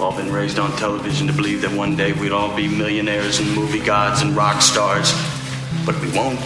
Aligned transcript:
All 0.00 0.16
been 0.16 0.32
raised 0.32 0.58
on 0.58 0.74
television 0.78 1.26
to 1.26 1.32
believe 1.34 1.60
that 1.60 1.70
one 1.72 1.94
day 1.94 2.12
we'd 2.12 2.32
all 2.32 2.56
be 2.56 2.66
millionaires 2.66 3.38
and 3.38 3.54
movie 3.54 3.84
gods 3.84 4.22
and 4.22 4.34
rock 4.34 4.62
stars. 4.62 5.12
But 5.84 6.00
we 6.00 6.10
won't. 6.12 6.40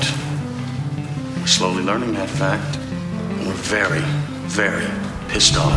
We're 1.38 1.46
slowly 1.46 1.84
learning 1.84 2.14
that 2.14 2.28
fact. 2.28 2.76
And 2.76 3.46
we're 3.46 3.54
very, 3.54 4.00
very 4.48 4.84
pissed 5.28 5.56
off. 5.56 5.72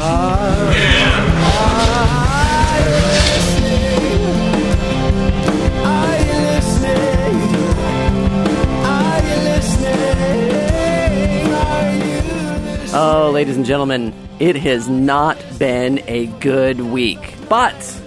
Oh, 13.00 13.30
ladies 13.32 13.56
and 13.56 13.68
gentlemen, 13.68 14.16
it 14.40 14.56
has 14.56 14.90
not 14.90 15.38
been 15.60 16.02
a 16.08 16.26
good 16.26 16.82
week. 16.82 17.37
But 17.50 18.02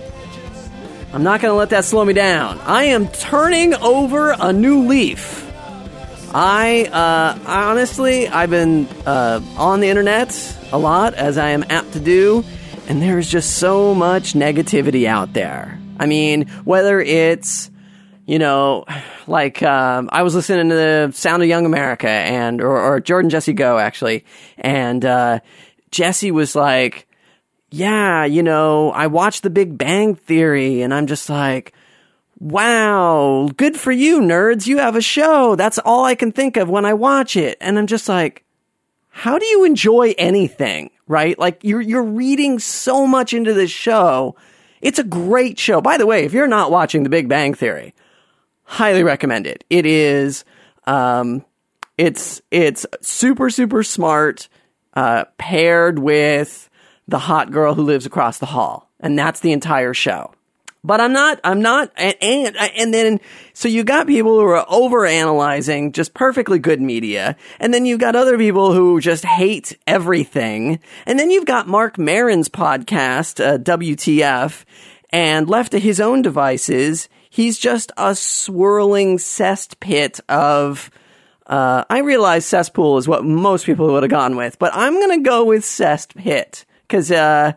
I'm 1.12 1.22
not 1.22 1.40
going 1.40 1.52
to 1.52 1.56
let 1.56 1.70
that 1.70 1.84
slow 1.84 2.04
me 2.04 2.12
down. 2.12 2.58
I 2.60 2.84
am 2.84 3.08
turning 3.08 3.74
over 3.74 4.34
a 4.38 4.52
new 4.52 4.86
leaf. 4.86 5.46
I, 6.32 6.84
uh, 6.84 7.38
honestly, 7.46 8.28
I've 8.28 8.50
been 8.50 8.86
uh, 9.06 9.40
on 9.56 9.80
the 9.80 9.88
internet 9.88 10.56
a 10.70 10.78
lot, 10.78 11.14
as 11.14 11.38
I 11.38 11.50
am 11.50 11.64
apt 11.68 11.92
to 11.94 12.00
do, 12.00 12.44
and 12.86 13.02
there's 13.02 13.28
just 13.28 13.58
so 13.58 13.94
much 13.94 14.34
negativity 14.34 15.06
out 15.06 15.32
there. 15.32 15.80
I 15.98 16.06
mean, 16.06 16.46
whether 16.64 17.00
it's 17.00 17.70
you 18.30 18.38
know, 18.38 18.84
like 19.26 19.60
um, 19.60 20.08
I 20.12 20.22
was 20.22 20.36
listening 20.36 20.68
to 20.68 20.74
the 20.76 21.10
Sound 21.12 21.42
of 21.42 21.48
Young 21.48 21.66
America 21.66 22.08
and 22.08 22.60
or, 22.60 22.78
or 22.78 23.00
Jordan 23.00 23.28
Jesse 23.28 23.52
Go 23.52 23.76
actually, 23.76 24.24
and 24.56 25.04
uh, 25.04 25.40
Jesse 25.90 26.30
was 26.30 26.54
like, 26.54 27.08
"Yeah, 27.70 28.24
you 28.24 28.42
know, 28.42 28.90
I 28.92 29.06
watched 29.06 29.42
The 29.42 29.50
Big 29.50 29.78
Bang 29.78 30.14
Theory, 30.14 30.82
and 30.82 30.92
I'm 30.94 31.06
just 31.06 31.28
like." 31.28 31.72
Wow, 32.42 33.50
good 33.58 33.78
for 33.78 33.92
you, 33.92 34.18
nerds. 34.20 34.66
You 34.66 34.78
have 34.78 34.96
a 34.96 35.02
show. 35.02 35.56
That's 35.56 35.78
all 35.78 36.06
I 36.06 36.14
can 36.14 36.32
think 36.32 36.56
of 36.56 36.70
when 36.70 36.86
I 36.86 36.94
watch 36.94 37.36
it. 37.36 37.58
And 37.60 37.78
I'm 37.78 37.86
just 37.86 38.08
like, 38.08 38.46
how 39.10 39.38
do 39.38 39.44
you 39.44 39.64
enjoy 39.64 40.14
anything, 40.16 40.90
right? 41.06 41.38
Like 41.38 41.62
you're 41.62 41.80
you're 41.80 42.02
reading 42.02 42.58
so 42.58 43.06
much 43.06 43.34
into 43.34 43.52
this 43.52 43.70
show. 43.70 44.36
It's 44.80 44.98
a 44.98 45.04
great 45.04 45.58
show. 45.58 45.82
By 45.82 45.98
the 45.98 46.06
way, 46.06 46.24
if 46.24 46.32
you're 46.32 46.46
not 46.46 46.70
watching 46.70 47.02
The 47.02 47.10
Big 47.10 47.28
Bang 47.28 47.52
Theory, 47.52 47.92
highly 48.62 49.02
recommend 49.02 49.46
it. 49.46 49.62
It 49.68 49.84
is, 49.84 50.44
um, 50.86 51.44
it's 51.98 52.40
it's 52.50 52.86
super 53.02 53.50
super 53.50 53.82
smart, 53.82 54.48
uh, 54.94 55.24
paired 55.36 55.98
with 55.98 56.69
the 57.10 57.18
hot 57.18 57.50
girl 57.50 57.74
who 57.74 57.82
lives 57.82 58.06
across 58.06 58.38
the 58.38 58.46
hall, 58.46 58.88
and 59.00 59.18
that's 59.18 59.40
the 59.40 59.52
entire 59.52 59.92
show. 59.92 60.32
But 60.82 61.00
I'm 61.00 61.12
not, 61.12 61.40
I'm 61.44 61.60
not, 61.60 61.92
and, 61.96 62.14
and, 62.22 62.56
and 62.56 62.94
then, 62.94 63.20
so 63.52 63.68
you 63.68 63.84
got 63.84 64.06
people 64.06 64.40
who 64.40 64.46
are 64.46 64.64
over 64.66 65.04
analyzing 65.04 65.92
just 65.92 66.14
perfectly 66.14 66.58
good 66.58 66.80
media. 66.80 67.36
And 67.58 67.74
then 67.74 67.84
you've 67.84 68.00
got 68.00 68.16
other 68.16 68.38
people 68.38 68.72
who 68.72 68.98
just 68.98 69.26
hate 69.26 69.76
everything. 69.86 70.80
And 71.04 71.18
then 71.18 71.30
you've 71.30 71.44
got 71.44 71.68
Marc 71.68 71.98
Maron's 71.98 72.48
podcast, 72.48 73.44
uh, 73.44 73.58
WTF, 73.58 74.64
and 75.10 75.50
left 75.50 75.72
to 75.72 75.78
his 75.78 76.00
own 76.00 76.22
devices, 76.22 77.10
he's 77.28 77.58
just 77.58 77.92
a 77.98 78.14
swirling 78.14 79.18
cesspit 79.18 80.20
of, 80.30 80.90
uh, 81.46 81.84
I 81.90 81.98
realize 81.98 82.46
cesspool 82.46 82.96
is 82.96 83.06
what 83.06 83.22
most 83.22 83.66
people 83.66 83.92
would 83.92 84.02
have 84.02 84.10
gone 84.10 84.34
with, 84.36 84.58
but 84.58 84.74
I'm 84.74 84.94
going 84.94 85.22
to 85.22 85.28
go 85.28 85.44
with 85.44 85.62
cesspit 85.62 86.64
because, 86.90 87.12
uh, 87.12 87.52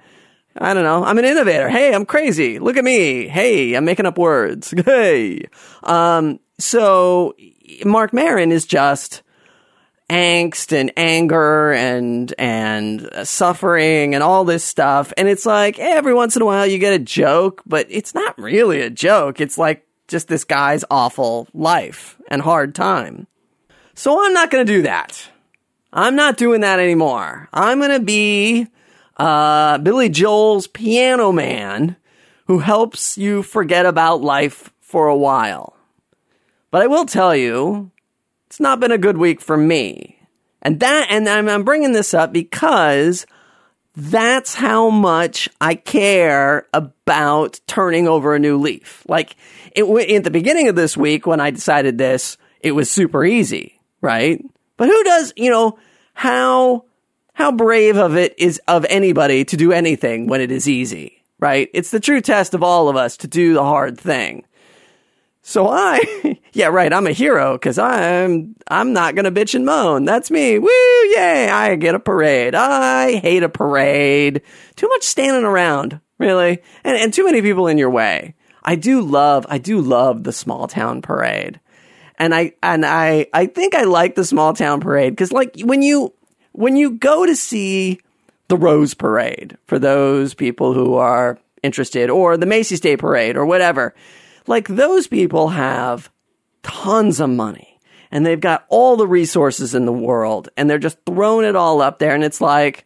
I 0.56 0.74
don't 0.74 0.84
know. 0.84 1.04
I'm 1.04 1.18
an 1.18 1.26
innovator. 1.26 1.68
Hey, 1.68 1.94
I'm 1.94 2.06
crazy. 2.06 2.60
Look 2.60 2.78
at 2.78 2.84
me. 2.84 3.28
Hey, 3.28 3.74
I'm 3.74 3.86
making 3.86 4.06
up 4.06 4.18
words. 4.18 4.74
Hey. 4.86 5.48
Um, 5.82 6.40
so 6.60 7.36
Marc 7.84 8.14
Maron 8.14 8.52
is 8.52 8.66
just 8.66 9.24
angst 10.10 10.78
and 10.78 10.92
anger 10.98 11.72
and 11.72 12.34
and 12.38 13.10
suffering 13.24 14.14
and 14.14 14.22
all 14.22 14.44
this 14.44 14.64
stuff 14.64 15.14
and 15.18 15.30
it's 15.30 15.46
like 15.46 15.80
every 15.80 16.14
once 16.14 16.36
in 16.36 16.42
a 16.42 16.46
while 16.46 16.68
you 16.68 16.78
get 16.78 16.94
a 16.94 17.00
joke 17.00 17.64
but 17.66 17.88
it's 17.90 18.14
not 18.14 18.38
really 18.38 18.82
a 18.82 18.90
joke 18.90 19.40
it's 19.40 19.58
like 19.58 19.88
just 20.10 20.28
this 20.28 20.44
guy's 20.44 20.84
awful 20.92 21.48
life 21.54 22.18
and 22.28 22.42
hard 22.42 22.76
time 22.76 23.26
so 23.96 24.24
i'm 24.24 24.34
not 24.34 24.52
going 24.52 24.66
to 24.66 24.72
do 24.72 24.82
that 24.82 25.30
i'm 25.94 26.18
not 26.18 26.36
doing 26.36 26.62
that 26.62 26.80
anymore 26.80 27.48
i'm 27.54 27.80
going 27.80 27.90
to 27.90 28.06
be 28.06 28.68
uh, 29.18 29.78
billy 29.80 30.10
joel's 30.10 30.68
piano 30.68 31.32
man 31.32 31.96
who 32.48 32.60
helps 32.60 33.18
you 33.18 33.42
forget 33.44 33.86
about 33.86 34.22
life 34.22 34.72
for 34.82 35.08
a 35.08 35.18
while 35.18 35.76
but 36.72 36.82
i 36.82 36.88
will 36.88 37.06
tell 37.06 37.36
you 37.36 37.92
it's 38.54 38.60
not 38.60 38.80
been 38.80 38.92
a 38.92 39.00
good 39.00 39.18
week 39.18 39.42
for 39.42 39.58
me. 39.58 40.20
And 40.62 40.80
that, 40.82 41.08
and 41.10 41.28
I'm, 41.28 41.50
I'm 41.50 41.64
bringing 41.64 41.92
this 41.92 42.14
up 42.14 42.32
because 42.32 43.26
that's 43.96 44.54
how 44.54 44.92
much 44.92 45.50
I 45.60 45.74
care 45.74 46.68
about 46.72 47.60
turning 47.66 48.08
over 48.08 48.36
a 48.36 48.40
new 48.40 48.60
leaf. 48.60 49.04
Like 49.08 49.38
it, 49.72 49.86
at 49.86 50.24
the 50.24 50.30
beginning 50.30 50.68
of 50.68 50.76
this 50.76 50.96
week 50.96 51.26
when 51.26 51.42
I 51.42 51.50
decided 51.50 51.98
this, 51.98 52.38
it 52.60 52.74
was 52.74 52.92
super 52.92 53.26
easy, 53.26 53.80
right? 54.02 54.40
But 54.78 54.88
who 54.88 55.04
does, 55.04 55.34
you 55.36 55.50
know, 55.50 55.80
how, 56.14 56.86
how 57.34 57.52
brave 57.52 57.98
of 57.98 58.16
it 58.16 58.36
is 58.38 58.62
of 58.68 58.86
anybody 58.90 59.44
to 59.46 59.58
do 59.58 59.72
anything 59.72 60.28
when 60.28 60.42
it 60.42 60.52
is 60.52 60.70
easy, 60.70 61.24
right? 61.40 61.70
It's 61.74 61.92
the 61.92 62.00
true 62.00 62.22
test 62.22 62.54
of 62.54 62.64
all 62.64 62.90
of 62.90 62.96
us 62.96 63.18
to 63.18 63.28
do 63.28 63.54
the 63.54 63.64
hard 63.64 64.00
thing. 64.00 64.46
So 65.42 65.68
I, 65.68 66.40
yeah, 66.54 66.68
right. 66.68 66.94
I'm 66.94 67.06
a 67.06 67.12
hero 67.12 67.54
because 67.54 67.78
I'm, 67.78 68.56
I'm 68.68 68.94
not 68.94 69.16
to 69.16 69.32
bitch 69.32 69.56
and 69.56 69.66
moan. 69.66 70.06
That's 70.06 70.32
me. 70.32 70.58
Woo! 70.58 70.70
Yay! 70.70 71.50
I 71.50 71.76
get 71.76 71.96
a 71.96 72.00
parade. 72.00 72.56
I 72.56 73.16
hate 73.16 73.44
a 73.44 73.50
parade. 73.50 74.42
Too 74.76 74.88
much 74.88 75.04
standing 75.04 75.44
around, 75.44 76.00
really. 76.18 76.60
And, 76.84 76.98
and 76.98 77.14
too 77.14 77.26
many 77.26 77.42
people 77.42 77.68
in 77.68 77.78
your 77.78 77.90
way. 77.90 78.36
I 78.64 78.76
do 78.76 79.02
love, 79.02 79.46
I 79.50 79.58
do 79.58 79.82
love 79.82 80.24
the 80.24 80.32
small 80.32 80.68
town 80.68 81.02
parade. 81.02 81.60
And 82.18 82.34
I, 82.34 82.54
and 82.64 82.86
I, 82.86 83.28
I 83.34 83.48
think 83.48 83.76
I 83.76 83.84
like 83.84 84.16
the 84.16 84.24
small 84.24 84.54
town 84.54 84.80
parade 84.80 85.12
because 85.12 85.34
like 85.34 85.60
when 85.62 85.82
you, 85.82 86.14
when 86.54 86.76
you 86.76 86.92
go 86.92 87.26
to 87.26 87.36
see 87.36 88.00
the 88.48 88.58
Rose 88.58 88.94
Parade 88.94 89.58
for 89.66 89.78
those 89.78 90.34
people 90.34 90.74
who 90.74 90.96
are 90.96 91.38
interested 91.62 92.10
or 92.10 92.38
the 92.38 92.46
Macy's 92.46 92.80
Day 92.80 92.96
Parade 92.96 93.36
or 93.36 93.46
whatever, 93.46 93.94
like 94.48 94.68
those 94.68 95.08
people 95.08 95.50
have 95.50 96.10
tons 96.62 97.20
of 97.20 97.30
money 97.30 97.80
and 98.12 98.26
they've 98.26 98.40
got 98.40 98.66
all 98.70 98.96
the 98.96 99.08
resources 99.08 99.74
in 99.74 99.86
the 99.86 99.94
world 99.94 100.50
and 100.56 100.70
they're 100.70 100.78
just 100.78 100.98
throwing 101.06 101.46
it 101.46 101.56
all 101.56 101.82
up 101.82 102.00
there 102.00 102.14
and 102.14 102.24
it's 102.24 102.42
like 102.42 102.86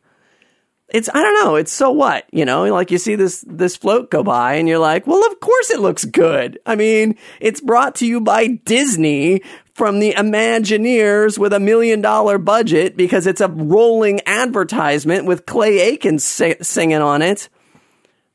it's 0.89 1.09
I 1.13 1.21
don't 1.21 1.43
know, 1.43 1.55
it's 1.55 1.73
so 1.73 1.91
what, 1.91 2.25
you 2.31 2.45
know, 2.45 2.63
like 2.73 2.91
you 2.91 2.97
see 2.97 3.15
this 3.15 3.43
this 3.45 3.75
float 3.75 4.09
go 4.09 4.23
by 4.23 4.53
and 4.53 4.69
you're 4.69 4.79
like, 4.79 5.05
well, 5.05 5.25
of 5.29 5.39
course 5.41 5.69
it 5.69 5.81
looks 5.81 6.05
good. 6.05 6.59
I 6.65 6.75
mean, 6.75 7.17
it's 7.41 7.59
brought 7.59 7.95
to 7.95 8.07
you 8.07 8.21
by 8.21 8.47
Disney 8.47 9.41
from 9.77 9.99
the 9.99 10.13
Imagineers 10.13 11.37
with 11.37 11.53
a 11.53 11.59
million 11.59 12.01
dollar 12.01 12.39
budget 12.39 12.97
because 12.97 13.27
it's 13.27 13.41
a 13.41 13.47
rolling 13.47 14.19
advertisement 14.25 15.25
with 15.25 15.45
Clay 15.45 15.77
Aiken 15.79 16.17
singing 16.17 16.99
on 16.99 17.21
it. 17.21 17.47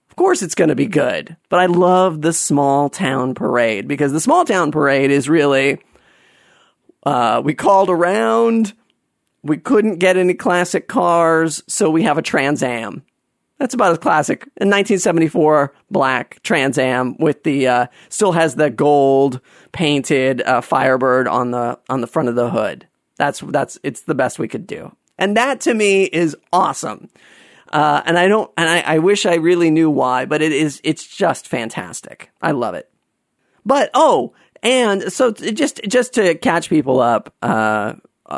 Of 0.09 0.15
course 0.15 0.43
it's 0.43 0.55
going 0.55 0.69
to 0.69 0.77
be 0.77 0.87
good. 0.87 1.37
But 1.49 1.59
I 1.59 1.67
love 1.67 2.23
the 2.23 2.33
small 2.33 2.89
town 2.89 3.35
parade 3.35 3.89
because 3.89 4.13
the 4.13 4.21
small 4.21 4.45
town 4.45 4.71
parade 4.71 5.11
is 5.11 5.29
really, 5.29 5.81
uh, 7.05 7.43
we 7.45 7.55
called 7.55 7.91
around. 7.91 8.73
We 9.43 9.57
couldn't 9.57 9.97
get 9.97 10.17
any 10.17 10.35
classic 10.35 10.87
cars, 10.87 11.65
so 11.67 11.91
we 11.91 12.05
have 12.05 12.19
a 12.19 12.23
Trans 12.23 12.63
Am. 12.63 13.03
That's 13.63 13.75
about 13.75 13.93
as 13.93 13.99
classic. 13.99 14.43
In 14.57 14.71
1974, 14.71 15.73
black 15.89 16.43
Trans 16.43 16.79
Am 16.79 17.17
with 17.19 17.45
the 17.45 17.69
uh, 17.69 17.87
still 18.09 18.33
has 18.33 18.57
the 18.57 18.71
gold 18.71 19.41
painted 19.71 20.43
uh, 20.43 20.63
Firebird 20.63 21.29
on 21.29 21.53
the 21.53 21.79
on 21.89 22.01
the 22.01 22.09
front 22.09 22.29
of 22.29 22.35
the 22.35 22.51
hood. 22.51 22.89
That's 23.19 23.39
that's 23.39 23.79
it's 23.85 24.01
the 24.01 24.17
best 24.17 24.41
we 24.41 24.49
could 24.49 24.67
do, 24.67 24.97
and 25.17 25.37
that 25.37 25.61
to 25.61 25.75
me 25.75 26.03
is 26.03 26.37
awesome. 26.53 27.09
Uh, 27.73 28.03
and 28.05 28.19
I 28.19 28.27
don't, 28.27 28.51
and 28.57 28.69
I, 28.69 28.81
I 28.81 28.99
wish 28.99 29.27
I 29.27 29.37
really 29.37 29.71
knew 29.71 29.89
why, 29.89 30.25
but 30.25 30.43
it 30.43 30.51
is, 30.51 30.81
it's 30.83 31.07
just 31.07 31.47
fantastic. 31.47 32.31
I 32.43 32.51
love 32.51 32.75
it. 32.75 32.91
But, 33.65 33.91
oh, 33.95 34.35
and 34.63 35.11
so 35.13 35.31
just, 35.31 35.81
just 35.89 36.15
to 36.15 36.35
catch 36.35 36.69
people 36.69 37.01
up, 37.01 37.33
uh, 37.41 37.95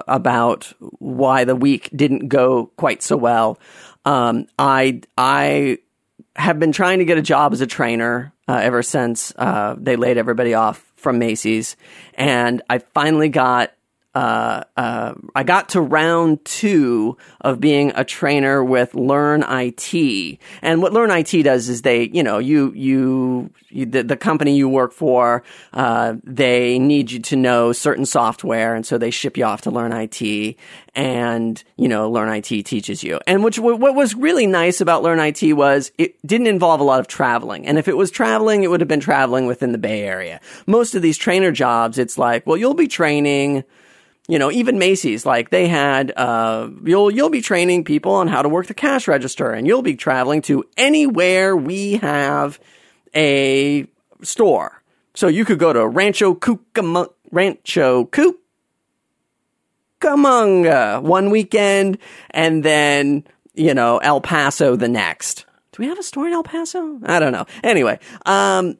about 0.09 0.73
why 0.99 1.45
the 1.45 1.57
week 1.57 1.91
didn't 1.95 2.29
go 2.29 2.67
quite 2.77 3.03
so 3.03 3.17
well. 3.17 3.59
Um, 4.05 4.47
I, 4.59 5.03
I 5.17 5.79
have 6.37 6.59
been 6.59 6.73
trying 6.73 6.99
to 6.99 7.05
get 7.05 7.19
a 7.19 7.23
job 7.23 7.53
as 7.53 7.61
a 7.61 7.67
trainer, 7.67 8.33
uh, 8.49 8.57
ever 8.57 8.83
since, 8.83 9.33
uh, 9.37 9.77
they 9.79 9.97
laid 9.97 10.19
everybody 10.19 10.55
off 10.55 10.85
from 10.97 11.19
Macy's. 11.19 11.77
And 12.15 12.63
I 12.69 12.79
finally 12.79 13.29
got 13.29 13.74
uh, 14.15 14.63
uh, 14.77 15.15
I 15.35 15.43
got 15.43 15.71
to 15.71 15.81
round 15.81 16.45
two 16.45 17.17
of 17.41 17.61
being 17.61 17.91
a 17.97 18.05
trainer 18.05 18.63
with 18.63 18.95
Learn 18.95 19.43
IT. 19.43 20.39
And 20.63 20.81
what 20.81 20.93
Learn 20.93 21.11
IT 21.11 21.43
does 21.43 21.69
is 21.69 21.83
they, 21.83 22.05
you 22.05 22.23
know, 22.23 22.39
you, 22.39 22.73
you, 22.77 23.51
you 23.71 23.87
the, 23.87 24.05
the, 24.05 24.17
company 24.17 24.57
you 24.57 24.69
work 24.69 24.93
for, 24.93 25.43
uh, 25.73 26.15
they 26.23 26.79
need 26.79 27.11
you 27.11 27.19
to 27.21 27.37
know 27.37 27.73
certain 27.73 28.07
software. 28.07 28.77
And 28.77 28.87
so 28.87 28.99
they 28.99 29.11
ship 29.11 29.37
you 29.37 29.45
off 29.45 29.63
to 29.63 29.73
Learn 29.73 29.93
IT 29.93 30.57
and, 30.95 31.63
you 31.77 31.89
know, 31.89 32.09
Learn 32.09 32.29
IT 32.29 32.45
teaches 32.45 33.03
you. 33.03 33.19
And 33.27 33.43
which, 33.43 33.59
what 33.59 33.97
was 33.97 34.15
really 34.15 34.47
nice 34.47 34.81
about 34.81 35.03
Learn 35.03 35.19
IT 35.19 35.55
was 35.55 35.91
it 35.99 36.25
didn't 36.25 36.47
involve 36.47 36.79
a 36.79 36.85
lot 36.85 37.01
of 37.01 37.09
traveling. 37.09 37.67
And 37.67 37.79
if 37.79 37.89
it 37.89 37.97
was 37.97 38.13
traveling, 38.13 38.63
it 38.63 38.69
would 38.69 38.81
have 38.81 38.89
been 38.89 39.01
traveling 39.01 39.47
within 39.47 39.73
the 39.73 39.79
Bay 39.79 40.03
Area. 40.03 40.41
Most 40.69 40.95
of 40.95 41.03
these 41.03 41.19
trainer 41.19 41.51
jobs, 41.51 41.99
it's 41.99 42.17
like, 42.17 42.47
well, 42.47 42.57
you'll 42.57 42.75
be 42.75 42.87
training, 42.87 43.65
you 44.29 44.39
know, 44.39 44.51
even 44.51 44.79
Macy's, 44.79 45.27
like 45.27 45.51
they 45.51 45.69
had, 45.69 46.13
uh, 46.17 46.71
you'll, 46.83 47.11
you'll 47.11 47.31
be 47.31 47.43
training 47.43 47.85
people 47.85 48.13
on 48.13 48.29
how 48.29 48.41
to 48.43 48.49
work 48.49 48.67
the 48.67 48.75
cash 48.75 49.07
register 49.07 49.51
and 49.51 49.67
you'll 49.67 49.83
be 49.83 49.97
traveling 49.97 50.41
to 50.43 50.65
anywhere 50.77 51.55
we 51.55 51.97
have 51.97 52.59
a 53.15 53.87
store. 54.23 54.83
So 55.15 55.29
you 55.29 55.45
could 55.45 55.59
go 55.59 55.73
to 55.73 55.87
Rancho 55.87 56.35
Cucamonga, 56.35 57.11
Rancho 57.31 58.09
Cucamonga 60.01 61.03
one 61.03 61.31
weekend 61.31 61.99
and 62.31 62.65
then, 62.65 63.25
you 63.55 63.75
know, 63.75 63.99
El 63.99 64.21
Paso 64.21 64.75
the 64.75 64.89
next. 64.89 65.45
Do 65.73 65.83
we 65.83 65.89
have 65.89 65.99
a 65.99 66.03
store 66.03 66.29
in 66.29 66.33
El 66.33 66.45
Paso? 66.45 66.99
I 67.05 67.19
don't 67.19 67.33
know. 67.33 67.47
Anyway, 67.63 67.99
um, 68.25 68.79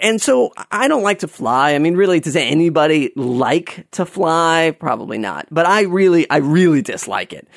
and 0.00 0.20
so 0.20 0.52
I 0.70 0.88
don't 0.88 1.02
like 1.02 1.20
to 1.20 1.28
fly. 1.28 1.74
I 1.74 1.78
mean, 1.78 1.96
really, 1.96 2.20
does 2.20 2.36
anybody 2.36 3.12
like 3.16 3.86
to 3.92 4.04
fly? 4.06 4.76
Probably 4.78 5.18
not. 5.18 5.46
But 5.50 5.66
I 5.66 5.82
really, 5.82 6.28
I 6.30 6.38
really 6.38 6.82
dislike 6.82 7.32
it. 7.32 7.48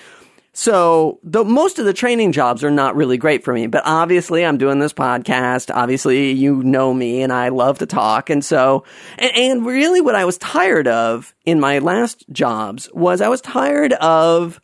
So 0.53 1.19
the, 1.23 1.45
most 1.45 1.79
of 1.79 1.85
the 1.85 1.93
training 1.93 2.33
jobs 2.33 2.63
are 2.63 2.71
not 2.71 2.95
really 2.95 3.17
great 3.17 3.43
for 3.43 3.53
me, 3.53 3.67
but 3.67 3.83
obviously 3.85 4.45
I'm 4.45 4.57
doing 4.57 4.79
this 4.79 4.91
podcast. 4.91 5.73
Obviously 5.73 6.31
you 6.31 6.61
know 6.61 6.93
me 6.93 7.21
and 7.21 7.31
I 7.31 7.49
love 7.49 7.79
to 7.79 7.85
talk. 7.85 8.29
And 8.29 8.43
so, 8.43 8.83
and, 9.17 9.31
and 9.35 9.65
really 9.65 10.01
what 10.01 10.15
I 10.15 10.25
was 10.25 10.37
tired 10.37 10.87
of 10.87 11.33
in 11.45 11.61
my 11.61 11.79
last 11.79 12.25
jobs 12.31 12.89
was 12.93 13.21
I 13.21 13.29
was 13.29 13.39
tired 13.39 13.93
of 13.93 14.59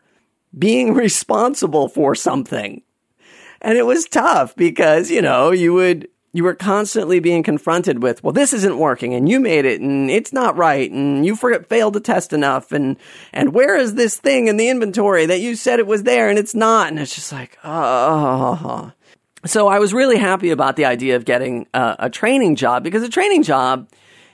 being 0.58 0.94
responsible 0.94 1.88
for 1.88 2.16
something. 2.16 2.82
And 3.62 3.78
it 3.78 3.86
was 3.86 4.06
tough 4.06 4.56
because, 4.56 5.10
you 5.10 5.22
know, 5.22 5.52
you 5.52 5.74
would, 5.74 6.10
you 6.34 6.44
were 6.44 6.54
constantly 6.54 7.20
being 7.20 7.42
confronted 7.42 8.04
with, 8.04 8.24
well, 8.24 8.34
this 8.34 8.54
isn't 8.54 8.78
working 8.78 9.14
and 9.14 9.30
you 9.30 9.40
made 9.40 9.66
it 9.66 9.82
and 9.82 10.12
it's 10.12 10.34
not 10.34 10.58
right 10.58 10.92
and 10.92 11.26
you 11.26 11.36
forgot, 11.36 11.68
failed 11.68 11.94
to 11.94 12.00
test 12.00 12.34
enough 12.34 12.72
and, 12.72 12.98
and 13.34 13.54
where 13.54 13.76
is 13.76 13.96
this 13.96 14.18
thing 14.18 14.48
in 14.48 14.58
the 14.58 14.70
inventory 14.70 15.26
that 15.26 15.40
you 15.40 15.56
said 15.56 15.80
it 15.80 15.88
was 15.88 16.04
there 16.04 16.30
and 16.30 16.38
it's 16.38 16.54
not? 16.54 16.90
And 16.90 17.00
it's 17.00 17.16
just 17.16 17.32
like, 17.32 17.58
oh. 17.64 18.92
So 19.46 19.68
I 19.68 19.80
was 19.80 19.94
really 19.94 20.18
happy 20.18 20.50
about 20.50 20.76
the 20.76 20.86
idea 20.86 21.16
of 21.16 21.26
getting 21.26 21.68
a, 21.74 21.96
a 22.00 22.10
training 22.10 22.56
job 22.56 22.84
because 22.84 23.04
a 23.04 23.10
training 23.10 23.44
job, 23.44 23.90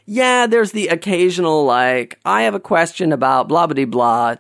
yeah, 0.06 0.48
there's 0.48 0.72
the 0.72 0.88
occasional 0.88 1.64
like, 1.64 2.20
I 2.26 2.44
have 2.44 2.56
a 2.56 2.60
question 2.60 3.14
about 3.14 3.48
blah 3.48 3.68
blah 3.68 3.86
blah. 3.86 4.36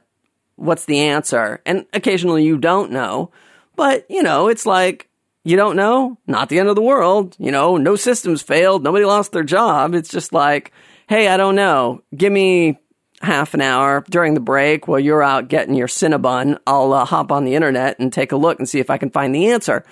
What's 0.56 0.86
the 0.86 1.00
answer? 1.00 1.62
And 1.66 1.86
occasionally 1.94 2.44
you 2.44 2.58
don't 2.58 2.92
know. 2.92 3.32
But, 3.76 4.06
you 4.10 4.22
know, 4.22 4.50
it's 4.50 4.66
like, 4.66 5.10
you 5.44 5.58
don't 5.58 5.76
know? 5.76 6.18
Not 6.26 6.50
the 6.50 6.60
end 6.60 6.70
of 6.70 6.76
the 6.76 6.82
world. 6.82 7.36
You 7.40 7.52
know, 7.52 7.78
no 7.78 7.96
systems 7.96 8.42
failed. 8.42 8.84
Nobody 8.84 9.06
lost 9.06 9.32
their 9.32 9.44
job. 9.44 9.94
It's 9.94 10.10
just 10.10 10.34
like, 10.34 10.72
hey, 11.08 11.28
I 11.28 11.38
don't 11.38 11.56
know. 11.56 12.02
Give 12.16 12.32
me 12.32 12.80
half 13.22 13.54
an 13.54 13.62
hour 13.62 14.04
during 14.10 14.34
the 14.34 14.40
break 14.40 14.88
while 14.88 15.00
you're 15.00 15.24
out 15.24 15.48
getting 15.48 15.76
your 15.76 15.88
Cinnabon. 15.88 16.60
I'll 16.68 16.94
uh, 16.94 17.06
hop 17.06 17.32
on 17.32 17.46
the 17.46 17.56
internet 17.56 18.00
and 18.00 18.12
take 18.12 18.32
a 18.32 18.38
look 18.38 18.60
and 18.60 18.68
see 18.68 18.80
if 18.80 18.90
I 18.90 18.98
can 18.98 19.10
find 19.10 19.34
the 19.34 19.48
answer. 19.48 19.86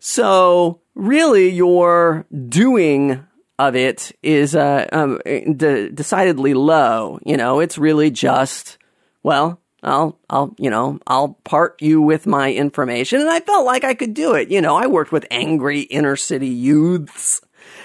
So, 0.00 0.80
really, 0.94 1.48
your 1.50 2.26
doing 2.48 3.24
of 3.58 3.76
it 3.76 4.12
is 4.22 4.54
uh, 4.54 4.86
um, 4.92 5.18
de- 5.24 5.90
decidedly 5.90 6.54
low. 6.54 7.18
You 7.24 7.36
know, 7.36 7.60
it's 7.60 7.78
really 7.78 8.10
just, 8.10 8.78
well, 9.22 9.60
I'll, 9.84 10.18
I'll, 10.30 10.54
you 10.58 10.70
know, 10.70 10.98
I'll 11.06 11.34
part 11.44 11.80
you 11.80 12.00
with 12.00 12.26
my 12.26 12.52
information. 12.52 13.20
And 13.20 13.30
I 13.30 13.40
felt 13.40 13.66
like 13.66 13.84
I 13.84 13.94
could 13.94 14.14
do 14.14 14.34
it. 14.34 14.50
You 14.50 14.60
know, 14.60 14.76
I 14.76 14.86
worked 14.86 15.12
with 15.12 15.26
angry 15.30 15.80
inner 15.80 16.16
city 16.16 16.48
youths 16.48 17.40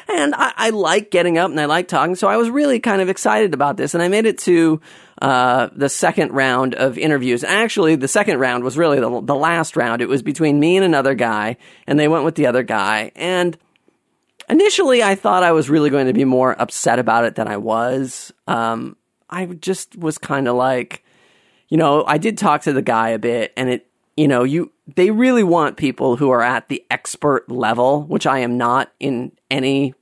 and 0.07 0.33
I, 0.33 0.53
I 0.55 0.69
like 0.71 1.11
getting 1.11 1.37
up 1.37 1.51
and 1.51 1.59
I 1.59 1.65
like 1.65 1.87
talking. 1.87 2.15
So 2.15 2.27
I 2.27 2.37
was 2.37 2.49
really 2.49 2.79
kind 2.79 3.01
of 3.01 3.09
excited 3.09 3.53
about 3.53 3.77
this 3.77 3.93
and 3.93 4.01
I 4.01 4.07
made 4.07 4.25
it 4.25 4.39
to, 4.39 4.81
uh, 5.21 5.69
the 5.73 5.89
second 5.89 6.31
round 6.31 6.75
of 6.75 6.97
interviews. 6.97 7.43
Actually, 7.43 7.95
the 7.95 8.07
second 8.07 8.39
round 8.39 8.63
was 8.63 8.77
really 8.77 8.99
the, 8.99 9.21
the 9.21 9.35
last 9.35 9.75
round. 9.75 10.01
It 10.01 10.09
was 10.09 10.23
between 10.23 10.59
me 10.59 10.77
and 10.77 10.85
another 10.85 11.13
guy 11.13 11.57
and 11.85 11.99
they 11.99 12.07
went 12.07 12.23
with 12.23 12.35
the 12.35 12.47
other 12.47 12.63
guy. 12.63 13.11
And 13.15 13.57
initially 14.49 15.03
I 15.03 15.15
thought 15.15 15.43
I 15.43 15.51
was 15.51 15.69
really 15.69 15.89
going 15.89 16.07
to 16.07 16.13
be 16.13 16.25
more 16.25 16.59
upset 16.59 16.99
about 16.99 17.25
it 17.25 17.35
than 17.35 17.47
I 17.47 17.57
was. 17.57 18.33
Um, 18.47 18.95
I 19.29 19.45
just 19.45 19.95
was 19.97 20.17
kind 20.17 20.47
of 20.47 20.55
like, 20.55 21.03
you 21.69 21.77
know, 21.77 22.03
I 22.05 22.17
did 22.17 22.37
talk 22.37 22.63
to 22.63 22.73
the 22.73 22.81
guy 22.81 23.09
a 23.09 23.19
bit 23.19 23.53
and 23.55 23.69
it, 23.69 23.87
you 24.17 24.27
know, 24.27 24.43
you, 24.43 24.71
they 24.95 25.11
really 25.11 25.43
want 25.43 25.77
people 25.77 26.17
who 26.17 26.29
are 26.31 26.41
at 26.41 26.67
the 26.67 26.83
expert 26.91 27.49
level, 27.49 28.03
which 28.03 28.27
I 28.27 28.39
am 28.39 28.57
not 28.57 28.91
in 28.99 29.31
any, 29.49 29.93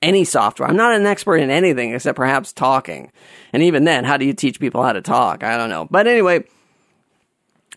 any 0.00 0.24
software. 0.24 0.68
I'm 0.68 0.76
not 0.76 0.94
an 0.94 1.06
expert 1.06 1.38
in 1.38 1.50
anything 1.50 1.92
except 1.92 2.16
perhaps 2.16 2.52
talking. 2.52 3.10
And 3.52 3.62
even 3.62 3.84
then, 3.84 4.04
how 4.04 4.16
do 4.16 4.24
you 4.24 4.34
teach 4.34 4.60
people 4.60 4.82
how 4.82 4.92
to 4.92 5.00
talk? 5.00 5.42
I 5.42 5.56
don't 5.56 5.70
know. 5.70 5.88
But 5.90 6.06
anyway, 6.06 6.44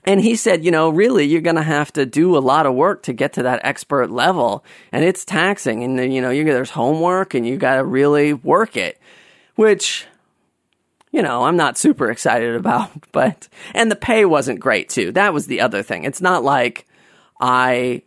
and 0.04 0.20
he 0.20 0.36
said, 0.36 0.66
you 0.66 0.72
know, 0.72 0.90
really, 0.90 1.26
you're 1.26 1.42
going 1.42 1.56
to 1.56 1.64
have 1.64 1.94
to 1.94 2.06
do 2.06 2.36
a 2.36 2.40
lot 2.40 2.66
of 2.66 2.74
work 2.74 3.04
to 3.04 3.14
get 3.14 3.34
to 3.34 3.44
that 3.44 3.62
expert 3.64 4.12
level. 4.12 4.66
And 4.92 5.06
it's 5.06 5.24
taxing. 5.24 5.84
And, 5.84 6.14
you 6.14 6.22
know, 6.22 6.32
you, 6.32 6.44
there's 6.44 6.72
homework 6.72 7.34
and 7.34 7.48
you 7.48 7.58
got 7.58 7.76
to 7.76 7.84
really 7.84 8.34
work 8.34 8.76
it, 8.76 9.00
which 9.56 10.06
you 11.12 11.22
know, 11.22 11.44
I'm 11.44 11.58
not 11.58 11.78
super 11.78 12.10
excited 12.10 12.56
about, 12.56 12.92
but, 13.12 13.48
and 13.74 13.92
the 13.92 13.96
pay 13.96 14.26
wasn't 14.26 14.60
great 14.60 14.90
too. 14.90 15.12
That 15.12 15.34
was 15.34 15.48
the 15.48 15.62
other 15.62 15.84
thing. 15.84 16.06
It's 16.06 16.22
not 16.22 16.44
like 16.44 16.88
I, 17.40 18.04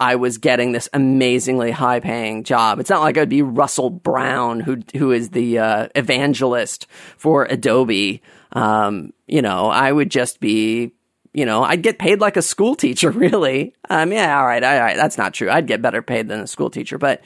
I 0.00 0.16
was 0.16 0.38
getting 0.38 0.72
this 0.72 0.88
amazingly 0.92 1.70
high 1.70 2.00
paying 2.00 2.44
job. 2.44 2.80
It's 2.80 2.90
not 2.90 3.02
like 3.02 3.18
I'd 3.18 3.28
be 3.28 3.42
Russell 3.42 3.90
Brown, 3.90 4.60
who, 4.60 4.78
who 4.96 5.12
is 5.12 5.30
the, 5.30 5.58
uh, 5.58 5.88
evangelist 5.94 6.86
for 7.16 7.44
Adobe. 7.44 8.22
Um, 8.52 9.12
you 9.26 9.42
know, 9.42 9.68
I 9.68 9.92
would 9.92 10.10
just 10.10 10.40
be, 10.40 10.92
you 11.34 11.44
know, 11.44 11.62
I'd 11.62 11.82
get 11.82 11.98
paid 11.98 12.20
like 12.20 12.36
a 12.36 12.42
school 12.42 12.74
teacher, 12.74 13.10
really. 13.12 13.74
Um, 13.90 14.12
yeah, 14.12 14.38
all 14.38 14.46
right, 14.46 14.62
all 14.62 14.80
right, 14.80 14.96
that's 14.96 15.18
not 15.18 15.34
true. 15.34 15.50
I'd 15.50 15.66
get 15.66 15.82
better 15.82 16.00
paid 16.00 16.28
than 16.28 16.40
a 16.40 16.46
school 16.46 16.70
teacher, 16.70 16.96
but, 16.96 17.22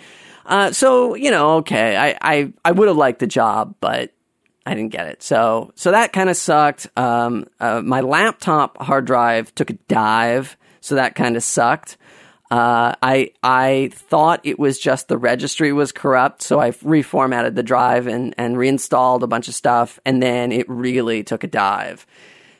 uh, 0.47 0.73
so, 0.73 1.15
you 1.15 1.31
know, 1.31 1.59
okay, 1.59 1.97
I, 1.97 2.19
I, 2.21 2.53
I 2.65 2.73
would 2.73 2.89
have 2.89 2.97
liked 2.97 3.21
the 3.21 3.29
job, 3.29 3.77
but, 3.81 4.13
I 4.65 4.75
didn't 4.75 4.93
get 4.93 5.07
it. 5.09 5.23
So 5.23 5.73
so 5.75 5.91
that 5.91 6.13
kind 6.13 6.31
of 6.31 6.37
sucked. 6.37 6.89
Um, 6.97 7.47
uh, 7.59 7.83
my 7.83 8.01
laptop 8.01 8.81
hard 8.81 9.05
drive 9.05 9.55
took 9.55 9.71
a 9.71 9.75
dive, 9.89 10.57
so 10.81 10.95
that 10.95 11.15
kind 11.15 11.37
of 11.37 11.43
sucked. 11.43 11.97
Uh, 12.51 12.95
I 13.03 13.31
I 13.43 13.91
thought 13.95 14.41
it 14.45 14.59
was 14.59 14.79
just 14.79 15.09
the 15.09 15.19
registry 15.19 15.73
was 15.73 15.91
corrupt, 15.91 16.43
so 16.43 16.61
I 16.61 16.71
reformatted 16.71 17.55
the 17.55 17.63
drive 17.63 18.07
and 18.07 18.35
and 18.39 18.59
reinstalled 18.59 19.23
a 19.23 19.27
bunch 19.27 19.49
of 19.49 19.55
stuff, 19.55 19.99
and 20.05 20.23
then 20.23 20.53
it 20.53 20.69
really 20.69 21.25
took 21.25 21.45
a 21.45 21.49
dive. 21.49 22.07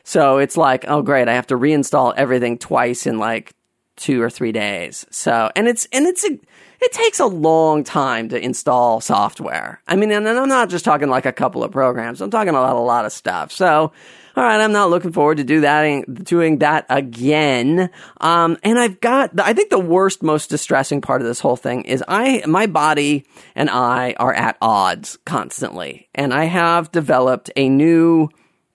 So 0.03 0.39
it's 0.39 0.57
like, 0.57 0.85
oh 0.87 1.03
great, 1.03 1.29
I 1.29 1.35
have 1.35 1.47
to 1.47 1.57
reinstall 1.57 2.13
everything 2.17 2.57
twice 2.57 3.07
in 3.07 3.17
like 3.17 3.53
two 3.95 4.21
or 4.21 4.29
three 4.29 4.51
days. 4.51 5.05
So 5.11 5.51
and 5.55 5.67
it's 5.67 5.87
and 5.91 6.05
it's 6.05 6.23
a 6.23 6.39
it 6.83 6.91
takes 6.91 7.19
a 7.19 7.25
long 7.25 7.83
time 7.83 8.29
to 8.29 8.39
install 8.39 8.99
software. 8.99 9.81
I 9.87 9.95
mean, 9.95 10.11
and 10.11 10.27
I'm 10.27 10.49
not 10.49 10.69
just 10.69 10.83
talking 10.83 11.07
like 11.07 11.25
a 11.25 11.31
couple 11.31 11.63
of 11.63 11.71
programs. 11.71 12.19
I'm 12.19 12.29
talking 12.29 12.49
about 12.49 12.75
a 12.75 12.79
lot 12.79 13.05
of 13.05 13.13
stuff. 13.13 13.53
So, 13.53 13.93
all 14.35 14.43
right, 14.43 14.59
I'm 14.59 14.73
not 14.73 14.89
looking 14.89 15.13
forward 15.13 15.37
to 15.37 15.45
do 15.45 15.61
that, 15.61 16.25
doing 16.25 16.59
that 16.59 16.85
again. 16.89 17.89
Um, 18.19 18.57
and 18.63 18.77
I've 18.77 18.99
got, 18.99 19.39
I 19.39 19.53
think 19.53 19.69
the 19.69 19.79
worst, 19.79 20.21
most 20.21 20.49
distressing 20.49 20.99
part 20.99 21.21
of 21.21 21.27
this 21.27 21.39
whole 21.39 21.55
thing 21.55 21.83
is 21.83 22.03
I, 22.05 22.43
my 22.47 22.65
body 22.65 23.25
and 23.55 23.69
I 23.69 24.15
are 24.19 24.33
at 24.33 24.57
odds 24.61 25.17
constantly. 25.25 26.09
And 26.13 26.33
I 26.33 26.45
have 26.45 26.91
developed 26.91 27.49
a 27.55 27.69
new 27.69 28.27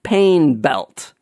pain 0.03 0.63
belt. 0.63 1.13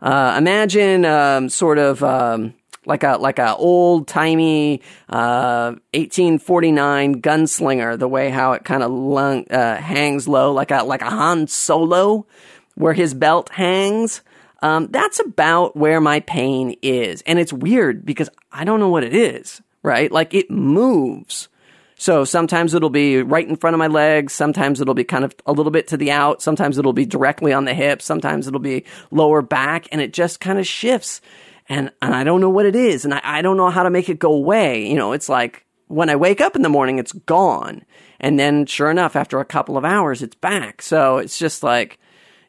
Uh, 0.00 0.36
imagine, 0.38 1.04
um, 1.04 1.48
sort 1.48 1.78
of, 1.78 2.04
um, 2.04 2.54
like 2.88 3.04
a 3.04 3.18
like 3.18 3.38
a 3.38 3.54
old 3.54 4.08
timey 4.08 4.80
uh, 5.08 5.76
1849 5.92 7.20
gunslinger. 7.20 7.98
The 7.98 8.08
way 8.08 8.30
how 8.30 8.52
it 8.52 8.64
kind 8.64 8.82
of 8.82 9.50
uh, 9.52 9.76
hangs 9.76 10.26
low, 10.26 10.52
like 10.52 10.70
a 10.70 10.82
like 10.82 11.02
a 11.02 11.10
Han 11.10 11.46
Solo, 11.46 12.26
where 12.74 12.94
his 12.94 13.14
belt 13.14 13.50
hangs. 13.50 14.22
Um, 14.60 14.88
that's 14.88 15.20
about 15.20 15.76
where 15.76 16.00
my 16.00 16.18
pain 16.18 16.76
is, 16.82 17.22
and 17.22 17.38
it's 17.38 17.52
weird 17.52 18.04
because 18.04 18.28
I 18.50 18.64
don't 18.64 18.80
know 18.80 18.88
what 18.88 19.04
it 19.04 19.14
is. 19.14 19.60
Right, 19.80 20.10
like 20.10 20.34
it 20.34 20.50
moves 20.50 21.48
So 21.96 22.24
sometimes 22.24 22.74
it'll 22.74 22.90
be 22.90 23.22
right 23.22 23.48
in 23.48 23.56
front 23.56 23.74
of 23.74 23.78
my 23.78 23.86
legs. 23.86 24.32
Sometimes 24.32 24.80
it'll 24.80 24.92
be 24.92 25.04
kind 25.04 25.24
of 25.24 25.34
a 25.46 25.52
little 25.52 25.70
bit 25.70 25.86
to 25.88 25.96
the 25.96 26.10
out. 26.10 26.42
Sometimes 26.42 26.78
it'll 26.78 26.92
be 26.92 27.06
directly 27.06 27.52
on 27.52 27.64
the 27.64 27.74
hip. 27.74 28.02
Sometimes 28.02 28.48
it'll 28.48 28.60
be 28.60 28.84
lower 29.12 29.40
back 29.40 29.86
and 29.92 30.00
it 30.00 30.12
just 30.12 30.40
kind 30.40 30.58
of 30.58 30.66
shifts. 30.66 31.20
And, 31.68 31.90
and 32.00 32.14
I 32.14 32.24
don't 32.24 32.40
know 32.40 32.50
what 32.50 32.66
it 32.66 32.74
is. 32.74 33.04
And 33.04 33.14
I, 33.14 33.20
I 33.22 33.42
don't 33.42 33.56
know 33.56 33.70
how 33.70 33.82
to 33.82 33.90
make 33.90 34.08
it 34.08 34.18
go 34.18 34.32
away. 34.32 34.86
You 34.86 34.94
know, 34.94 35.12
it's 35.12 35.28
like 35.28 35.66
when 35.86 36.08
I 36.08 36.16
wake 36.16 36.40
up 36.40 36.56
in 36.56 36.62
the 36.62 36.68
morning, 36.68 36.98
it's 36.98 37.12
gone. 37.12 37.84
And 38.20 38.38
then 38.38 38.66
sure 38.66 38.90
enough, 38.90 39.16
after 39.16 39.38
a 39.38 39.44
couple 39.44 39.76
of 39.76 39.84
hours, 39.84 40.22
it's 40.22 40.34
back. 40.36 40.82
So 40.82 41.18
it's 41.18 41.38
just 41.38 41.62
like, 41.62 41.98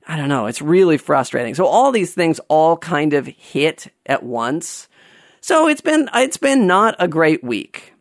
I 0.08 0.18
don't 0.18 0.30
know. 0.30 0.48
It's 0.48 0.62
really 0.62 0.98
frustrating. 0.98 1.54
So 1.54 1.66
all 1.66 1.92
these 1.92 2.14
things 2.14 2.40
all 2.48 2.78
kind 2.78 3.14
of 3.14 3.28
hit 3.28 3.94
at 4.06 4.24
once. 4.24 4.88
So 5.42 5.68
it's 5.68 5.82
been, 5.82 6.10
it's 6.16 6.38
been 6.38 6.66
not 6.66 6.96
a 6.98 7.08
great 7.08 7.44
week. 7.44 7.94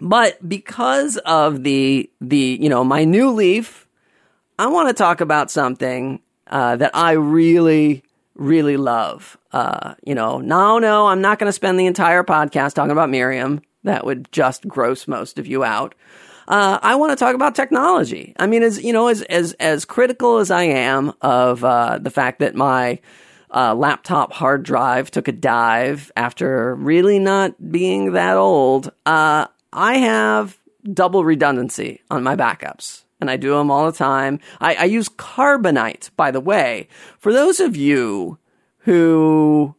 But 0.00 0.48
because 0.48 1.16
of 1.18 1.64
the 1.64 2.08
the 2.20 2.58
you 2.60 2.68
know 2.68 2.84
my 2.84 3.04
new 3.04 3.30
leaf, 3.30 3.86
I 4.58 4.68
want 4.68 4.88
to 4.88 4.94
talk 4.94 5.20
about 5.20 5.50
something 5.50 6.20
uh, 6.46 6.76
that 6.76 6.92
I 6.94 7.12
really 7.12 8.04
really 8.38 8.76
love. 8.76 9.36
Uh, 9.52 9.94
you 10.04 10.14
know, 10.14 10.38
no, 10.38 10.78
no, 10.78 11.06
I'm 11.08 11.20
not 11.20 11.38
going 11.38 11.48
to 11.48 11.52
spend 11.52 11.78
the 11.78 11.86
entire 11.86 12.24
podcast 12.24 12.74
talking 12.74 12.92
about 12.92 13.10
Miriam. 13.10 13.60
That 13.84 14.06
would 14.06 14.30
just 14.32 14.66
gross 14.66 15.06
most 15.06 15.38
of 15.38 15.46
you 15.46 15.64
out. 15.64 15.94
Uh, 16.46 16.78
I 16.80 16.94
want 16.94 17.10
to 17.12 17.16
talk 17.16 17.34
about 17.34 17.54
technology. 17.54 18.34
I 18.38 18.46
mean, 18.46 18.62
as 18.62 18.82
you 18.82 18.92
know, 18.92 19.08
as 19.08 19.20
as 19.22 19.52
as 19.54 19.84
critical 19.84 20.38
as 20.38 20.50
I 20.50 20.62
am 20.62 21.12
of 21.20 21.62
uh, 21.62 21.98
the 21.98 22.10
fact 22.10 22.38
that 22.38 22.54
my 22.54 23.00
uh, 23.50 23.74
laptop 23.74 24.32
hard 24.32 24.62
drive 24.62 25.10
took 25.10 25.28
a 25.28 25.32
dive 25.32 26.10
after 26.16 26.74
really 26.74 27.18
not 27.18 27.70
being 27.70 28.12
that 28.12 28.36
old, 28.36 28.92
uh, 29.04 29.46
I 29.72 29.98
have 29.98 30.58
double 30.90 31.22
redundancy 31.22 32.00
on 32.10 32.22
my 32.22 32.34
backups 32.34 33.02
and 33.20 33.30
I 33.30 33.36
do 33.36 33.54
them 33.54 33.70
all 33.70 33.86
the 33.86 33.96
time. 33.96 34.40
I, 34.60 34.74
I, 34.74 34.84
use 34.84 35.08
Carbonite, 35.08 36.10
by 36.16 36.30
the 36.30 36.40
way. 36.40 36.88
For 37.18 37.32
those 37.32 37.60
of 37.60 37.76
you 37.76 38.38
who 38.78 39.74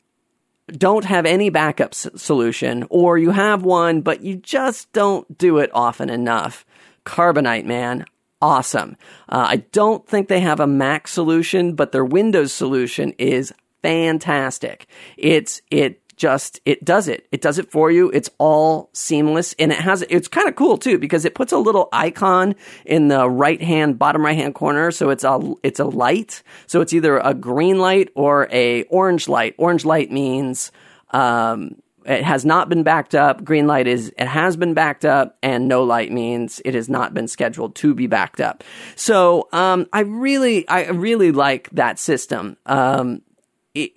don't 0.67 1.05
have 1.05 1.25
any 1.25 1.49
backup 1.49 1.91
s- 1.91 2.07
solution, 2.15 2.85
or 2.89 3.17
you 3.17 3.31
have 3.31 3.63
one, 3.63 4.01
but 4.01 4.21
you 4.21 4.35
just 4.35 4.91
don't 4.93 5.37
do 5.37 5.57
it 5.57 5.71
often 5.73 6.09
enough, 6.09 6.65
Carbonite, 7.05 7.65
man, 7.65 8.05
awesome. 8.41 8.97
Uh, 9.27 9.45
I 9.49 9.55
don't 9.71 10.07
think 10.07 10.27
they 10.27 10.41
have 10.41 10.59
a 10.59 10.67
Mac 10.67 11.07
solution, 11.07 11.73
but 11.73 11.91
their 11.91 12.05
Windows 12.05 12.53
solution 12.53 13.13
is 13.17 13.53
fantastic. 13.81 14.87
It's, 15.17 15.61
it 15.71 16.01
just 16.19 16.59
it 16.65 16.85
does 16.85 17.07
it. 17.07 17.25
It 17.31 17.41
does 17.41 17.57
it 17.57 17.71
for 17.71 17.89
you. 17.89 18.11
It's 18.11 18.29
all 18.37 18.89
seamless 18.93 19.55
and 19.57 19.71
it 19.71 19.79
has 19.79 20.03
it's 20.09 20.27
kind 20.27 20.47
of 20.47 20.55
cool 20.55 20.77
too 20.77 20.99
because 20.99 21.25
it 21.25 21.33
puts 21.33 21.51
a 21.51 21.57
little 21.57 21.89
icon 21.91 22.55
in 22.85 23.07
the 23.07 23.27
right 23.27 23.61
hand 23.61 23.97
bottom 23.97 24.23
right 24.23 24.37
hand 24.37 24.53
corner 24.53 24.91
so 24.91 25.09
it's 25.09 25.23
a 25.23 25.55
it's 25.63 25.79
a 25.79 25.85
light. 25.85 26.43
So 26.67 26.81
it's 26.81 26.93
either 26.93 27.17
a 27.17 27.33
green 27.33 27.79
light 27.79 28.09
or 28.13 28.47
a 28.51 28.83
orange 28.83 29.27
light. 29.27 29.55
Orange 29.57 29.85
light 29.85 30.11
means 30.11 30.71
um, 31.11 31.81
it 32.05 32.23
has 32.23 32.43
not 32.43 32.69
been 32.69 32.83
backed 32.83 33.15
up. 33.15 33.43
Green 33.43 33.67
light 33.67 33.87
is 33.87 34.11
it 34.17 34.27
has 34.27 34.57
been 34.57 34.73
backed 34.73 35.05
up, 35.05 35.37
and 35.41 35.67
no 35.67 35.83
light 35.83 36.11
means 36.11 36.61
it 36.65 36.73
has 36.73 36.89
not 36.89 37.13
been 37.13 37.27
scheduled 37.27 37.75
to 37.75 37.93
be 37.93 38.07
backed 38.07 38.41
up. 38.41 38.63
So 38.95 39.47
um, 39.51 39.87
I 39.93 40.01
really, 40.01 40.67
I 40.67 40.89
really 40.89 41.31
like 41.31 41.69
that 41.71 41.99
system. 41.99 42.57
Um, 42.65 43.21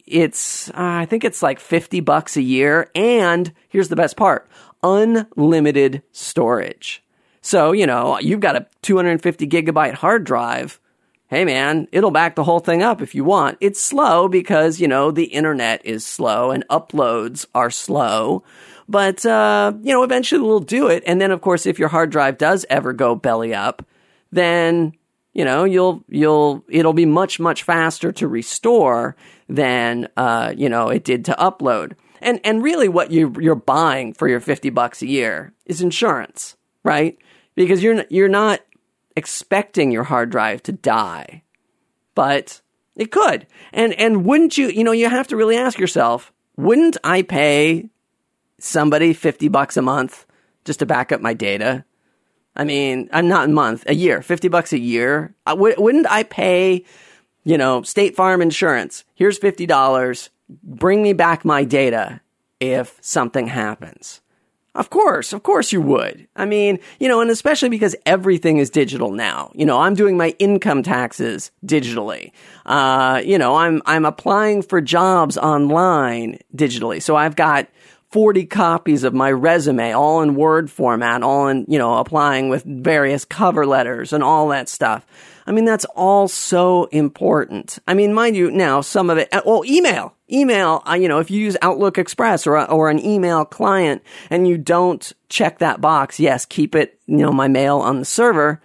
it's 0.06 0.68
uh, 0.70 0.72
I 0.74 1.06
think 1.06 1.24
it's 1.24 1.42
like 1.42 1.60
50 1.60 2.00
bucks 2.00 2.36
a 2.36 2.42
year 2.42 2.90
and 2.94 3.52
here's 3.68 3.88
the 3.88 3.96
best 3.96 4.16
part 4.16 4.48
unlimited 4.82 6.02
storage. 6.12 7.02
So, 7.40 7.72
you 7.72 7.86
know, 7.86 8.18
you've 8.18 8.40
got 8.40 8.56
a 8.56 8.66
250 8.82 9.46
gigabyte 9.48 9.94
hard 9.94 10.24
drive. 10.24 10.80
Hey 11.28 11.44
man, 11.44 11.88
it'll 11.92 12.10
back 12.10 12.34
the 12.34 12.44
whole 12.44 12.60
thing 12.60 12.82
up 12.82 13.00
if 13.00 13.14
you 13.14 13.24
want. 13.24 13.58
It's 13.60 13.80
slow 13.80 14.28
because, 14.28 14.80
you 14.80 14.88
know, 14.88 15.10
the 15.10 15.24
internet 15.24 15.84
is 15.84 16.04
slow 16.04 16.50
and 16.50 16.66
uploads 16.68 17.46
are 17.54 17.70
slow. 17.70 18.44
But, 18.88 19.24
uh, 19.24 19.72
you 19.82 19.92
know, 19.92 20.02
eventually 20.02 20.42
we'll 20.42 20.60
do 20.60 20.88
it. 20.88 21.02
And 21.06 21.20
then, 21.20 21.30
of 21.30 21.40
course, 21.40 21.64
if 21.64 21.78
your 21.78 21.88
hard 21.88 22.10
drive 22.10 22.36
does 22.36 22.66
ever 22.68 22.92
go 22.92 23.14
belly 23.14 23.54
up, 23.54 23.86
then 24.30 24.92
you 25.34 25.44
know 25.44 25.64
you'll 25.64 26.04
you'll 26.08 26.64
it'll 26.68 26.92
be 26.92 27.06
much 27.06 27.38
much 27.38 27.62
faster 27.62 28.12
to 28.12 28.28
restore 28.28 29.16
than 29.49 30.08
uh, 30.16 30.52
you 30.56 30.68
know 30.68 30.88
it 30.88 31.04
did 31.04 31.25
to 31.26 31.32
upload. 31.38 31.94
And 32.20 32.40
and 32.44 32.62
really 32.62 32.88
what 32.88 33.11
you 33.11 33.34
you're 33.40 33.54
buying 33.54 34.14
for 34.14 34.28
your 34.28 34.40
50 34.40 34.70
bucks 34.70 35.02
a 35.02 35.06
year 35.06 35.52
is 35.66 35.80
insurance 35.80 36.56
right? 36.84 37.18
Because 37.54 37.82
you're 37.82 38.04
you're 38.11 38.28
not 38.28 38.61
expecting 39.16 39.92
your 39.92 40.04
hard 40.04 40.30
drive 40.30 40.62
to 40.64 40.72
die 40.72 41.42
but 42.14 42.61
it 42.96 43.11
could. 43.11 43.46
And 43.72 43.92
and 43.94 44.25
wouldn't 44.25 44.58
you 44.58 44.68
you 44.68 44.84
know 44.84 44.92
you 44.92 45.08
have 45.08 45.28
to 45.28 45.37
really 45.37 45.56
ask 45.56 45.78
yourself 45.78 46.32
wouldn't 46.56 46.99
i 47.02 47.22
pay 47.22 47.88
somebody 48.58 49.14
50 49.14 49.49
bucks 49.49 49.76
a 49.76 49.82
month 49.82 50.26
just 50.64 50.80
to 50.80 50.87
back 50.87 51.12
up 51.12 51.20
my 51.20 51.34
data? 51.34 51.84
I 52.54 52.64
mean, 52.64 53.08
I'm 53.12 53.28
not 53.28 53.49
a 53.49 53.52
month, 53.52 53.84
a 53.87 53.94
year, 53.94 54.20
50 54.20 54.49
bucks 54.49 54.75
a 54.75 54.78
year. 54.78 55.34
I 55.46 55.52
w- 55.52 55.75
wouldn't 55.78 56.06
I 56.11 56.22
pay, 56.22 56.84
you 57.44 57.58
know, 57.58 57.82
State 57.82 58.16
Farm 58.16 58.42
insurance? 58.42 59.04
Here's 59.14 59.38
$50. 59.38 60.28
Bring 60.62 61.02
me 61.02 61.12
back 61.12 61.44
my 61.44 61.64
data 61.64 62.20
if 62.61 62.99
something 63.00 63.49
happens. 63.49 64.20
Of 64.75 64.88
course, 64.88 65.34
of 65.34 65.42
course 65.42 65.70
you 65.70 65.82
would. 65.82 66.26
I 66.34 66.46
mean, 66.46 66.78
you 66.99 67.06
know, 67.06 67.20
and 67.20 67.30
especially 67.30 67.68
because 67.68 67.94
everything 68.06 68.56
is 68.56 68.70
digital 68.70 69.11
now. 69.11 69.50
You 69.54 69.66
know, 69.66 69.78
I'm 69.78 69.94
doing 69.94 70.16
my 70.16 70.34
income 70.38 70.82
taxes 70.82 71.50
digitally. 71.64 72.32
Uh, 72.64 73.20
you 73.22 73.37
know, 73.37 73.56
I'm 73.56 73.82
I'm 73.84 74.06
applying 74.06 74.62
for 74.62 74.80
jobs 74.80 75.37
online 75.37 76.38
digitally. 76.56 77.02
So 77.02 77.16
I've 77.16 77.37
got 77.37 77.68
40 78.12 78.45
copies 78.45 79.04
of 79.04 79.14
my 79.14 79.33
resume, 79.33 79.92
all 79.92 80.21
in 80.21 80.35
Word 80.35 80.71
format, 80.71 81.23
all 81.23 81.49
in, 81.49 81.64
you 81.66 81.78
know, 81.78 81.97
applying 81.97 82.50
with 82.50 82.62
various 82.62 83.25
cover 83.25 83.64
letters 83.64 84.12
and 84.12 84.23
all 84.23 84.49
that 84.49 84.69
stuff. 84.69 85.07
I 85.47 85.52
mean, 85.52 85.64
that's 85.64 85.87
all 85.97 86.28
so 86.28 86.85
important. 86.92 87.78
I 87.88 87.95
mean, 87.95 88.12
mind 88.12 88.37
you, 88.37 88.50
now 88.50 88.83
some 88.83 89.09
of 89.09 89.16
it, 89.16 89.28
uh, 89.33 89.40
well, 89.47 89.64
email, 89.64 90.14
email, 90.31 90.83
uh, 90.88 90.92
you 90.92 91.09
know, 91.09 91.21
if 91.21 91.31
you 91.31 91.40
use 91.40 91.57
Outlook 91.62 91.97
Express 91.97 92.47
or, 92.47 92.71
or 92.71 92.90
an 92.90 93.04
email 93.04 93.47
client 93.47 94.02
and 94.28 94.47
you 94.47 94.59
don't 94.59 95.11
check 95.31 95.59
that 95.59 95.81
box, 95.81 96.21
yes, 96.21 96.45
keep 96.45 96.75
it, 96.75 97.00
you 97.07 97.16
know, 97.16 97.33
my 97.33 97.49
mail 97.49 97.78
on 97.78 97.99
the 97.99 98.04
server 98.04 98.61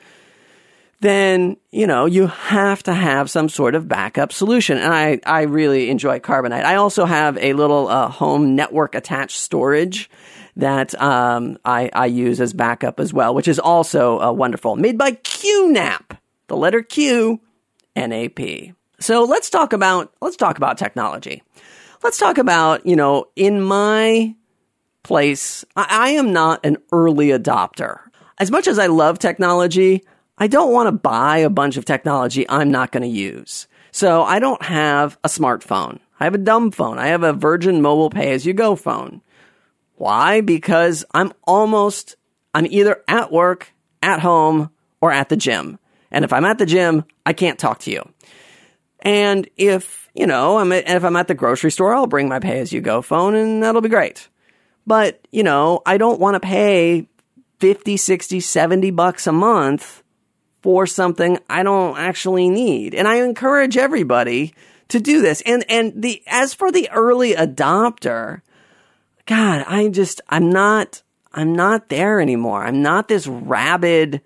then, 1.00 1.58
you 1.72 1.86
know, 1.86 2.06
you 2.06 2.28
have 2.28 2.82
to 2.84 2.94
have 2.94 3.30
some 3.30 3.50
sort 3.50 3.76
of 3.76 3.88
backup 3.88 4.34
solution. 4.34 4.78
And 4.78 4.94
I, 4.94 5.20
I 5.26 5.44
really 5.44 5.90
enjoy 5.90 6.20
Carbonite. 6.20 6.64
I 6.64 6.76
also 6.76 7.06
have 7.06 7.38
a 7.38 7.54
little 7.54 7.88
uh, 7.88 8.10
home 8.10 8.56
network 8.56 8.96
attached 8.96 9.38
storage 9.38 10.10
that 10.56 11.00
um, 11.00 11.60
I, 11.64 11.92
I 11.94 12.08
use 12.08 12.42
as 12.42 12.54
backup 12.54 13.00
as 13.00 13.14
well, 13.14 13.36
which 13.36 13.48
is 13.48 13.60
also 13.60 14.20
uh, 14.20 14.32
wonderful. 14.32 14.76
Made 14.76 14.98
by 14.98 15.12
QNAP, 15.12 16.18
the 16.48 16.58
letter 16.58 16.82
Q, 16.82 17.42
NAP. 17.96 18.40
So 19.00 19.24
let's 19.24 19.52
talk 19.52 19.74
about 19.74 20.12
let's 20.22 20.38
talk 20.38 20.58
about 20.58 20.80
technology. 20.80 21.44
Let's 22.04 22.18
talk 22.18 22.40
about 22.40 22.86
you 22.88 22.96
know 22.96 23.26
in 23.36 23.62
my 23.62 24.36
place, 25.04 25.64
I, 25.76 25.86
I 25.90 26.10
am 26.12 26.34
not 26.34 26.66
an 26.66 26.78
early 26.92 27.28
adopter. 27.28 28.00
As 28.40 28.52
much 28.52 28.68
as 28.68 28.78
I 28.78 28.88
love 28.88 29.20
technology, 29.20 30.04
I 30.38 30.48
don't 30.48 30.72
want 30.72 30.88
to 30.88 30.92
buy 30.92 31.40
a 31.40 31.50
bunch 31.50 31.78
of 31.78 31.86
technology 31.86 32.48
I'm 32.48 32.70
not 32.70 32.92
going 32.92 33.04
to 33.04 33.10
use. 33.10 33.68
So 33.92 34.24
I 34.24 34.40
don't 34.40 34.62
have 34.62 35.18
a 35.24 35.28
smartphone. 35.28 36.00
I 36.20 36.26
have 36.26 36.36
a 36.36 36.40
dumb 36.40 36.72
phone. 36.72 37.00
I 37.00 37.08
have 37.08 37.24
a 37.24 37.34
Virgin 37.34 37.82
Mobile 37.82 38.10
Pay 38.10 38.32
as 38.32 38.46
you 38.46 38.54
go 38.54 38.76
phone. 38.76 39.22
Why? 39.96 40.42
Because 40.42 41.04
I'm 41.12 41.34
almost, 41.44 42.16
I'm 42.54 42.68
either 42.68 43.04
at 43.08 43.32
work, 43.32 43.74
at 44.04 44.20
home, 44.20 44.70
or 45.02 45.12
at 45.12 45.30
the 45.30 45.38
gym. 45.38 45.80
And 46.12 46.24
if 46.24 46.32
I'm 46.32 46.46
at 46.46 46.60
the 46.60 46.66
gym, 46.66 47.06
I 47.26 47.34
can't 47.34 47.58
talk 47.58 47.80
to 47.80 47.92
you. 47.92 48.08
And 49.00 49.48
if, 49.58 50.10
you 50.14 50.28
know, 50.28 50.58
I'm 50.58 50.72
at, 50.72 50.88
if 50.88 51.04
I'm 51.04 51.16
at 51.16 51.28
the 51.28 51.36
grocery 51.36 51.72
store, 51.72 51.94
I'll 51.94 52.08
bring 52.08 52.30
my 52.30 52.40
pay 52.40 52.60
as 52.60 52.72
you 52.72 52.82
go 52.82 53.02
phone 53.02 53.36
and 53.36 53.64
that'll 53.64 53.82
be 53.82 53.90
great. 53.90 54.28
But, 54.86 55.28
you 55.32 55.44
know, 55.44 55.82
I 55.86 55.98
don't 55.98 56.20
want 56.20 56.36
to 56.36 56.40
pay 56.40 57.08
50, 57.60 57.98
60, 57.98 58.40
70 58.40 58.92
bucks 58.92 59.28
a 59.28 59.32
month 59.32 60.04
for 60.62 60.86
something 60.86 61.40
I 61.50 61.64
don't 61.64 61.98
actually 61.98 62.50
need. 62.50 62.96
And 62.96 63.08
I 63.08 63.16
encourage 63.24 63.78
everybody 63.78 64.54
to 64.90 65.00
do 65.00 65.22
this. 65.22 65.42
And, 65.46 65.66
and 65.70 66.02
the, 66.02 66.22
as 66.28 66.54
for 66.54 66.72
the 66.72 66.90
early 66.92 67.34
adopter, 67.34 68.42
God, 69.26 69.66
I 69.68 69.90
just, 69.90 70.22
I'm 70.30 70.50
not, 70.50 71.02
I'm 71.34 71.54
not 71.54 71.90
there 71.90 72.20
anymore. 72.22 72.64
I'm 72.64 72.82
not 72.82 73.08
this 73.08 73.28
rabid, 73.28 74.22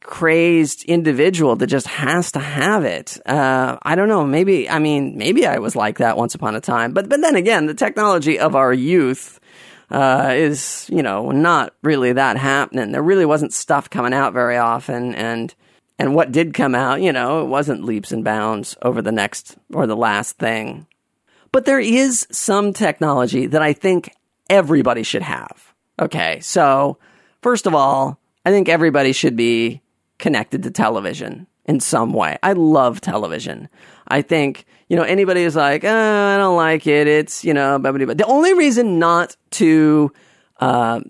crazed 0.00 0.84
individual 0.84 1.56
that 1.56 1.66
just 1.66 1.86
has 1.86 2.32
to 2.32 2.38
have 2.40 2.84
it. 2.84 3.18
Uh, 3.26 3.76
I 3.82 3.94
don't 3.94 4.08
know. 4.08 4.24
Maybe, 4.26 4.68
I 4.68 4.78
mean, 4.78 5.18
maybe 5.18 5.46
I 5.46 5.58
was 5.58 5.76
like 5.76 5.98
that 5.98 6.16
once 6.16 6.34
upon 6.34 6.56
a 6.56 6.60
time. 6.60 6.92
But, 6.92 7.10
but 7.10 7.20
then 7.20 7.36
again, 7.36 7.66
the 7.66 7.74
technology 7.74 8.38
of 8.38 8.56
our 8.56 8.72
youth, 8.72 9.38
uh, 9.90 10.32
is, 10.34 10.86
you 10.90 11.02
know, 11.02 11.30
not 11.30 11.74
really 11.82 12.12
that 12.12 12.36
happening. 12.36 12.92
There 12.92 13.02
really 13.02 13.26
wasn't 13.26 13.52
stuff 13.52 13.88
coming 13.88 14.12
out 14.12 14.32
very 14.32 14.56
often, 14.56 15.14
and 15.14 15.54
and 15.98 16.14
what 16.14 16.30
did 16.30 16.54
come 16.54 16.74
out, 16.74 17.02
you 17.02 17.12
know, 17.12 17.42
it 17.42 17.46
wasn't 17.46 17.84
leaps 17.84 18.12
and 18.12 18.22
bounds 18.22 18.76
over 18.82 19.02
the 19.02 19.12
next 19.12 19.56
or 19.72 19.86
the 19.86 19.96
last 19.96 20.38
thing. 20.38 20.86
But 21.50 21.64
there 21.64 21.80
is 21.80 22.26
some 22.30 22.72
technology 22.72 23.46
that 23.46 23.62
I 23.62 23.72
think 23.72 24.12
everybody 24.48 25.02
should 25.02 25.22
have. 25.22 25.74
Okay, 26.00 26.38
so 26.40 26.98
first 27.42 27.66
of 27.66 27.74
all, 27.74 28.20
I 28.44 28.50
think 28.50 28.68
everybody 28.68 29.12
should 29.12 29.36
be 29.36 29.82
connected 30.18 30.62
to 30.62 30.70
television 30.70 31.46
in 31.64 31.80
some 31.80 32.12
way. 32.12 32.38
I 32.42 32.52
love 32.52 33.00
television. 33.00 33.68
I 34.08 34.22
think, 34.22 34.64
you 34.88 34.96
know, 34.96 35.02
anybody 35.02 35.42
is 35.42 35.54
like, 35.54 35.84
oh, 35.84 35.88
I 35.88 36.36
don't 36.38 36.56
like 36.56 36.86
it. 36.86 37.06
It's, 37.06 37.44
you 37.44 37.54
know, 37.54 37.78
blah, 37.78 37.92
blah, 37.92 38.04
blah. 38.06 38.14
the 38.14 38.26
only 38.26 38.54
reason 38.54 38.98
not 38.98 39.36
to 39.52 40.12
uh, 40.60 41.00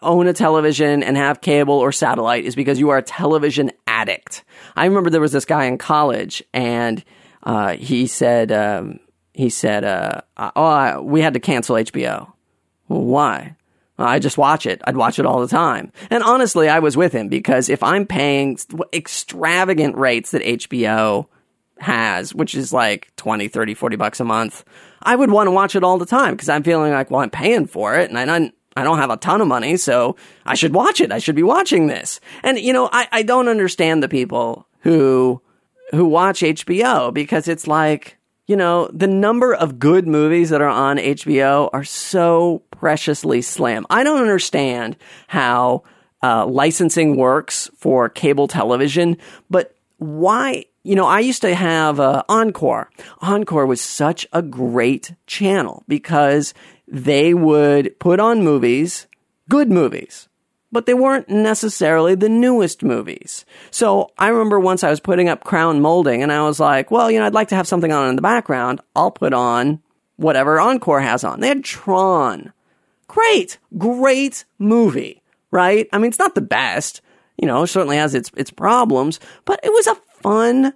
own 0.00 0.26
a 0.28 0.32
television 0.32 1.02
and 1.02 1.16
have 1.16 1.40
cable 1.40 1.74
or 1.74 1.90
satellite 1.92 2.44
is 2.44 2.54
because 2.54 2.78
you 2.78 2.90
are 2.90 2.98
a 2.98 3.02
television 3.02 3.72
addict. 3.86 4.44
I 4.76 4.84
remember 4.86 5.10
there 5.10 5.20
was 5.20 5.32
this 5.32 5.44
guy 5.44 5.64
in 5.64 5.78
college 5.78 6.42
and 6.52 7.04
uh, 7.42 7.74
he 7.74 8.06
said, 8.06 8.52
um, 8.52 9.00
he 9.32 9.50
said, 9.50 9.84
uh, 9.84 10.20
oh, 10.36 11.02
we 11.02 11.20
had 11.20 11.34
to 11.34 11.40
cancel 11.40 11.76
HBO. 11.76 12.32
Well, 12.88 13.02
why? 13.02 13.56
I 13.98 14.18
just 14.18 14.38
watch 14.38 14.66
it. 14.66 14.80
I'd 14.84 14.96
watch 14.96 15.18
it 15.18 15.26
all 15.26 15.40
the 15.40 15.48
time. 15.48 15.92
And 16.10 16.22
honestly, 16.22 16.68
I 16.68 16.80
was 16.80 16.96
with 16.96 17.12
him 17.12 17.28
because 17.28 17.68
if 17.68 17.82
I'm 17.82 18.06
paying 18.06 18.58
extravagant 18.92 19.96
rates 19.96 20.32
that 20.32 20.42
HBO 20.42 21.26
has, 21.78 22.34
which 22.34 22.54
is 22.54 22.72
like 22.72 23.14
20, 23.16 23.48
30, 23.48 23.74
40 23.74 23.96
bucks 23.96 24.20
a 24.20 24.24
month, 24.24 24.64
I 25.02 25.16
would 25.16 25.30
want 25.30 25.48
to 25.48 25.52
watch 25.52 25.76
it 25.76 25.84
all 25.84 25.98
the 25.98 26.06
time 26.06 26.34
because 26.34 26.48
I'm 26.48 26.62
feeling 26.62 26.92
like, 26.92 27.10
well, 27.10 27.20
I'm 27.20 27.30
paying 27.30 27.66
for 27.66 27.96
it 27.96 28.10
and 28.10 28.18
I 28.18 28.24
don't, 28.24 28.54
I 28.76 28.82
don't 28.82 28.98
have 28.98 29.10
a 29.10 29.16
ton 29.16 29.40
of 29.40 29.46
money, 29.46 29.76
so 29.76 30.16
I 30.44 30.54
should 30.54 30.74
watch 30.74 31.00
it. 31.00 31.12
I 31.12 31.18
should 31.18 31.36
be 31.36 31.44
watching 31.44 31.86
this. 31.86 32.20
And, 32.42 32.58
you 32.58 32.72
know, 32.72 32.88
I, 32.92 33.06
I 33.12 33.22
don't 33.22 33.48
understand 33.48 34.02
the 34.02 34.08
people 34.08 34.66
who, 34.80 35.40
who 35.92 36.06
watch 36.06 36.40
HBO 36.40 37.14
because 37.14 37.46
it's 37.46 37.66
like, 37.66 38.18
you 38.46 38.56
know, 38.56 38.90
the 38.92 39.06
number 39.06 39.54
of 39.54 39.78
good 39.78 40.06
movies 40.06 40.50
that 40.50 40.60
are 40.60 40.68
on 40.68 40.98
HBO 40.98 41.70
are 41.72 41.84
so 41.84 42.62
preciously 42.70 43.40
slim. 43.40 43.86
I 43.88 44.04
don't 44.04 44.20
understand 44.20 44.96
how 45.28 45.84
uh, 46.22 46.46
licensing 46.46 47.16
works 47.16 47.70
for 47.76 48.08
cable 48.08 48.48
television, 48.48 49.16
but 49.48 49.74
why? 49.98 50.66
You 50.84 50.94
know, 50.94 51.06
I 51.06 51.20
used 51.20 51.40
to 51.42 51.54
have 51.54 51.98
uh, 51.98 52.22
Encore. 52.28 52.90
Encore 53.22 53.64
was 53.64 53.80
such 53.80 54.26
a 54.34 54.42
great 54.42 55.14
channel 55.26 55.82
because 55.88 56.52
they 56.86 57.32
would 57.32 57.98
put 57.98 58.20
on 58.20 58.44
movies, 58.44 59.06
good 59.48 59.70
movies, 59.70 60.28
but 60.70 60.84
they 60.84 60.92
weren't 60.92 61.30
necessarily 61.30 62.14
the 62.14 62.28
newest 62.28 62.82
movies. 62.82 63.46
So 63.70 64.10
I 64.18 64.28
remember 64.28 64.60
once 64.60 64.84
I 64.84 64.90
was 64.90 65.00
putting 65.00 65.28
up 65.28 65.42
crown 65.44 65.80
molding 65.80 66.22
and 66.22 66.30
I 66.30 66.42
was 66.42 66.60
like, 66.60 66.90
well, 66.90 67.10
you 67.10 67.18
know, 67.18 67.24
I'd 67.24 67.32
like 67.32 67.48
to 67.48 67.56
have 67.56 67.68
something 67.68 67.90
on 67.90 68.10
in 68.10 68.16
the 68.16 68.22
background. 68.22 68.82
I'll 68.94 69.10
put 69.10 69.32
on 69.32 69.80
whatever 70.16 70.60
Encore 70.60 71.00
has 71.00 71.24
on. 71.24 71.40
They 71.40 71.48
had 71.48 71.64
Tron. 71.64 72.52
Great, 73.08 73.58
great 73.78 74.44
movie, 74.58 75.22
right? 75.50 75.88
I 75.92 75.98
mean, 75.98 76.08
it's 76.08 76.18
not 76.18 76.34
the 76.34 76.40
best, 76.42 77.00
you 77.38 77.46
know, 77.46 77.64
certainly 77.64 77.96
has 77.96 78.14
its, 78.14 78.30
its 78.36 78.50
problems, 78.50 79.18
but 79.46 79.60
it 79.62 79.72
was 79.72 79.86
a 79.86 79.96
fun 80.24 80.72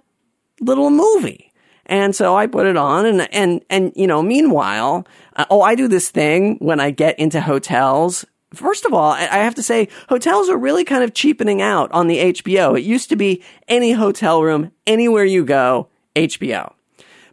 little 0.61 0.91
movie. 0.91 1.51
And 1.87 2.15
so 2.15 2.35
I 2.35 2.45
put 2.45 2.67
it 2.67 2.77
on 2.77 3.07
and, 3.07 3.33
and, 3.33 3.65
and, 3.69 3.91
you 3.95 4.05
know, 4.05 4.21
meanwhile, 4.21 5.07
uh, 5.35 5.45
oh, 5.49 5.61
I 5.61 5.73
do 5.73 5.87
this 5.87 6.11
thing 6.11 6.57
when 6.59 6.79
I 6.79 6.91
get 6.91 7.17
into 7.17 7.41
hotels 7.41 8.25
First 8.53 8.85
of 8.85 8.93
all, 8.93 9.11
I 9.11 9.37
have 9.37 9.53
to 9.55 9.63
say, 9.63 9.89
hotels 10.07 10.49
are 10.49 10.57
really 10.57 10.83
kind 10.83 11.03
of 11.03 11.13
cheapening 11.13 11.61
out 11.61 11.91
on 11.91 12.07
the 12.07 12.17
HBO. 12.17 12.75
It 12.75 12.83
used 12.83 13.09
to 13.09 13.15
be 13.15 13.43
any 13.67 13.91
hotel 13.91 14.41
room, 14.41 14.71
anywhere 14.87 15.23
you 15.23 15.45
go, 15.45 15.89
HBO. 16.15 16.73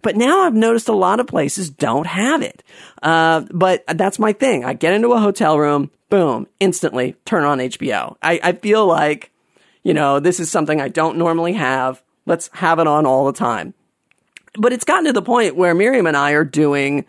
But 0.02 0.16
now 0.16 0.42
I've 0.42 0.54
noticed 0.54 0.90
a 0.90 0.94
lot 0.94 1.18
of 1.18 1.26
places 1.26 1.70
don't 1.70 2.06
have 2.06 2.42
it. 2.42 2.62
Uh, 3.02 3.46
but 3.50 3.82
that's 3.88 4.18
my 4.18 4.34
thing. 4.34 4.64
I 4.66 4.74
get 4.74 4.92
into 4.92 5.14
a 5.14 5.20
hotel 5.20 5.58
room, 5.58 5.90
boom, 6.10 6.48
instantly 6.60 7.16
turn 7.24 7.44
on 7.44 7.58
HBO. 7.58 8.16
I, 8.20 8.38
I 8.42 8.52
feel 8.52 8.86
like, 8.86 9.32
you 9.82 9.94
know, 9.94 10.20
this 10.20 10.38
is 10.38 10.50
something 10.50 10.82
I 10.82 10.88
don't 10.88 11.16
normally 11.16 11.54
have. 11.54 12.02
Let's 12.26 12.50
have 12.54 12.78
it 12.78 12.86
on 12.86 13.06
all 13.06 13.24
the 13.24 13.32
time. 13.32 13.74
But 14.58 14.72
it's 14.72 14.84
gotten 14.84 15.04
to 15.06 15.12
the 15.12 15.22
point 15.22 15.56
where 15.56 15.74
Miriam 15.74 16.06
and 16.06 16.16
I 16.16 16.32
are 16.32 16.44
doing 16.44 17.04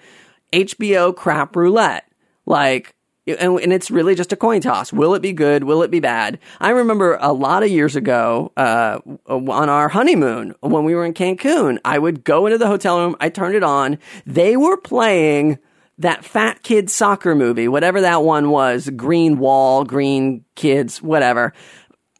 HBO 0.54 1.16
crap 1.16 1.56
roulette. 1.56 2.10
Like, 2.46 2.96
and, 3.26 3.60
and, 3.60 3.74
it's 3.74 3.92
really 3.92 4.16
just 4.16 4.32
a 4.32 4.38
coin 4.38 4.62
toss. 4.62 4.94
Will 4.94 5.14
it 5.14 5.22
be 5.22 5.34
good? 5.34 5.66
Will 5.66 5.84
it 5.84 5.92
be 5.92 6.00
bad? 6.00 6.40
I 6.62 6.70
remember 6.70 7.18
a 7.20 7.34
lot 7.34 7.64
of 7.64 7.70
years 7.70 7.98
ago, 7.98 8.54
uh, 8.56 9.00
on 9.28 9.70
our 9.70 9.90
honeymoon 9.90 10.56
when 10.62 10.86
we 10.86 10.96
were 10.96 11.04
in 11.04 11.14
Cancun, 11.14 11.78
I 11.84 12.00
would 12.00 12.24
go 12.24 12.46
into 12.46 12.58
the 12.58 12.68
hotel 12.68 13.00
room, 13.00 13.18
I 13.20 13.28
turned 13.30 13.56
it 13.56 13.64
on. 13.64 13.98
They 14.26 14.56
were 14.56 14.78
playing 14.78 15.60
that 15.98 16.24
fat 16.24 16.64
kid 16.64 16.90
soccer 16.90 17.36
movie, 17.36 17.68
whatever 17.68 18.02
that 18.02 18.24
one 18.24 18.50
was, 18.50 18.90
Green 18.96 19.40
Wall, 19.40 19.84
Green 19.84 20.46
Kids, 20.56 21.02
whatever. 21.02 21.54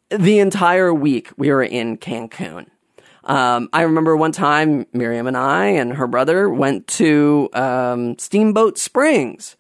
The 0.10 0.40
entire 0.40 0.94
week 0.94 1.32
we 1.38 1.52
were 1.52 1.64
in 1.64 1.98
Cancun. 1.98 2.68
Um, 3.28 3.70
I 3.74 3.84
remember 3.84 4.18
one 4.18 4.32
time 4.32 4.88
Miriam 4.94 5.28
and 5.28 5.38
I 5.38 5.68
and 5.68 5.94
her 5.94 6.08
brother 6.08 6.50
went 6.50 6.88
to 6.88 7.50
um, 7.54 8.18
Steamboat 8.18 8.80
Springs 8.80 9.58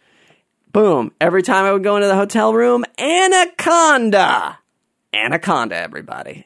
Boom. 0.78 1.12
Every 1.20 1.42
time 1.42 1.66
I 1.66 1.74
would 1.74 1.84
go 1.84 1.96
into 1.96 2.08
the 2.08 2.16
hotel 2.16 2.54
room, 2.54 2.86
Anaconda. 3.00 4.60
Anaconda, 5.12 5.76
everybody. 5.76 6.46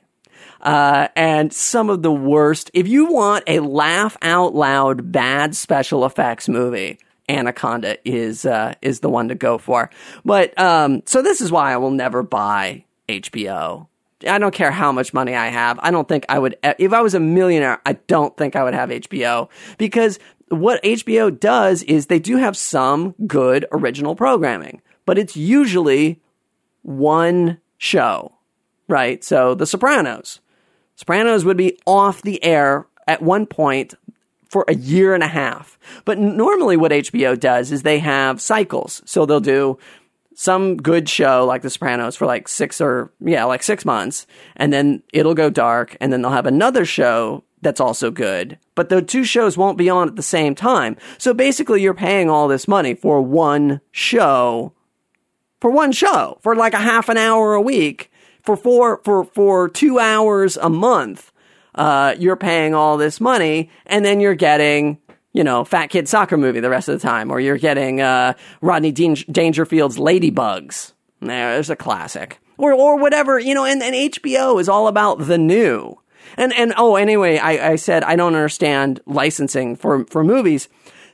Uh, 0.61 1.09
and 1.17 1.51
some 1.51 1.89
of 1.89 2.01
the 2.01 2.13
worst. 2.13 2.71
If 2.73 2.87
you 2.87 3.07
want 3.11 3.43
a 3.47 3.59
laugh 3.59 4.15
out 4.21 4.55
loud 4.55 5.11
bad 5.11 5.53
special 5.53 6.05
effects 6.05 6.47
movie, 6.47 6.97
Anaconda 7.27 7.97
is 8.07 8.45
uh, 8.45 8.75
is 8.81 9.01
the 9.01 9.09
one 9.09 9.27
to 9.27 9.35
go 9.35 9.57
for. 9.57 9.89
But 10.23 10.57
um, 10.57 11.01
so 11.05 11.21
this 11.21 11.41
is 11.41 11.51
why 11.51 11.73
I 11.73 11.77
will 11.77 11.91
never 11.91 12.23
buy 12.23 12.85
HBO. 13.09 13.87
I 14.27 14.37
don't 14.37 14.53
care 14.53 14.71
how 14.71 14.91
much 14.91 15.13
money 15.13 15.35
I 15.35 15.47
have. 15.47 15.79
I 15.81 15.91
don't 15.91 16.07
think 16.07 16.25
I 16.29 16.39
would. 16.39 16.57
If 16.63 16.93
I 16.93 17.01
was 17.01 17.13
a 17.13 17.19
millionaire, 17.19 17.81
I 17.85 17.93
don't 17.93 18.35
think 18.37 18.55
I 18.55 18.63
would 18.63 18.73
have 18.73 18.89
HBO 18.89 19.49
because 19.77 20.19
what 20.49 20.83
HBO 20.83 21.37
does 21.37 21.83
is 21.83 22.07
they 22.07 22.19
do 22.19 22.37
have 22.37 22.57
some 22.57 23.15
good 23.25 23.65
original 23.71 24.15
programming, 24.15 24.81
but 25.05 25.17
it's 25.17 25.37
usually 25.37 26.21
one 26.81 27.59
show, 27.77 28.33
right? 28.87 29.23
So 29.23 29.55
The 29.55 29.65
Sopranos. 29.65 30.39
Sopranos 30.95 31.45
would 31.45 31.57
be 31.57 31.79
off 31.87 32.21
the 32.21 32.43
air 32.43 32.85
at 33.07 33.21
one 33.21 33.45
point 33.45 33.95
for 34.49 34.65
a 34.67 34.75
year 34.75 35.13
and 35.13 35.23
a 35.23 35.27
half. 35.27 35.79
But 36.03 36.19
normally 36.19 36.75
what 36.75 36.91
HBO 36.91 37.39
does 37.39 37.71
is 37.71 37.83
they 37.83 37.99
have 37.99 38.41
cycles. 38.41 39.01
So 39.05 39.25
they'll 39.25 39.39
do 39.39 39.79
some 40.35 40.77
good 40.77 41.07
show 41.09 41.45
like 41.45 41.61
The 41.61 41.69
Sopranos 41.69 42.15
for 42.15 42.25
like 42.25 42.47
six 42.47 42.81
or, 42.81 43.11
yeah, 43.19 43.43
like 43.45 43.63
six 43.63 43.85
months. 43.85 44.25
And 44.55 44.71
then 44.71 45.03
it'll 45.13 45.35
go 45.35 45.49
dark. 45.49 45.97
And 45.99 46.11
then 46.11 46.21
they'll 46.21 46.31
have 46.31 46.45
another 46.45 46.85
show 46.85 47.43
that's 47.61 47.79
also 47.79 48.09
good, 48.11 48.57
but 48.75 48.89
the 48.89 49.01
two 49.01 49.23
shows 49.23 49.57
won't 49.57 49.77
be 49.77 49.89
on 49.89 50.07
at 50.07 50.15
the 50.15 50.23
same 50.23 50.55
time. 50.55 50.97
So 51.17 51.33
basically, 51.33 51.81
you're 51.81 51.93
paying 51.93 52.29
all 52.29 52.47
this 52.47 52.67
money 52.67 52.95
for 52.95 53.21
one 53.21 53.81
show, 53.91 54.73
for 55.59 55.69
one 55.69 55.91
show, 55.91 56.39
for 56.41 56.55
like 56.55 56.73
a 56.73 56.79
half 56.79 57.07
an 57.07 57.17
hour 57.17 57.53
a 57.53 57.61
week, 57.61 58.11
for 58.41 58.57
four, 58.57 59.01
for, 59.03 59.23
for 59.25 59.69
two 59.69 59.99
hours 59.99 60.57
a 60.57 60.69
month. 60.69 61.31
Uh, 61.73 62.15
you're 62.19 62.35
paying 62.35 62.73
all 62.73 62.97
this 62.97 63.21
money 63.21 63.69
and 63.85 64.03
then 64.03 64.19
you're 64.19 64.35
getting, 64.35 64.97
you 65.33 65.43
know, 65.43 65.63
fat 65.63 65.87
kid 65.87 66.07
soccer 66.09 66.37
movie 66.37 66.59
the 66.59 66.69
rest 66.69 66.89
of 66.89 66.99
the 66.99 67.07
time, 67.07 67.31
or 67.31 67.39
you're 67.39 67.57
getting, 67.57 68.01
uh, 68.01 68.33
Rodney 68.61 68.91
Dangerfield's 68.91 69.97
Ladybugs. 69.97 70.93
There's 71.21 71.69
a 71.69 71.75
classic. 71.75 72.39
Or, 72.57 72.73
or 72.73 72.97
whatever, 72.97 73.39
you 73.39 73.53
know, 73.53 73.65
and, 73.65 73.81
and 73.81 73.95
HBO 73.95 74.59
is 74.59 74.69
all 74.69 74.87
about 74.87 75.25
the 75.25 75.37
new. 75.37 75.97
And 76.37 76.53
and 76.53 76.73
oh, 76.77 76.95
anyway, 76.95 77.37
I, 77.37 77.71
I 77.71 77.75
said 77.75 78.03
I 78.03 78.15
don't 78.15 78.35
understand 78.35 79.01
licensing 79.05 79.75
for 79.75 80.05
for 80.05 80.23
movies. 80.23 80.69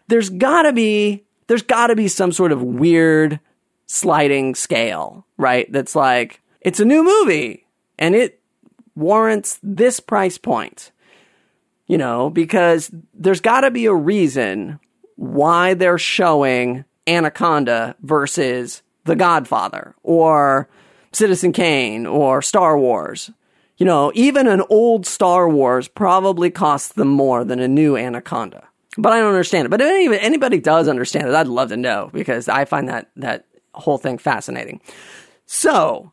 There's 0.07 0.29
gotta 0.29 0.73
be 0.73 1.25
there's 1.47 1.61
gotta 1.61 1.95
be 1.95 2.07
some 2.07 2.31
sort 2.31 2.51
of 2.51 2.61
weird 2.61 3.39
sliding 3.87 4.55
scale, 4.55 5.25
right? 5.37 5.71
That's 5.71 5.95
like 5.95 6.41
it's 6.61 6.79
a 6.79 6.85
new 6.85 7.03
movie 7.03 7.65
and 7.97 8.15
it 8.15 8.41
warrants 8.95 9.59
this 9.63 9.99
price 9.99 10.37
point. 10.37 10.91
You 11.87 11.97
know, 11.97 12.29
because 12.29 12.91
there's 13.13 13.41
gotta 13.41 13.71
be 13.71 13.85
a 13.85 13.93
reason 13.93 14.79
why 15.15 15.73
they're 15.73 15.97
showing 15.97 16.83
Anaconda 17.07 17.95
versus 18.01 18.81
The 19.05 19.15
Godfather 19.15 19.95
or 20.03 20.69
Citizen 21.13 21.53
Kane 21.53 22.05
or 22.05 22.41
Star 22.41 22.77
Wars 22.77 23.31
you 23.77 23.85
know, 23.85 24.11
even 24.15 24.47
an 24.47 24.63
old 24.69 25.05
Star 25.05 25.47
Wars 25.47 25.87
probably 25.87 26.49
costs 26.49 26.93
them 26.93 27.07
more 27.07 27.43
than 27.43 27.59
a 27.59 27.67
new 27.67 27.95
Anaconda. 27.95 28.67
But 28.97 29.13
I 29.13 29.19
don't 29.19 29.29
understand 29.29 29.67
it. 29.67 29.69
But 29.69 29.81
if 29.81 30.23
anybody 30.23 30.59
does 30.59 30.87
understand 30.87 31.27
it, 31.27 31.35
I'd 31.35 31.47
love 31.47 31.69
to 31.69 31.77
know 31.77 32.09
because 32.11 32.49
I 32.49 32.65
find 32.65 32.89
that 32.89 33.11
that 33.17 33.45
whole 33.75 33.99
thing 33.99 34.17
fascinating. 34.17 34.81
So, 35.45 36.11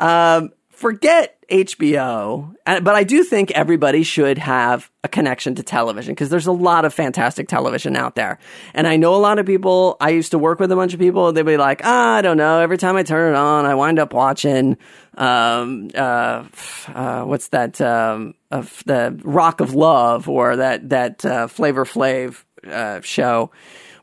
um, 0.00 0.52
forget 0.70 1.33
HBO, 1.50 2.54
but 2.64 2.88
I 2.88 3.04
do 3.04 3.24
think 3.24 3.50
everybody 3.52 4.02
should 4.02 4.38
have 4.38 4.90
a 5.02 5.08
connection 5.08 5.54
to 5.56 5.62
television 5.62 6.14
because 6.14 6.30
there's 6.30 6.46
a 6.46 6.52
lot 6.52 6.84
of 6.84 6.94
fantastic 6.94 7.48
television 7.48 7.96
out 7.96 8.14
there. 8.14 8.38
And 8.72 8.86
I 8.86 8.96
know 8.96 9.14
a 9.14 9.18
lot 9.18 9.38
of 9.38 9.46
people, 9.46 9.96
I 10.00 10.10
used 10.10 10.30
to 10.32 10.38
work 10.38 10.60
with 10.60 10.72
a 10.72 10.76
bunch 10.76 10.94
of 10.94 11.00
people, 11.00 11.32
they'd 11.32 11.42
be 11.42 11.56
like, 11.56 11.82
ah, 11.84 12.16
I 12.16 12.22
don't 12.22 12.36
know, 12.36 12.60
every 12.60 12.78
time 12.78 12.96
I 12.96 13.02
turn 13.02 13.34
it 13.34 13.36
on, 13.36 13.66
I 13.66 13.74
wind 13.74 13.98
up 13.98 14.12
watching, 14.12 14.76
um, 15.16 15.90
uh, 15.94 16.44
uh, 16.88 17.24
what's 17.24 17.48
that, 17.48 17.80
um, 17.80 18.34
of 18.50 18.82
the 18.86 19.18
Rock 19.24 19.60
of 19.60 19.74
Love 19.74 20.28
or 20.28 20.56
that, 20.56 20.88
that, 20.88 21.24
uh, 21.24 21.46
Flavor 21.48 21.84
Flav, 21.84 22.42
uh, 22.66 23.00
show 23.02 23.50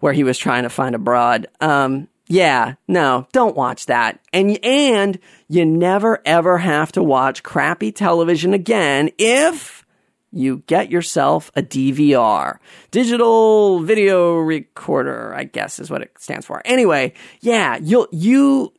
where 0.01 0.13
he 0.13 0.23
was 0.23 0.37
trying 0.37 0.63
to 0.63 0.69
find 0.69 0.95
a 0.95 0.99
broad. 0.99 1.47
Um, 1.61 2.07
yeah, 2.31 2.75
no, 2.87 3.27
don't 3.33 3.57
watch 3.57 3.87
that. 3.87 4.21
And 4.31 4.57
and 4.63 5.19
you 5.49 5.65
never 5.65 6.21
ever 6.25 6.59
have 6.59 6.93
to 6.93 7.03
watch 7.03 7.43
crappy 7.43 7.91
television 7.91 8.53
again 8.53 9.09
if 9.17 9.85
you 10.31 10.63
get 10.65 10.89
yourself 10.89 11.51
a 11.57 11.61
DVR. 11.61 12.59
Digital 12.89 13.81
video 13.81 14.35
recorder, 14.35 15.33
I 15.35 15.43
guess 15.43 15.77
is 15.77 15.91
what 15.91 16.03
it 16.03 16.13
stands 16.19 16.45
for. 16.45 16.61
Anyway, 16.63 17.13
yeah, 17.41 17.77
you'll 17.81 18.07
you 18.13 18.71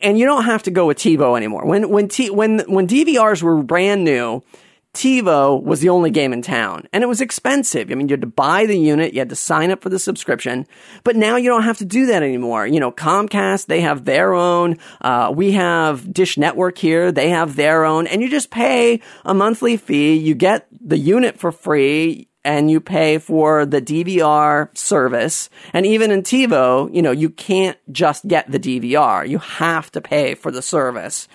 and 0.00 0.18
you 0.18 0.24
don't 0.24 0.44
have 0.44 0.62
to 0.62 0.70
go 0.70 0.86
with 0.86 0.96
TiVo 0.96 1.36
anymore. 1.36 1.66
When 1.66 1.90
when 1.90 2.08
T, 2.08 2.30
when 2.30 2.60
when 2.60 2.86
DVRs 2.86 3.42
were 3.42 3.62
brand 3.62 4.04
new, 4.04 4.42
TiVo 4.94 5.62
was 5.62 5.80
the 5.80 5.88
only 5.88 6.10
game 6.10 6.32
in 6.32 6.40
town 6.40 6.86
and 6.92 7.02
it 7.02 7.08
was 7.08 7.20
expensive. 7.20 7.90
I 7.90 7.94
mean, 7.94 8.08
you 8.08 8.14
had 8.14 8.20
to 8.22 8.26
buy 8.26 8.66
the 8.66 8.78
unit, 8.78 9.12
you 9.12 9.20
had 9.20 9.28
to 9.28 9.36
sign 9.36 9.70
up 9.70 9.82
for 9.82 9.88
the 9.88 9.98
subscription, 9.98 10.66
but 11.02 11.16
now 11.16 11.36
you 11.36 11.50
don't 11.50 11.64
have 11.64 11.78
to 11.78 11.84
do 11.84 12.06
that 12.06 12.22
anymore. 12.22 12.66
You 12.66 12.80
know, 12.80 12.92
Comcast, 12.92 13.66
they 13.66 13.80
have 13.80 14.04
their 14.04 14.32
own. 14.32 14.78
Uh, 15.00 15.32
we 15.34 15.52
have 15.52 16.12
Dish 16.12 16.38
Network 16.38 16.78
here, 16.78 17.12
they 17.12 17.30
have 17.30 17.56
their 17.56 17.84
own, 17.84 18.06
and 18.06 18.22
you 18.22 18.30
just 18.30 18.50
pay 18.50 19.00
a 19.24 19.34
monthly 19.34 19.76
fee. 19.76 20.14
You 20.16 20.34
get 20.34 20.66
the 20.70 20.98
unit 20.98 21.38
for 21.38 21.52
free 21.52 22.28
and 22.44 22.70
you 22.70 22.78
pay 22.78 23.18
for 23.18 23.64
the 23.64 23.80
DVR 23.80 24.76
service. 24.76 25.48
And 25.72 25.86
even 25.86 26.10
in 26.10 26.22
TiVo, 26.22 26.94
you 26.94 27.02
know, 27.02 27.10
you 27.10 27.30
can't 27.30 27.78
just 27.90 28.28
get 28.28 28.50
the 28.50 28.60
DVR. 28.60 29.26
You 29.26 29.38
have 29.38 29.90
to 29.92 30.00
pay 30.00 30.34
for 30.34 30.50
the 30.50 30.62
service. 30.62 31.26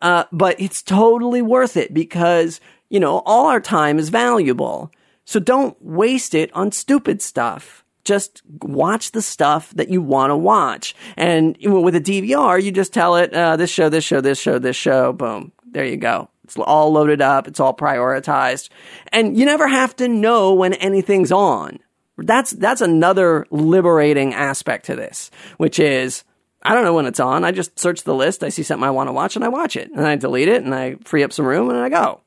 Uh, 0.00 0.24
but 0.32 0.58
it's 0.60 0.82
totally 0.82 1.42
worth 1.42 1.76
it 1.76 1.94
because 1.94 2.60
you 2.94 3.00
know, 3.00 3.22
all 3.26 3.46
our 3.46 3.60
time 3.60 3.98
is 3.98 4.08
valuable. 4.08 4.88
So 5.24 5.40
don't 5.40 5.76
waste 5.82 6.32
it 6.32 6.54
on 6.54 6.70
stupid 6.70 7.20
stuff. 7.20 7.84
Just 8.04 8.40
watch 8.62 9.10
the 9.10 9.20
stuff 9.20 9.70
that 9.70 9.88
you 9.88 10.00
want 10.00 10.30
to 10.30 10.36
watch. 10.36 10.94
And 11.16 11.58
with 11.60 11.96
a 11.96 12.00
DVR, 12.00 12.62
you 12.62 12.70
just 12.70 12.94
tell 12.94 13.16
it, 13.16 13.34
uh, 13.34 13.56
this 13.56 13.70
show, 13.70 13.88
this 13.88 14.04
show, 14.04 14.20
this 14.20 14.38
show, 14.38 14.60
this 14.60 14.76
show, 14.76 15.12
boom. 15.12 15.50
There 15.72 15.84
you 15.84 15.96
go. 15.96 16.28
It's 16.44 16.56
all 16.56 16.92
loaded 16.92 17.20
up. 17.20 17.48
It's 17.48 17.58
all 17.58 17.74
prioritized. 17.74 18.68
And 19.08 19.36
you 19.36 19.44
never 19.44 19.66
have 19.66 19.96
to 19.96 20.06
know 20.06 20.54
when 20.54 20.74
anything's 20.74 21.32
on. 21.32 21.80
That's, 22.16 22.52
that's 22.52 22.80
another 22.80 23.44
liberating 23.50 24.34
aspect 24.34 24.86
to 24.86 24.94
this, 24.94 25.32
which 25.56 25.80
is, 25.80 26.22
I 26.62 26.74
don't 26.74 26.84
know 26.84 26.94
when 26.94 27.06
it's 27.06 27.18
on. 27.18 27.44
I 27.44 27.50
just 27.50 27.76
search 27.76 28.04
the 28.04 28.14
list. 28.14 28.44
I 28.44 28.50
see 28.50 28.62
something 28.62 28.86
I 28.86 28.92
want 28.92 29.08
to 29.08 29.12
watch 29.12 29.34
and 29.34 29.44
I 29.44 29.48
watch 29.48 29.74
it 29.74 29.90
and 29.90 30.06
I 30.06 30.14
delete 30.14 30.46
it 30.46 30.62
and 30.62 30.72
I 30.72 30.94
free 31.04 31.24
up 31.24 31.32
some 31.32 31.44
room 31.44 31.70
and 31.70 31.78
I 31.80 31.88
go. 31.88 32.20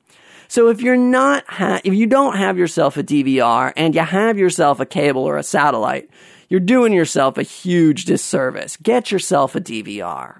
So 0.48 0.70
if 0.70 0.82
you're 0.82 0.98
not, 0.98 1.44
ha- 1.48 1.82
if 1.84 1.94
you 1.94 2.08
don't 2.08 2.38
have 2.38 2.58
yourself 2.58 2.98
a 2.98 3.04
DVR 3.04 3.74
and 3.76 3.96
you 3.96 4.02
have 4.02 4.38
yourself 4.38 4.80
a 4.80 4.86
cable 4.86 5.24
or 5.24 5.38
a 5.38 5.44
satellite, 5.44 6.10
you're 6.50 6.60
doing 6.60 6.94
yourself 6.94 7.38
a 7.38 7.44
huge 7.44 8.06
disservice. 8.06 8.78
Get 8.78 9.12
yourself 9.12 9.56
a 9.56 9.62
DVR. 9.62 10.40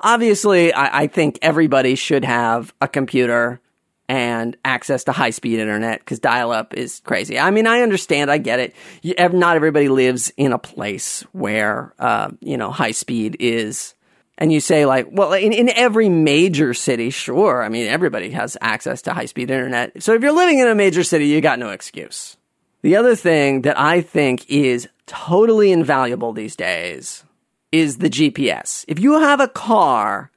Obviously, 0.00 0.72
I, 0.72 1.02
I 1.02 1.06
think 1.06 1.38
everybody 1.42 1.94
should 1.94 2.24
have 2.24 2.72
a 2.80 2.88
computer 2.88 3.60
and 4.08 4.56
access 4.64 5.04
to 5.04 5.12
high 5.12 5.30
speed 5.30 5.58
internet 5.58 6.00
because 6.00 6.18
dial 6.18 6.50
up 6.50 6.74
is 6.74 7.00
crazy. 7.04 7.38
I 7.38 7.50
mean, 7.50 7.66
I 7.66 7.80
understand, 7.80 8.30
I 8.30 8.38
get 8.38 8.58
it. 8.58 8.74
You, 9.00 9.14
not 9.16 9.56
everybody 9.56 9.88
lives 9.88 10.32
in 10.36 10.52
a 10.52 10.58
place 10.58 11.22
where, 11.32 11.94
uh, 11.98 12.30
you 12.40 12.56
know, 12.56 12.70
high 12.70 12.90
speed 12.90 13.36
is 13.40 13.94
and 14.42 14.52
you 14.52 14.58
say 14.58 14.86
like, 14.86 15.06
well, 15.08 15.34
in, 15.34 15.52
in 15.52 15.68
every 15.68 16.08
major 16.08 16.74
city, 16.74 17.10
sure. 17.10 17.62
I 17.62 17.68
mean, 17.68 17.86
everybody 17.86 18.30
has 18.30 18.56
access 18.60 19.00
to 19.02 19.12
high 19.12 19.26
speed 19.26 19.52
internet. 19.52 20.02
So 20.02 20.14
if 20.14 20.22
you're 20.22 20.32
living 20.32 20.58
in 20.58 20.66
a 20.66 20.74
major 20.74 21.04
city, 21.04 21.26
you 21.28 21.40
got 21.40 21.60
no 21.60 21.70
excuse. 21.70 22.36
The 22.80 22.96
other 22.96 23.14
thing 23.14 23.62
that 23.62 23.78
I 23.78 24.00
think 24.00 24.50
is 24.50 24.88
totally 25.06 25.70
invaluable 25.70 26.32
these 26.32 26.56
days 26.56 27.22
is 27.70 27.98
the 27.98 28.10
GPS. 28.10 28.84
If 28.88 28.98
you 28.98 29.20
have 29.20 29.38
a 29.38 29.46
car, 29.46 30.32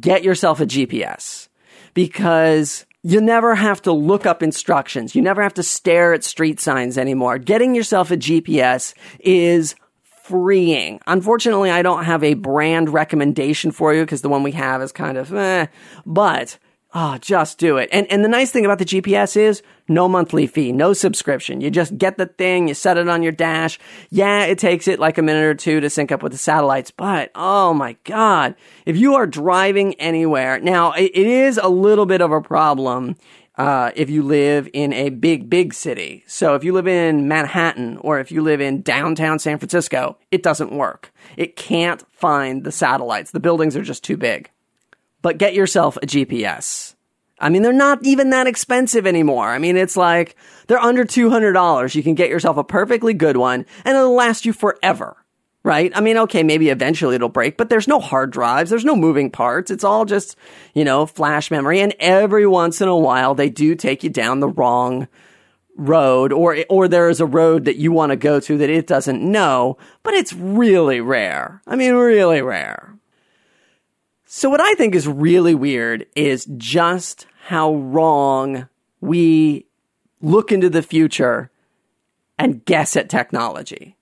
get 0.00 0.24
yourself 0.24 0.58
a 0.58 0.64
GPS 0.64 1.48
because 1.92 2.86
you 3.02 3.20
never 3.20 3.54
have 3.54 3.82
to 3.82 3.92
look 3.92 4.24
up 4.24 4.42
instructions. 4.42 5.14
You 5.14 5.20
never 5.20 5.42
have 5.42 5.54
to 5.54 5.62
stare 5.62 6.14
at 6.14 6.24
street 6.24 6.58
signs 6.58 6.96
anymore. 6.96 7.36
Getting 7.36 7.74
yourself 7.74 8.10
a 8.10 8.16
GPS 8.16 8.94
is 9.20 9.74
freeing. 10.24 11.00
Unfortunately, 11.06 11.70
I 11.70 11.82
don't 11.82 12.04
have 12.04 12.24
a 12.24 12.34
brand 12.34 12.90
recommendation 12.90 13.70
for 13.70 13.94
you 13.94 14.02
because 14.02 14.22
the 14.22 14.28
one 14.28 14.42
we 14.42 14.52
have 14.52 14.82
is 14.82 14.92
kind 14.92 15.18
of 15.18 15.32
eh, 15.32 15.66
but 16.06 16.58
oh, 16.94 17.18
just 17.18 17.58
do 17.58 17.76
it. 17.76 17.88
And 17.92 18.06
and 18.10 18.24
the 18.24 18.28
nice 18.28 18.50
thing 18.50 18.64
about 18.64 18.78
the 18.78 18.84
GPS 18.84 19.36
is 19.36 19.62
no 19.88 20.08
monthly 20.08 20.46
fee, 20.46 20.72
no 20.72 20.92
subscription. 20.92 21.60
You 21.60 21.70
just 21.70 21.96
get 21.98 22.18
the 22.18 22.26
thing, 22.26 22.68
you 22.68 22.74
set 22.74 22.98
it 22.98 23.08
on 23.08 23.22
your 23.22 23.32
dash. 23.32 23.78
Yeah, 24.10 24.44
it 24.44 24.58
takes 24.58 24.88
it 24.88 24.98
like 24.98 25.18
a 25.18 25.22
minute 25.22 25.44
or 25.44 25.54
two 25.54 25.80
to 25.80 25.90
sync 25.90 26.12
up 26.12 26.22
with 26.22 26.32
the 26.32 26.38
satellites, 26.38 26.90
but 26.90 27.30
oh 27.34 27.74
my 27.74 27.96
god, 28.04 28.54
if 28.86 28.96
you 28.96 29.14
are 29.14 29.26
driving 29.26 29.94
anywhere, 29.94 30.60
now 30.60 30.92
it, 30.92 31.10
it 31.14 31.26
is 31.26 31.58
a 31.58 31.68
little 31.68 32.06
bit 32.06 32.20
of 32.20 32.32
a 32.32 32.40
problem 32.40 33.16
uh, 33.56 33.90
if 33.94 34.08
you 34.08 34.22
live 34.22 34.68
in 34.72 34.92
a 34.92 35.10
big, 35.10 35.50
big 35.50 35.74
city. 35.74 36.24
So 36.26 36.54
if 36.54 36.64
you 36.64 36.72
live 36.72 36.88
in 36.88 37.28
Manhattan 37.28 37.98
or 37.98 38.18
if 38.18 38.32
you 38.32 38.42
live 38.42 38.60
in 38.60 38.82
downtown 38.82 39.38
San 39.38 39.58
Francisco, 39.58 40.16
it 40.30 40.42
doesn't 40.42 40.72
work. 40.72 41.12
It 41.36 41.56
can't 41.56 42.02
find 42.12 42.64
the 42.64 42.72
satellites. 42.72 43.30
The 43.30 43.40
buildings 43.40 43.76
are 43.76 43.82
just 43.82 44.04
too 44.04 44.16
big. 44.16 44.50
But 45.20 45.38
get 45.38 45.54
yourself 45.54 45.96
a 45.98 46.06
GPS. 46.06 46.94
I 47.38 47.48
mean, 47.48 47.62
they're 47.62 47.72
not 47.72 48.04
even 48.04 48.30
that 48.30 48.46
expensive 48.46 49.06
anymore. 49.06 49.48
I 49.48 49.58
mean, 49.58 49.76
it's 49.76 49.96
like 49.96 50.36
they're 50.66 50.78
under 50.78 51.04
$200. 51.04 51.94
You 51.94 52.02
can 52.02 52.14
get 52.14 52.30
yourself 52.30 52.56
a 52.56 52.64
perfectly 52.64 53.14
good 53.14 53.36
one 53.36 53.66
and 53.84 53.96
it'll 53.96 54.14
last 54.14 54.46
you 54.46 54.52
forever 54.52 55.21
right? 55.64 55.92
I 55.94 56.00
mean, 56.00 56.16
okay, 56.18 56.42
maybe 56.42 56.70
eventually 56.70 57.14
it'll 57.14 57.28
break, 57.28 57.56
but 57.56 57.68
there's 57.68 57.88
no 57.88 58.00
hard 58.00 58.30
drives, 58.30 58.70
there's 58.70 58.84
no 58.84 58.96
moving 58.96 59.30
parts. 59.30 59.70
It's 59.70 59.84
all 59.84 60.04
just, 60.04 60.36
you 60.74 60.84
know, 60.84 61.06
flash 61.06 61.50
memory. 61.50 61.80
And 61.80 61.94
every 62.00 62.46
once 62.46 62.80
in 62.80 62.88
a 62.88 62.96
while, 62.96 63.34
they 63.34 63.48
do 63.48 63.74
take 63.74 64.02
you 64.02 64.10
down 64.10 64.40
the 64.40 64.48
wrong 64.48 65.08
road 65.76 66.32
or 66.32 66.58
or 66.68 66.86
there 66.86 67.08
is 67.08 67.20
a 67.20 67.26
road 67.26 67.64
that 67.64 67.76
you 67.76 67.90
want 67.90 68.10
to 68.10 68.16
go 68.16 68.38
to 68.38 68.58
that 68.58 68.70
it 68.70 68.86
doesn't 68.86 69.22
know, 69.22 69.78
but 70.02 70.14
it's 70.14 70.32
really 70.32 71.00
rare. 71.00 71.62
I 71.66 71.76
mean, 71.76 71.94
really 71.94 72.42
rare. 72.42 72.94
So 74.26 74.48
what 74.48 74.60
I 74.60 74.74
think 74.74 74.94
is 74.94 75.06
really 75.06 75.54
weird 75.54 76.06
is 76.16 76.46
just 76.56 77.26
how 77.46 77.74
wrong 77.74 78.68
we 79.00 79.66
look 80.20 80.52
into 80.52 80.70
the 80.70 80.82
future 80.82 81.50
and 82.38 82.64
guess 82.64 82.96
at 82.96 83.10
technology. 83.10 83.96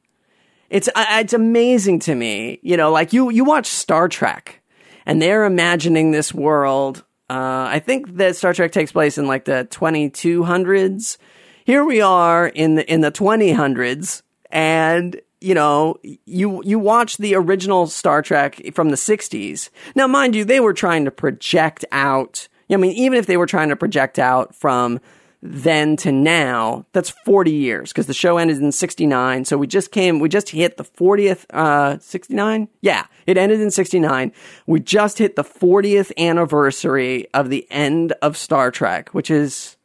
It's 0.70 0.88
it's 0.96 1.33
amazing 1.33 1.98
to 2.00 2.14
me, 2.14 2.61
you 2.62 2.76
know, 2.76 2.92
like 2.92 3.12
you 3.12 3.28
you 3.30 3.44
watch 3.44 3.66
Star 3.66 4.09
Trek, 4.09 4.62
and 5.04 5.20
they're 5.20 5.44
imagining 5.44 6.12
this 6.12 6.33
world. 6.33 7.04
Uh, 7.28 7.66
I 7.70 7.80
think 7.80 8.16
that 8.16 8.37
Star 8.37 8.54
Trek 8.54 8.72
takes 8.72 8.92
place 8.92 9.18
in 9.18 9.26
like 9.26 9.44
the 9.44 9.66
2200s. 9.70 11.18
Here 11.64 11.85
we 11.85 12.00
are 12.00 12.46
in 12.46 12.76
the 12.76 12.92
in 12.92 13.00
the 13.00 13.11
2000s, 13.11 14.22
and 14.50 15.20
you 15.40 15.54
know, 15.54 15.96
you 16.24 16.62
you 16.64 16.78
watch 16.78 17.16
the 17.16 17.35
original 17.35 17.88
Star 17.88 18.22
Trek 18.22 18.61
from 18.72 18.90
the 18.90 18.96
60s. 18.96 19.70
Now, 19.96 20.06
mind 20.06 20.37
you, 20.37 20.44
they 20.44 20.61
were 20.61 20.74
trying 20.74 21.04
to 21.04 21.11
project 21.11 21.85
out. 21.90 22.46
I 22.70 22.76
mean, 22.76 22.92
even 22.92 23.18
if 23.18 23.26
they 23.26 23.37
were 23.37 23.46
trying 23.46 23.70
to 23.70 23.76
project 23.76 24.20
out 24.20 24.54
from 24.54 25.00
then 25.42 25.96
to 25.96 26.12
now, 26.12 26.85
that's 26.92 27.11
40 27.11 27.50
years 27.50 27.90
because 27.90 28.07
the 28.07 28.14
show 28.14 28.37
ended 28.37 28.59
in 28.59 28.72
69. 28.72 29.46
So 29.46 29.57
we 29.57 29.66
just 29.66 29.90
came, 29.90 30.18
we 30.18 30.29
just 30.29 30.50
hit 30.50 30.76
the 30.76 30.85
40th, 30.85 31.46
uh, 31.50 31.98
69? 31.98 32.68
Yeah, 32.83 33.07
it 33.26 33.38
ended 33.38 33.61
in 33.61 33.70
69. 33.70 34.33
We 34.66 34.81
just 34.81 35.18
hit 35.18 35.37
the 35.37 35.44
40th 35.44 36.12
anniversary 36.18 37.26
of 37.33 37.48
the 37.48 37.66
end 37.70 38.12
of 38.20 38.37
Star 38.37 38.70
Trek, 38.70 39.11
which 39.11 39.31
is, 39.31 39.76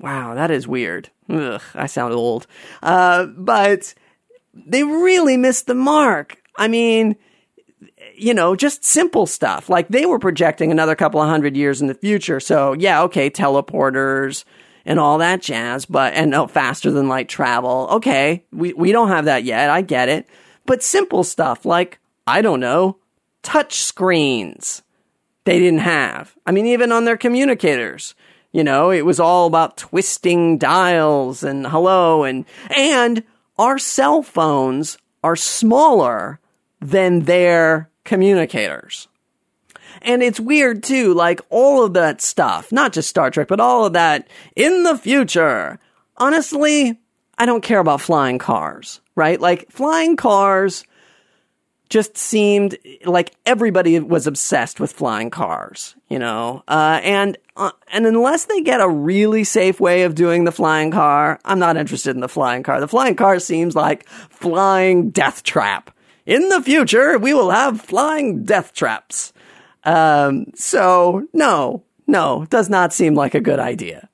wow, 0.00 0.34
that 0.34 0.50
is 0.50 0.66
weird. 0.66 1.10
Ugh, 1.28 1.62
I 1.74 1.86
sound 1.86 2.12
old. 2.12 2.48
Uh, 2.82 3.26
but 3.26 3.94
they 4.52 4.82
really 4.82 5.36
missed 5.36 5.66
the 5.68 5.74
mark. 5.74 6.42
I 6.56 6.66
mean, 6.66 7.14
you 8.20 8.34
know, 8.34 8.56
just 8.56 8.84
simple 8.84 9.26
stuff. 9.26 9.68
Like 9.68 9.88
they 9.88 10.06
were 10.06 10.18
projecting 10.18 10.70
another 10.70 10.94
couple 10.94 11.20
of 11.20 11.28
hundred 11.28 11.56
years 11.56 11.80
in 11.80 11.86
the 11.86 11.94
future. 11.94 12.40
So 12.40 12.72
yeah, 12.72 13.02
okay, 13.02 13.30
teleporters 13.30 14.44
and 14.84 14.98
all 14.98 15.18
that 15.18 15.42
jazz, 15.42 15.84
but, 15.84 16.14
and 16.14 16.34
oh, 16.34 16.46
faster 16.46 16.90
than 16.90 17.08
light 17.08 17.28
travel. 17.28 17.88
Okay. 17.92 18.44
We, 18.52 18.72
we 18.72 18.90
don't 18.90 19.08
have 19.08 19.26
that 19.26 19.44
yet. 19.44 19.68
I 19.70 19.82
get 19.82 20.08
it. 20.08 20.26
but 20.66 20.82
simple 20.82 21.24
stuff 21.24 21.64
like, 21.64 21.98
I 22.26 22.42
don't 22.42 22.60
know, 22.60 22.98
touch 23.42 23.80
screens 23.82 24.82
they 25.44 25.58
didn't 25.58 25.80
have. 25.80 26.36
I 26.44 26.52
mean, 26.52 26.66
even 26.66 26.92
on 26.92 27.06
their 27.06 27.16
communicators, 27.16 28.14
you 28.52 28.62
know, 28.62 28.90
it 28.90 29.06
was 29.06 29.18
all 29.18 29.46
about 29.46 29.78
twisting 29.78 30.58
dials 30.58 31.42
and 31.42 31.66
hello 31.66 32.24
and, 32.24 32.44
and 32.76 33.24
our 33.58 33.78
cell 33.78 34.22
phones 34.22 34.98
are 35.24 35.36
smaller 35.36 36.38
than 36.80 37.20
their 37.20 37.90
communicators. 38.08 39.06
And 40.00 40.22
it's 40.22 40.40
weird 40.40 40.82
too, 40.82 41.12
like 41.12 41.40
all 41.50 41.84
of 41.84 41.92
that 41.94 42.20
stuff, 42.20 42.72
not 42.72 42.92
just 42.92 43.08
Star 43.08 43.30
Trek, 43.30 43.48
but 43.48 43.60
all 43.60 43.84
of 43.84 43.92
that 43.92 44.28
in 44.56 44.82
the 44.82 44.96
future. 44.96 45.78
Honestly, 46.16 46.98
I 47.36 47.46
don't 47.46 47.62
care 47.62 47.80
about 47.80 48.00
flying 48.00 48.38
cars, 48.38 49.00
right? 49.14 49.40
Like 49.40 49.70
flying 49.70 50.16
cars 50.16 50.84
just 51.90 52.16
seemed 52.16 52.76
like 53.04 53.34
everybody 53.46 53.98
was 53.98 54.26
obsessed 54.26 54.80
with 54.80 54.92
flying 54.92 55.30
cars, 55.30 55.94
you 56.08 56.18
know. 56.18 56.62
Uh, 56.68 57.00
and 57.02 57.36
uh, 57.56 57.72
and 57.92 58.06
unless 58.06 58.46
they 58.46 58.60
get 58.62 58.80
a 58.80 58.88
really 58.88 59.44
safe 59.44 59.80
way 59.80 60.02
of 60.02 60.14
doing 60.14 60.44
the 60.44 60.52
flying 60.52 60.90
car, 60.90 61.40
I'm 61.44 61.58
not 61.58 61.76
interested 61.76 62.14
in 62.14 62.20
the 62.20 62.28
flying 62.28 62.62
car. 62.62 62.80
The 62.80 62.88
flying 62.88 63.16
car 63.16 63.38
seems 63.38 63.74
like 63.74 64.08
flying 64.08 65.10
death 65.10 65.42
trap. 65.42 65.90
In 66.28 66.50
the 66.50 66.60
future, 66.60 67.18
we 67.18 67.32
will 67.32 67.50
have 67.50 67.80
flying 67.80 68.44
death 68.44 68.74
traps. 68.74 69.32
Um, 69.84 70.52
so 70.54 71.26
no, 71.32 71.84
no, 72.06 72.46
does 72.50 72.68
not 72.68 72.92
seem 72.92 73.14
like 73.14 73.34
a 73.34 73.40
good 73.40 73.58
idea. 73.58 74.10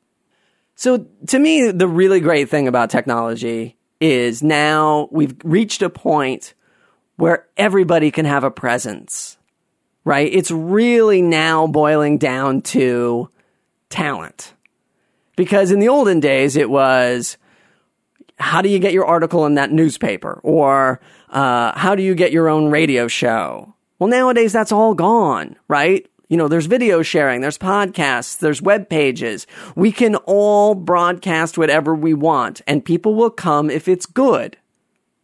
So 0.77 1.07
to 1.27 1.38
me, 1.40 1.72
the 1.72 1.88
really 1.88 2.20
great 2.20 2.48
thing 2.48 2.68
about 2.68 2.90
technology 2.90 3.77
is 4.00 4.44
now 4.44 5.09
we've 5.11 5.35
reached 5.42 5.83
a 5.83 5.90
point 5.90 6.55
where 7.16 7.48
everybody 7.57 8.12
can 8.12 8.27
have 8.27 8.44
a 8.44 8.50
presence, 8.50 9.37
right? 10.05 10.33
It's 10.33 10.53
really 10.53 11.20
now 11.20 11.66
boiling 11.66 12.18
down 12.18 12.62
to 12.62 13.29
talent. 13.90 14.55
Because 15.35 15.72
in 15.72 15.81
the 15.81 15.88
olden 15.88 16.20
days, 16.20 16.55
it 16.55 16.70
was 16.70 17.38
how 18.38 18.62
do 18.62 18.68
you 18.68 18.79
get 18.79 18.92
your 18.92 19.07
article 19.07 19.46
in 19.46 19.57
that 19.57 19.72
newspaper? 19.72 20.38
Or 20.44 21.00
uh, 21.35 21.77
how 21.77 21.94
do 21.94 22.03
you 22.03 22.14
get 22.14 22.33
your 22.33 22.49
own 22.49 22.70
radio 22.70 23.09
show? 23.09 23.75
Well, 23.99 24.09
nowadays, 24.09 24.53
that's 24.53 24.73
all 24.73 24.94
gone, 24.94 25.57
right? 25.68 26.07
You 26.29 26.37
know, 26.37 26.49
there's 26.49 26.66
video 26.66 27.03
sharing, 27.03 27.42
there's 27.42 27.59
podcasts, 27.59 28.38
there's 28.38 28.62
web 28.62 28.88
pages. 28.88 29.47
We 29.77 29.92
can 29.92 30.16
all 30.16 30.75
broadcast 30.75 31.59
whatever 31.59 31.94
we 31.94 32.14
want, 32.14 32.62
and 32.66 32.85
people 32.85 33.14
will 33.14 33.31
come 33.31 33.70
if 33.70 33.88
it's 33.88 34.07
good. 34.07 34.57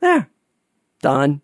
There. 0.01 0.29
Done. 1.01 1.41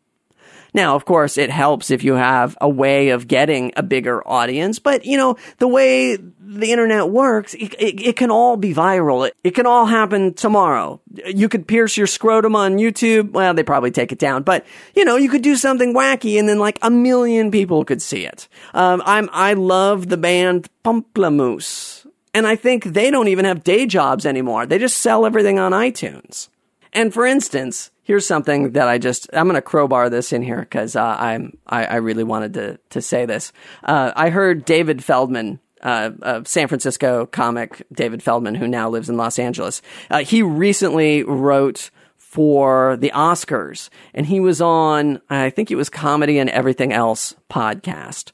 Now, 0.76 0.94
of 0.94 1.06
course, 1.06 1.38
it 1.38 1.48
helps 1.48 1.90
if 1.90 2.04
you 2.04 2.12
have 2.16 2.54
a 2.60 2.68
way 2.68 3.08
of 3.08 3.26
getting 3.26 3.72
a 3.78 3.82
bigger 3.82 4.22
audience, 4.28 4.78
but 4.78 5.06
you 5.06 5.16
know, 5.16 5.38
the 5.56 5.66
way 5.66 6.16
the 6.16 6.70
internet 6.70 7.08
works, 7.08 7.54
it, 7.54 7.72
it, 7.80 8.08
it 8.08 8.16
can 8.16 8.30
all 8.30 8.58
be 8.58 8.74
viral. 8.74 9.26
It, 9.26 9.34
it, 9.42 9.50
can 9.52 9.64
all 9.64 9.86
happen 9.86 10.34
tomorrow. 10.34 11.00
You 11.14 11.48
could 11.48 11.66
pierce 11.66 11.96
your 11.96 12.06
scrotum 12.06 12.54
on 12.54 12.76
YouTube. 12.76 13.30
Well, 13.30 13.54
they 13.54 13.62
probably 13.62 13.90
take 13.90 14.12
it 14.12 14.18
down, 14.18 14.42
but 14.42 14.66
you 14.94 15.06
know, 15.06 15.16
you 15.16 15.30
could 15.30 15.40
do 15.40 15.56
something 15.56 15.94
wacky 15.94 16.38
and 16.38 16.46
then 16.46 16.58
like 16.58 16.78
a 16.82 16.90
million 16.90 17.50
people 17.50 17.82
could 17.82 18.02
see 18.02 18.26
it. 18.26 18.46
Um, 18.74 19.02
I'm, 19.06 19.30
I 19.32 19.54
love 19.54 20.10
the 20.10 20.18
band 20.18 20.68
Pomplamoose. 20.84 22.06
And 22.34 22.46
I 22.46 22.54
think 22.54 22.84
they 22.84 23.10
don't 23.10 23.28
even 23.28 23.46
have 23.46 23.64
day 23.64 23.86
jobs 23.86 24.26
anymore. 24.26 24.66
They 24.66 24.78
just 24.78 24.98
sell 24.98 25.24
everything 25.24 25.58
on 25.58 25.72
iTunes. 25.72 26.50
And 26.92 27.14
for 27.14 27.24
instance, 27.24 27.90
here's 28.06 28.24
something 28.24 28.72
that 28.72 28.86
I 28.86 28.98
just 28.98 29.28
I'm 29.32 29.46
going 29.46 29.56
to 29.56 29.62
crowbar 29.62 30.08
this 30.08 30.32
in 30.32 30.40
here 30.40 30.60
because 30.60 30.96
uh, 30.96 31.16
I'm 31.18 31.58
I, 31.66 31.84
I, 31.84 31.96
really 31.96 32.22
wanted 32.24 32.54
to 32.54 32.78
to 32.90 33.02
say 33.02 33.26
this. 33.26 33.52
Uh, 33.82 34.12
I 34.16 34.30
heard 34.30 34.64
David 34.64 35.04
Feldman. 35.04 35.60
Uh, 35.82 36.42
San 36.44 36.68
Francisco 36.68 37.26
comic 37.26 37.86
David 37.92 38.22
Feldman, 38.22 38.54
who 38.54 38.66
now 38.66 38.88
lives 38.88 39.10
in 39.10 39.18
Los 39.18 39.38
Angeles, 39.38 39.82
uh, 40.10 40.20
he 40.20 40.42
recently 40.42 41.22
wrote 41.22 41.90
for 42.16 42.96
the 42.96 43.12
Oscars, 43.14 43.90
and 44.14 44.26
he 44.26 44.40
was 44.40 44.62
on, 44.62 45.20
I 45.28 45.50
think 45.50 45.70
it 45.70 45.76
was 45.76 45.90
Comedy 45.90 46.38
and 46.38 46.48
Everything 46.48 46.94
Else 46.94 47.36
podcast, 47.50 48.32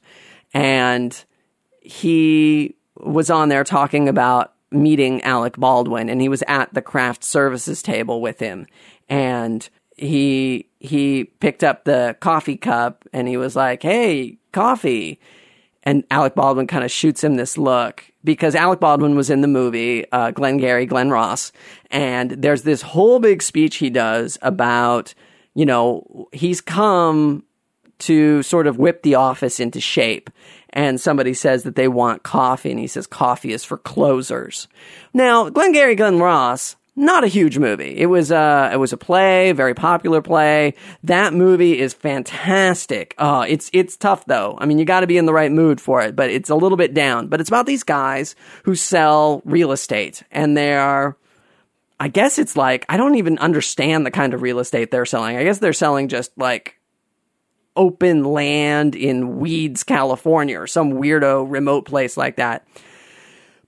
and 0.53 1.23
he 1.81 2.75
was 2.95 3.29
on 3.29 3.49
there 3.49 3.65
talking 3.65 4.07
about 4.07 4.53
meeting 4.73 5.21
Alec 5.21 5.55
Baldwin, 5.57 6.09
and 6.09 6.19
he 6.21 6.29
was 6.29 6.43
at 6.47 6.73
the 6.73 6.81
craft 6.81 7.23
services 7.23 7.81
table 7.81 8.21
with 8.21 8.39
him, 8.39 8.65
and 9.09 9.67
he 9.95 10.67
he 10.79 11.25
picked 11.25 11.63
up 11.63 11.83
the 11.83 12.15
coffee 12.19 12.57
cup 12.57 13.05
and 13.13 13.27
he 13.27 13.37
was 13.37 13.55
like, 13.55 13.83
"Hey, 13.83 14.37
coffee." 14.51 15.19
And 15.85 16.05
Alec 16.09 16.33
Baldwin 16.33 16.67
kind 16.67 16.85
of 16.85 16.91
shoots 16.91 17.23
him 17.23 17.35
this 17.35 17.57
look 17.57 18.05
because 18.23 18.55
Alec 18.55 18.79
Baldwin 18.79 19.15
was 19.15 19.29
in 19.29 19.41
the 19.41 19.49
movie 19.49 20.09
uh, 20.11 20.31
Glengarry 20.31 20.85
Glen 20.85 21.09
Ross, 21.09 21.51
and 21.91 22.31
there's 22.31 22.63
this 22.63 22.81
whole 22.81 23.19
big 23.19 23.41
speech 23.41 23.77
he 23.77 23.89
does 23.89 24.37
about, 24.41 25.13
you 25.55 25.65
know, 25.65 26.29
he's 26.31 26.61
come 26.61 27.43
to 27.99 28.41
sort 28.43 28.67
of 28.67 28.77
whip 28.77 29.03
the 29.03 29.15
office 29.15 29.59
into 29.59 29.79
shape. 29.79 30.29
And 30.69 30.99
somebody 30.99 31.33
says 31.33 31.63
that 31.63 31.75
they 31.75 31.87
want 31.87 32.23
coffee, 32.23 32.71
and 32.71 32.79
he 32.79 32.87
says 32.87 33.05
coffee 33.05 33.53
is 33.53 33.63
for 33.63 33.77
closers. 33.77 34.67
Now, 35.13 35.49
Glengarry 35.49 35.95
Glen 35.95 36.19
Ross 36.19 36.75
not 36.95 37.23
a 37.23 37.27
huge 37.27 37.57
movie. 37.57 37.97
It 37.97 38.05
was 38.05 38.31
uh 38.31 38.69
it 38.71 38.77
was 38.77 38.93
a 38.93 38.97
play, 38.97 39.51
very 39.51 39.73
popular 39.73 40.21
play. 40.21 40.75
That 41.03 41.33
movie 41.33 41.79
is 41.79 41.93
fantastic. 41.93 43.15
Uh 43.17 43.45
it's 43.47 43.69
it's 43.73 43.97
tough 43.97 44.25
though. 44.25 44.57
I 44.59 44.65
mean, 44.65 44.77
you 44.77 44.85
got 44.85 44.99
to 44.99 45.07
be 45.07 45.17
in 45.17 45.25
the 45.25 45.33
right 45.33 45.51
mood 45.51 45.81
for 45.81 46.01
it, 46.01 46.15
but 46.15 46.29
it's 46.29 46.49
a 46.49 46.55
little 46.55 46.77
bit 46.77 46.93
down. 46.93 47.27
But 47.27 47.41
it's 47.41 47.49
about 47.49 47.65
these 47.65 47.83
guys 47.83 48.35
who 48.63 48.75
sell 48.75 49.41
real 49.45 49.71
estate 49.71 50.23
and 50.31 50.55
they 50.55 50.73
are 50.75 51.17
I 51.99 52.09
guess 52.09 52.37
it's 52.37 52.55
like 52.55 52.85
I 52.89 52.97
don't 52.97 53.15
even 53.15 53.39
understand 53.39 54.05
the 54.05 54.11
kind 54.11 54.33
of 54.33 54.41
real 54.41 54.59
estate 54.59 54.91
they're 54.91 55.05
selling. 55.05 55.37
I 55.37 55.43
guess 55.43 55.59
they're 55.59 55.73
selling 55.73 56.09
just 56.09 56.37
like 56.37 56.79
open 57.75 58.23
land 58.23 58.93
in 58.93 59.39
Weeds, 59.39 59.83
California 59.83 60.59
or 60.59 60.67
some 60.67 60.93
weirdo 60.93 61.49
remote 61.49 61.85
place 61.85 62.17
like 62.17 62.35
that 62.35 62.67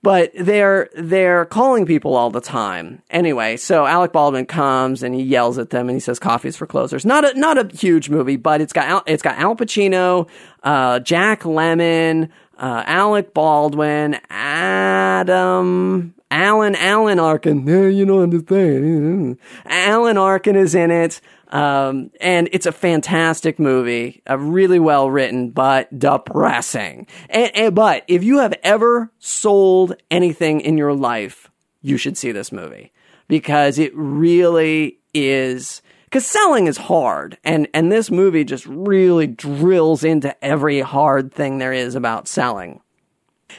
but 0.06 0.30
they're 0.38 0.88
they're 0.94 1.44
calling 1.46 1.84
people 1.84 2.14
all 2.14 2.30
the 2.30 2.40
time. 2.40 3.02
Anyway, 3.10 3.56
so 3.56 3.86
Alec 3.86 4.12
Baldwin 4.12 4.46
comes 4.46 5.02
and 5.02 5.12
he 5.12 5.20
yells 5.20 5.58
at 5.58 5.70
them 5.70 5.88
and 5.88 5.96
he 5.96 6.00
says 6.00 6.20
coffee's 6.20 6.56
for 6.56 6.64
closers. 6.64 7.04
Not 7.04 7.24
a 7.24 7.36
not 7.36 7.58
a 7.58 7.76
huge 7.76 8.08
movie, 8.08 8.36
but 8.36 8.60
it's 8.60 8.72
got 8.72 8.86
Al, 8.86 9.02
it's 9.06 9.24
got 9.24 9.36
Al 9.36 9.56
Pacino, 9.56 10.28
uh, 10.62 11.00
Jack 11.00 11.42
Lemmon, 11.42 12.30
uh, 12.56 12.84
Alec 12.86 13.34
Baldwin, 13.34 14.20
Adam 14.30 16.14
Alan 16.30 16.76
Alan 16.76 17.18
Arkin. 17.18 17.66
Yeah, 17.66 17.88
you 17.88 18.06
know 18.06 18.20
understand. 18.20 19.38
Alan 19.66 20.18
Arkin 20.18 20.54
is 20.54 20.76
in 20.76 20.92
it. 20.92 21.20
Um, 21.48 22.10
and 22.20 22.48
it's 22.52 22.66
a 22.66 22.72
fantastic 22.72 23.58
movie, 23.58 24.22
a 24.26 24.36
really 24.36 24.78
well 24.78 25.10
written, 25.10 25.50
but 25.50 25.96
depressing. 25.96 27.06
And, 27.28 27.56
and, 27.56 27.74
but 27.74 28.04
if 28.08 28.24
you 28.24 28.38
have 28.38 28.54
ever 28.62 29.10
sold 29.18 29.94
anything 30.10 30.60
in 30.60 30.76
your 30.76 30.94
life, 30.94 31.50
you 31.82 31.96
should 31.96 32.18
see 32.18 32.32
this 32.32 32.50
movie 32.50 32.92
because 33.28 33.78
it 33.78 33.92
really 33.94 34.98
is. 35.14 35.82
Because 36.04 36.26
selling 36.26 36.68
is 36.68 36.76
hard, 36.76 37.36
and 37.42 37.66
and 37.74 37.90
this 37.90 38.12
movie 38.12 38.44
just 38.44 38.64
really 38.66 39.26
drills 39.26 40.04
into 40.04 40.44
every 40.44 40.80
hard 40.80 41.34
thing 41.34 41.58
there 41.58 41.72
is 41.72 41.96
about 41.96 42.28
selling. 42.28 42.80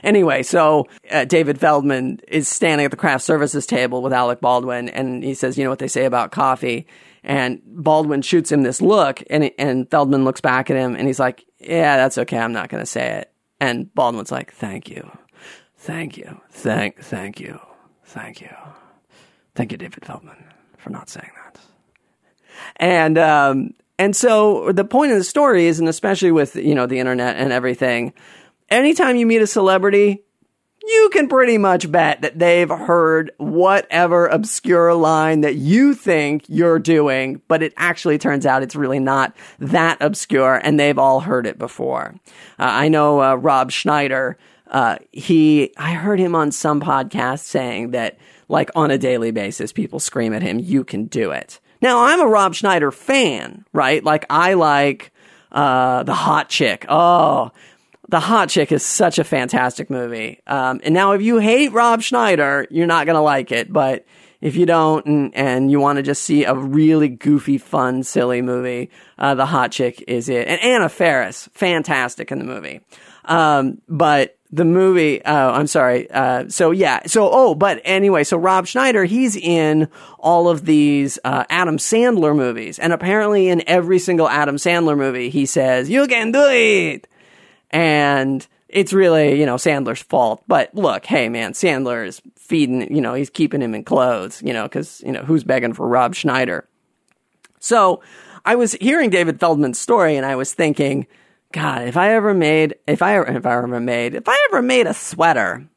Anyway, 0.04 0.44
so 0.44 0.88
uh, 1.12 1.26
David 1.26 1.60
Feldman 1.60 2.20
is 2.28 2.48
standing 2.48 2.86
at 2.86 2.92
the 2.92 2.98
craft 2.98 3.24
services 3.24 3.66
table 3.66 4.02
with 4.02 4.14
Alec 4.14 4.40
Baldwin, 4.40 4.90
and 4.90 5.24
he 5.24 5.34
says, 5.34 5.58
"You 5.58 5.66
know 5.66 5.70
what 5.70 5.80
they 5.80 5.88
say 5.88 6.06
about 6.06 6.32
coffee." 6.32 6.88
And 7.28 7.62
Baldwin 7.66 8.22
shoots 8.22 8.54
him 8.54 8.64
this 8.64 8.82
look, 8.82 9.22
and 9.30 9.52
and 9.60 9.92
Feldman 9.92 10.24
looks 10.24 10.40
back 10.40 10.72
at 10.72 10.78
him, 10.78 10.96
and 10.96 11.06
he's 11.06 11.20
like, 11.20 11.44
"Yeah, 11.60 11.98
that's 11.98 12.18
okay. 12.20 12.38
I'm 12.38 12.54
not 12.54 12.70
going 12.70 12.82
to 12.82 12.90
say 12.90 13.18
it." 13.18 13.34
And 13.60 13.94
Baldwin's 13.94 14.32
like, 14.32 14.54
"Thank 14.54 14.90
you, 14.90 15.12
thank 15.76 16.16
you, 16.16 16.40
thank, 16.52 17.04
thank 17.04 17.42
you, 17.42 17.60
thank 18.06 18.40
you, 18.40 18.56
thank 19.56 19.74
you, 19.74 19.78
David 19.78 20.06
Feldman, 20.06 20.42
for 20.78 20.90
not 20.90 21.10
saying 21.10 21.32
that." 21.44 21.60
And 22.78 23.18
um, 23.18 23.74
and 24.00 24.16
so 24.16 24.72
the 24.72 24.86
point 24.86 25.12
of 25.12 25.18
the 25.18 25.26
story 25.26 25.66
is, 25.66 25.82
and 25.82 25.90
especially 25.90 26.32
with 26.32 26.56
you 26.56 26.76
know 26.76 26.86
the 26.86 27.00
internet 27.00 27.36
and 27.36 27.52
everything, 27.52 28.14
anytime 28.70 29.18
you 29.18 29.26
meet 29.26 29.42
a 29.42 29.48
celebrity, 29.48 30.24
you 30.88 31.10
can 31.12 31.28
pretty 31.28 31.58
much 31.58 31.92
bet 31.92 32.22
that 32.22 32.40
they've 32.40 32.70
heard 32.70 33.32
whatever 33.38 34.28
obscure 34.28 34.94
line 34.94 35.42
that 35.42 35.56
you 35.56 35.94
think 35.94 36.44
you're 36.48 36.80
doing, 36.80 37.42
but 37.48 37.62
it 37.62 37.74
actually 37.78 38.18
turns 38.18 38.46
out 38.46 38.64
it's 38.64 38.76
really 38.76 39.00
not 39.00 39.36
that 39.60 39.98
obscure 40.02 40.56
and 40.56 40.80
they've 40.80 40.98
all 40.98 41.20
heard 41.20 41.46
it 41.46 41.60
before. 41.60 42.16
Uh, 42.60 42.64
I 42.64 42.88
know 42.88 43.22
uh, 43.22 43.36
Rob 43.36 43.72
Schneider, 43.72 44.38
uh, 44.68 44.98
he, 45.12 45.74
I 45.78 45.94
heard 45.94 46.20
him 46.20 46.36
on 46.36 46.52
some 46.52 46.82
podcast 46.82 47.40
saying 47.40 47.92
that 47.92 48.18
like 48.50 48.72
on 48.76 48.92
a 48.92 48.98
daily 48.98 49.32
basis, 49.32 49.74
people 49.74 50.00
scream 50.00 50.34
at 50.34 50.42
him, 50.42 50.60
you 50.60 50.84
can 50.84 51.06
do 51.06 51.32
it. 51.32 51.60
Now, 51.82 52.06
I'm 52.06 52.22
a 52.22 52.28
Rob 52.28 52.56
Schneider 52.56 52.92
fan, 52.92 53.66
right? 53.72 54.04
Like, 54.04 54.26
I 54.30 54.54
like 54.56 55.12
uh, 55.52 56.04
The 56.04 56.14
Hot 56.14 56.50
Chick. 56.50 56.86
Oh, 56.90 57.52
The 58.10 58.20
Hot 58.22 58.50
Chick 58.50 58.72
is 58.72 58.84
such 58.84 59.20
a 59.20 59.24
fantastic 59.24 59.90
movie. 59.90 60.42
Um, 60.48 60.80
and 60.84 60.94
now, 60.94 61.12
if 61.12 61.22
you 61.22 61.40
hate 61.40 61.74
Rob 61.74 62.02
Schneider, 62.02 62.66
you're 62.70 62.88
not 62.88 63.06
going 63.06 63.16
to 63.16 63.22
like 63.22 63.52
it. 63.52 63.72
But 63.72 64.06
if 64.40 64.56
you 64.56 64.66
don't 64.66 65.06
and, 65.06 65.36
and 65.36 65.72
you 65.72 65.80
want 65.80 65.98
to 65.98 66.04
just 66.04 66.24
see 66.24 66.46
a 66.46 66.54
really 66.56 67.10
goofy, 67.10 67.58
fun, 67.58 68.04
silly 68.04 68.42
movie, 68.42 68.92
uh, 69.18 69.36
The 69.36 69.46
Hot 69.46 69.72
Chick 69.72 70.04
is 70.08 70.30
it. 70.30 70.48
And 70.48 70.62
Anna 70.62 70.90
Faris, 70.90 71.50
fantastic 71.54 72.32
in 72.32 72.40
the 72.40 72.46
movie. 72.46 72.82
Um, 73.26 73.82
but 73.90 74.38
the 74.52 74.64
movie, 74.64 75.22
oh, 75.26 75.50
I'm 75.50 75.68
sorry. 75.68 76.10
Uh, 76.10 76.48
so 76.48 76.72
yeah. 76.72 77.02
So, 77.08 77.30
oh, 77.30 77.56
but 77.56 77.82
anyway, 77.84 78.24
so 78.24 78.38
Rob 78.38 78.68
Schneider, 78.68 79.04
he's 79.04 79.36
in 79.36 79.90
all 80.18 80.48
of 80.48 80.64
these, 80.64 81.20
uh, 81.26 81.44
Adam 81.50 81.78
Sandler 81.78 82.34
movies. 82.34 82.80
And 82.80 82.94
apparently 82.94 83.50
in 83.50 83.68
every 83.68 84.00
single 84.00 84.30
Adam 84.30 84.56
Sandler 84.56 84.98
movie, 84.98 85.30
he 85.30 85.46
says, 85.46 85.90
you 85.90 86.08
can 86.08 86.32
do 86.32 86.46
it. 86.48 87.08
And 87.72 88.46
it's 88.70 88.94
really, 88.94 89.40
you 89.40 89.46
know, 89.46 89.56
Sandler's 89.56 90.02
fault. 90.02 90.44
But 90.48 90.74
look, 90.76 91.06
hey 91.06 91.30
man, 91.30 91.54
Sandler 91.54 92.06
is 92.06 92.22
feeding, 92.36 92.94
you 92.94 93.02
know, 93.02 93.14
he's 93.14 93.30
keeping 93.30 93.62
him 93.62 93.76
in 93.76 93.84
clothes, 93.84 94.42
you 94.44 94.54
know, 94.54 94.68
cause, 94.68 95.02
you 95.06 95.12
know, 95.12 95.24
who's 95.24 95.44
begging 95.44 95.74
for 95.74 95.88
Rob 95.88 96.16
Schneider? 96.16 96.68
So 97.60 98.02
I 98.46 98.56
was 98.56 98.74
hearing 98.74 99.10
David 99.10 99.40
Feldman's 99.40 99.80
story 99.80 100.16
and 100.16 100.26
I 100.26 100.36
was 100.36 100.54
thinking, 100.54 101.08
God, 101.52 101.88
if 101.88 101.98
I 101.98 102.14
ever 102.14 102.34
made, 102.34 102.76
if 102.88 103.02
I, 103.02 103.22
if 103.22 103.46
I 103.46 103.58
ever 103.58 103.80
made, 103.80 104.16
if 104.16 104.28
I 104.28 104.38
ever 104.50 104.62
made 104.62 104.86
a 104.86 104.94
sweater, 104.94 105.68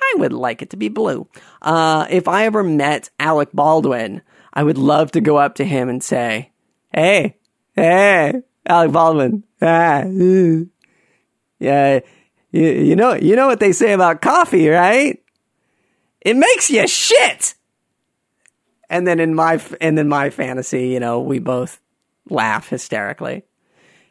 I 0.00 0.14
would 0.18 0.32
like 0.32 0.62
it 0.62 0.70
to 0.70 0.76
be 0.76 0.88
blue. 0.88 1.28
Uh, 1.62 2.06
if 2.10 2.26
I 2.26 2.46
ever 2.46 2.64
met 2.64 3.10
Alec 3.18 3.50
Baldwin, 3.52 4.22
I 4.52 4.64
would 4.64 4.78
love 4.78 5.12
to 5.12 5.20
go 5.20 5.36
up 5.36 5.56
to 5.56 5.64
him 5.64 5.88
and 5.88 6.02
say, 6.02 6.50
Hey, 6.92 7.36
hey, 7.76 8.42
Alec 8.66 8.90
Baldwin, 8.90 9.44
ah, 9.62 10.02
yeah, 11.60 12.00
you, 12.50 12.66
you 12.66 12.96
know, 12.96 13.14
you 13.14 13.36
know 13.36 13.46
what 13.46 13.60
they 13.60 13.72
say 13.72 13.92
about 13.92 14.20
coffee, 14.20 14.68
right? 14.68 15.22
It 16.20 16.36
makes 16.36 16.70
you 16.70 16.88
shit. 16.88 17.54
And 18.88 19.06
then 19.06 19.20
in 19.20 19.36
my, 19.36 19.60
and 19.80 19.96
in 19.98 20.08
my 20.08 20.30
fantasy, 20.30 20.88
you 20.88 20.98
know, 20.98 21.20
we 21.20 21.38
both 21.38 21.80
laugh 22.28 22.68
hysterically 22.68 23.44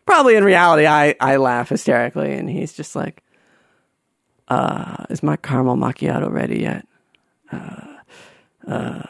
probably 0.10 0.36
in 0.36 0.44
reality, 0.44 0.88
I, 0.88 1.14
I 1.20 1.36
laugh 1.36 1.70
hysterically, 1.70 2.34
and 2.34 2.50
he's 2.50 2.74
just 2.74 2.96
like, 2.96 3.22
uh, 4.48 5.06
is 5.12 5.22
my 5.22 5.36
caramel 5.36 5.76
macchiato 5.76 6.32
ready 6.32 6.62
yet? 6.62 6.88
Uh, 7.52 7.96
uh, 8.68 9.04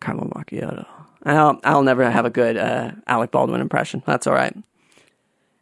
caramel 0.00 0.30
macchiato. 0.30 0.86
I'll, 1.22 1.60
I'll 1.62 1.82
never 1.82 2.10
have 2.10 2.24
a 2.24 2.30
good 2.30 2.56
uh, 2.56 2.92
Alec 3.06 3.30
Baldwin 3.30 3.60
impression. 3.60 4.02
That's 4.06 4.26
all 4.26 4.32
right. 4.32 4.56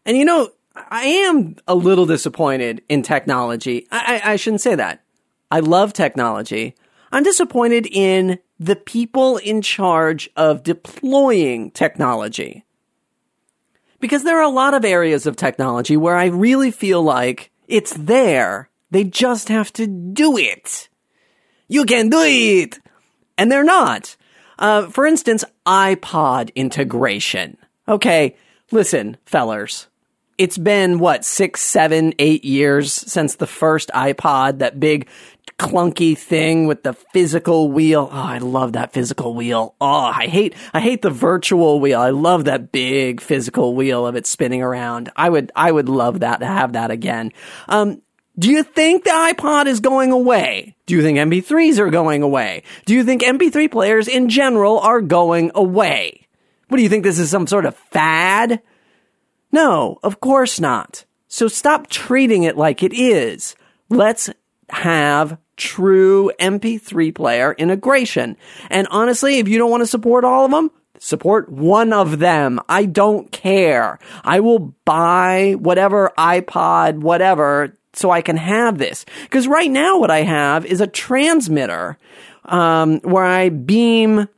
And 0.07 0.17
you 0.17 0.25
know, 0.25 0.51
I 0.75 1.05
am 1.05 1.57
a 1.69 1.75
little 1.75 2.07
disappointed 2.07 2.83
in 2.89 3.03
technology. 3.03 3.87
I, 3.91 4.21
I, 4.25 4.33
I 4.33 4.37
shouldn't 4.37 4.61
say 4.61 4.75
that. 4.75 5.03
I 5.51 5.61
love 5.61 5.93
technology. 5.93 6.75
I'm 7.13 7.23
disappointed 7.23 7.87
in 7.87 8.41
the 8.59 8.77
people 8.77 9.37
in 9.37 9.63
charge 9.63 10.29
of 10.37 10.63
deploying 10.63 11.71
technology. 11.71 12.65
Because 14.01 14.25
there 14.25 14.39
are 14.39 14.43
a 14.43 14.49
lot 14.49 14.75
of 14.75 14.85
areas 14.85 15.27
of 15.27 15.37
technology 15.37 15.97
where 15.97 16.17
I 16.17 16.27
really 16.27 16.71
feel 16.71 17.03
like 17.03 17.51
it's 17.69 17.93
there. 17.95 18.69
They 18.91 19.05
just 19.05 19.49
have 19.49 19.73
to 19.75 19.87
do 19.87 20.37
it. 20.37 20.89
You 21.69 21.85
can 21.85 22.11
do 22.11 22.21
it! 22.21 22.79
And 23.39 23.51
they're 23.51 23.65
not. 23.65 24.17
Uh, 24.59 24.89
for 24.89 25.07
instance, 25.07 25.45
iPod 25.67 26.55
integration. 26.55 27.57
Okay, 27.89 28.37
listen, 28.71 29.17
fellers. 29.25 29.89
It's 30.37 30.59
been, 30.59 30.99
what, 30.99 31.25
six, 31.25 31.61
seven, 31.61 32.13
eight 32.19 32.45
years 32.45 32.93
since 32.93 33.37
the 33.37 33.47
first 33.47 33.91
iPod, 33.95 34.59
that 34.59 34.81
big 34.81 35.09
clunky 35.59 36.19
thing 36.19 36.67
with 36.67 36.83
the 36.83 36.93
physical 36.93 37.71
wheel. 37.71 38.09
Oh, 38.11 38.17
I 38.17 38.39
love 38.39 38.73
that 38.73 38.93
physical 38.93 39.35
wheel. 39.35 39.75
Oh, 39.81 39.87
I 39.87 40.27
hate, 40.27 40.55
I 40.73 40.81
hate 40.81 41.03
the 41.03 41.11
virtual 41.11 41.79
wheel. 41.79 42.01
I 42.01 42.11
love 42.11 42.47
that 42.47 42.73
big 42.73 43.21
physical 43.21 43.75
wheel 43.75 44.07
of 44.07 44.17
it 44.17 44.27
spinning 44.27 44.63
around. 44.63 45.11
I 45.15 45.31
would, 45.31 45.53
I 45.55 45.71
would 45.71 45.89
love 45.89 46.21
that 46.21 46.41
to 46.41 46.47
have 46.47 46.73
that 46.73 46.91
again. 46.91 47.33
Um, 47.69 48.03
do 48.37 48.51
you 48.51 48.65
think 48.65 49.05
the 49.05 49.11
iPod 49.11 49.67
is 49.67 49.79
going 49.79 50.11
away? 50.11 50.75
Do 50.87 50.95
you 50.95 51.03
think 51.03 51.19
MP3s 51.19 51.79
are 51.79 51.91
going 51.91 52.23
away? 52.23 52.65
Do 52.85 52.95
you 52.95 53.05
think 53.05 53.23
MP3 53.23 53.71
players 53.71 54.09
in 54.09 54.29
general 54.29 54.81
are 54.81 55.01
going 55.01 55.53
away? 55.55 56.27
What 56.69 56.79
do 56.79 56.83
you 56.83 56.89
think 56.89 57.05
this 57.05 57.21
is 57.21 57.31
some 57.31 57.47
sort 57.47 57.65
of 57.65 57.77
fad? 57.77 58.61
No, 59.55 60.01
of 60.03 60.19
course 60.19 60.59
not. 60.59 61.05
So 61.29 61.47
stop 61.47 61.87
treating 61.87 62.43
it 62.43 62.57
like 62.57 62.83
it 62.83 62.93
is. 62.93 63.55
Let's 63.89 64.29
have 64.69 65.39
true 65.57 66.33
MP3 66.41 67.15
player 67.15 67.53
integration. 67.53 68.37
And 68.69 68.89
honestly, 68.91 69.39
if 69.39 69.47
you 69.47 69.59
don't 69.59 69.71
want 69.71 69.83
to 69.83 69.87
support 69.87 70.25
all 70.25 70.45
of 70.45 70.51
them, 70.51 70.73
support 70.99 71.49
one 71.53 71.93
of 71.93 72.19
them. 72.19 72.59
I 72.69 72.87
don't 72.87 73.31
care. 73.31 74.01
I 74.25 74.41
will 74.41 74.75
buy 74.85 75.55
whatever 75.57 76.11
iPod, 76.19 76.99
whatever, 76.99 77.79
so 77.93 78.11
I 78.11 78.23
can 78.23 78.37
have 78.37 78.79
this. 78.79 79.05
Because 79.23 79.47
right 79.47 79.71
now, 79.71 80.01
what 80.01 80.11
I 80.11 80.23
have 80.23 80.67
is 80.67 80.81
a 80.81 80.89
transmitter 80.89 81.97
um, 82.45 82.99
where 83.03 83.25
I 83.25 83.51
beam. 83.51 84.29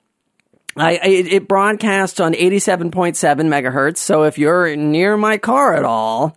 I, 0.76 0.92
it, 0.92 1.32
it 1.32 1.48
broadcasts 1.48 2.20
on 2.20 2.34
87.7 2.34 3.16
megahertz. 3.16 3.98
So 3.98 4.24
if 4.24 4.38
you're 4.38 4.76
near 4.76 5.16
my 5.16 5.38
car 5.38 5.74
at 5.74 5.84
all, 5.84 6.36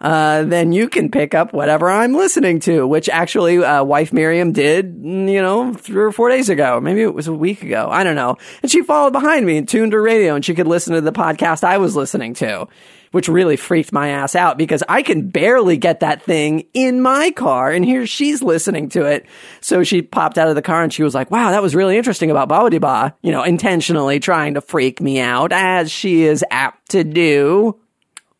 uh, 0.00 0.42
then 0.42 0.72
you 0.72 0.88
can 0.88 1.10
pick 1.10 1.34
up 1.34 1.52
whatever 1.52 1.90
I'm 1.90 2.12
listening 2.12 2.60
to, 2.60 2.86
which 2.86 3.08
actually, 3.08 3.62
uh, 3.64 3.84
wife 3.84 4.12
Miriam 4.12 4.52
did, 4.52 5.00
you 5.02 5.40
know, 5.40 5.72
three 5.74 6.02
or 6.02 6.12
four 6.12 6.28
days 6.28 6.48
ago. 6.48 6.80
Maybe 6.80 7.02
it 7.02 7.14
was 7.14 7.26
a 7.26 7.32
week 7.32 7.62
ago. 7.62 7.88
I 7.90 8.04
don't 8.04 8.16
know. 8.16 8.36
And 8.62 8.70
she 8.70 8.82
followed 8.82 9.12
behind 9.12 9.46
me 9.46 9.56
and 9.56 9.68
tuned 9.68 9.92
her 9.92 10.02
radio 10.02 10.34
and 10.34 10.44
she 10.44 10.54
could 10.54 10.66
listen 10.66 10.94
to 10.94 11.00
the 11.00 11.12
podcast 11.12 11.64
I 11.64 11.78
was 11.78 11.96
listening 11.96 12.34
to, 12.34 12.68
which 13.14 13.28
really 13.28 13.56
freaked 13.56 13.92
my 13.92 14.08
ass 14.08 14.34
out 14.34 14.58
because 14.58 14.82
I 14.88 15.02
can 15.02 15.28
barely 15.30 15.76
get 15.76 16.00
that 16.00 16.22
thing 16.22 16.66
in 16.74 17.00
my 17.00 17.30
car. 17.30 17.70
And 17.70 17.84
here 17.84 18.06
she's 18.06 18.42
listening 18.42 18.88
to 18.90 19.04
it. 19.06 19.26
So 19.60 19.84
she 19.84 20.02
popped 20.02 20.36
out 20.36 20.48
of 20.48 20.54
the 20.54 20.62
car 20.62 20.82
and 20.82 20.92
she 20.92 21.02
was 21.02 21.14
like, 21.14 21.30
wow, 21.30 21.50
that 21.52 21.62
was 21.62 21.74
really 21.74 21.96
interesting 21.96 22.30
about 22.30 22.48
Ba, 22.48 23.14
you 23.22 23.32
know, 23.32 23.42
intentionally 23.42 24.20
trying 24.20 24.54
to 24.54 24.60
freak 24.60 25.00
me 25.00 25.20
out 25.20 25.52
as 25.52 25.90
she 25.90 26.24
is 26.24 26.44
apt 26.50 26.90
to 26.90 27.04
do 27.04 27.80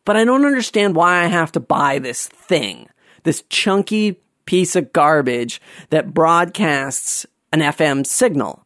but 0.05 0.15
I 0.15 0.23
don't 0.23 0.45
understand 0.45 0.95
why 0.95 1.23
I 1.23 1.25
have 1.25 1.51
to 1.53 1.59
buy 1.59 1.99
this 1.99 2.27
thing, 2.27 2.87
this 3.23 3.43
chunky 3.49 4.21
piece 4.45 4.75
of 4.75 4.93
garbage 4.93 5.59
that 5.89 6.13
broadcasts 6.13 7.25
an 7.51 7.59
FM 7.59 8.05
signal. 8.05 8.64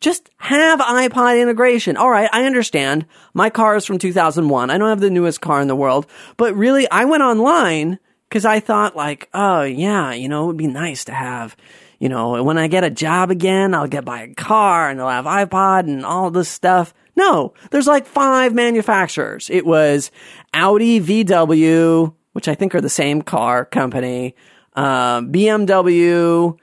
Just 0.00 0.30
have 0.38 0.80
iPod 0.80 1.40
integration. 1.40 1.96
All 1.98 2.10
right, 2.10 2.30
I 2.32 2.44
understand. 2.44 3.04
My 3.34 3.50
car 3.50 3.76
is 3.76 3.84
from 3.84 3.98
2001. 3.98 4.70
I 4.70 4.78
don't 4.78 4.88
have 4.88 5.00
the 5.00 5.10
newest 5.10 5.42
car 5.42 5.60
in 5.60 5.68
the 5.68 5.76
world, 5.76 6.06
but 6.38 6.54
really, 6.56 6.90
I 6.90 7.04
went 7.04 7.22
online 7.22 7.98
because 8.28 8.46
I 8.46 8.60
thought, 8.60 8.96
like, 8.96 9.28
oh, 9.34 9.62
yeah, 9.62 10.12
you 10.12 10.28
know, 10.28 10.44
it 10.44 10.46
would 10.48 10.56
be 10.56 10.68
nice 10.68 11.04
to 11.04 11.12
have, 11.12 11.54
you 11.98 12.08
know, 12.08 12.42
when 12.42 12.56
I 12.56 12.66
get 12.66 12.84
a 12.84 12.90
job 12.90 13.30
again, 13.30 13.74
I'll 13.74 13.88
get 13.88 14.06
buy 14.06 14.22
a 14.22 14.34
car 14.34 14.88
and 14.88 15.02
I'll 15.02 15.10
have 15.10 15.26
iPod 15.26 15.80
and 15.80 16.06
all 16.06 16.30
this 16.30 16.48
stuff. 16.48 16.94
No, 17.14 17.52
there's 17.70 17.86
like 17.86 18.06
five 18.06 18.54
manufacturers. 18.54 19.50
It 19.50 19.66
was 19.66 20.10
Audi, 20.54 21.00
VW, 21.00 22.14
which 22.32 22.48
I 22.48 22.54
think 22.54 22.74
are 22.74 22.80
the 22.80 22.88
same 22.88 23.20
car 23.20 23.66
company, 23.66 24.34
uh, 24.74 25.20
BMW, 25.20 26.56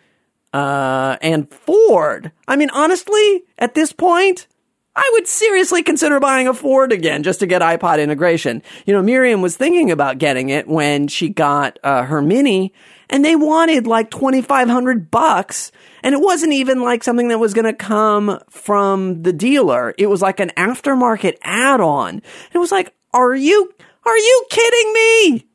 uh, 0.58 1.17
and 1.22 1.50
Ford. 1.52 2.32
I 2.48 2.56
mean, 2.56 2.70
honestly, 2.72 3.43
at 3.60 3.76
this 3.76 3.93
point, 3.93 4.48
I 4.96 5.08
would 5.13 5.28
seriously 5.28 5.84
consider 5.84 6.20
buying 6.20 6.48
a 6.48 6.54
Ford 6.54 6.91
again 6.91 7.22
just 7.22 7.39
to 7.41 7.46
get 7.46 7.62
iPod 7.62 8.02
integration. 8.02 8.63
You 8.86 8.93
know, 8.93 9.04
Miriam 9.04 9.41
was 9.41 9.56
thinking 9.56 9.91
about 9.91 10.17
getting 10.17 10.50
it 10.50 10.67
when 10.67 11.08
she 11.08 11.30
got 11.30 11.78
uh, 11.84 12.04
her 12.04 12.22
Mini, 12.22 12.74
and 13.10 13.24
they 13.24 13.36
wanted 13.36 13.86
like 13.86 14.10
twenty 14.10 14.41
five 14.41 14.67
hundred 14.67 15.12
bucks 15.12 15.72
and 16.04 16.13
it 16.13 16.22
wasn't 16.22 16.54
even 16.54 16.82
like 16.82 17.04
something 17.04 17.28
that 17.28 17.39
was 17.39 17.53
going 17.53 17.66
to 17.66 17.74
come 17.74 18.39
from 18.49 19.24
the 19.24 19.34
dealer. 19.34 19.93
It 19.97 20.08
was 20.08 20.22
like 20.22 20.39
an 20.39 20.51
aftermarket 20.55 21.38
add-on. 21.41 22.22
It 22.53 22.58
was 22.58 22.72
like, 22.72 22.93
are 23.14 23.36
you, 23.36 23.74
are 24.05 24.18
you 24.18 24.45
kidding 24.49 24.93
me? 24.93 25.47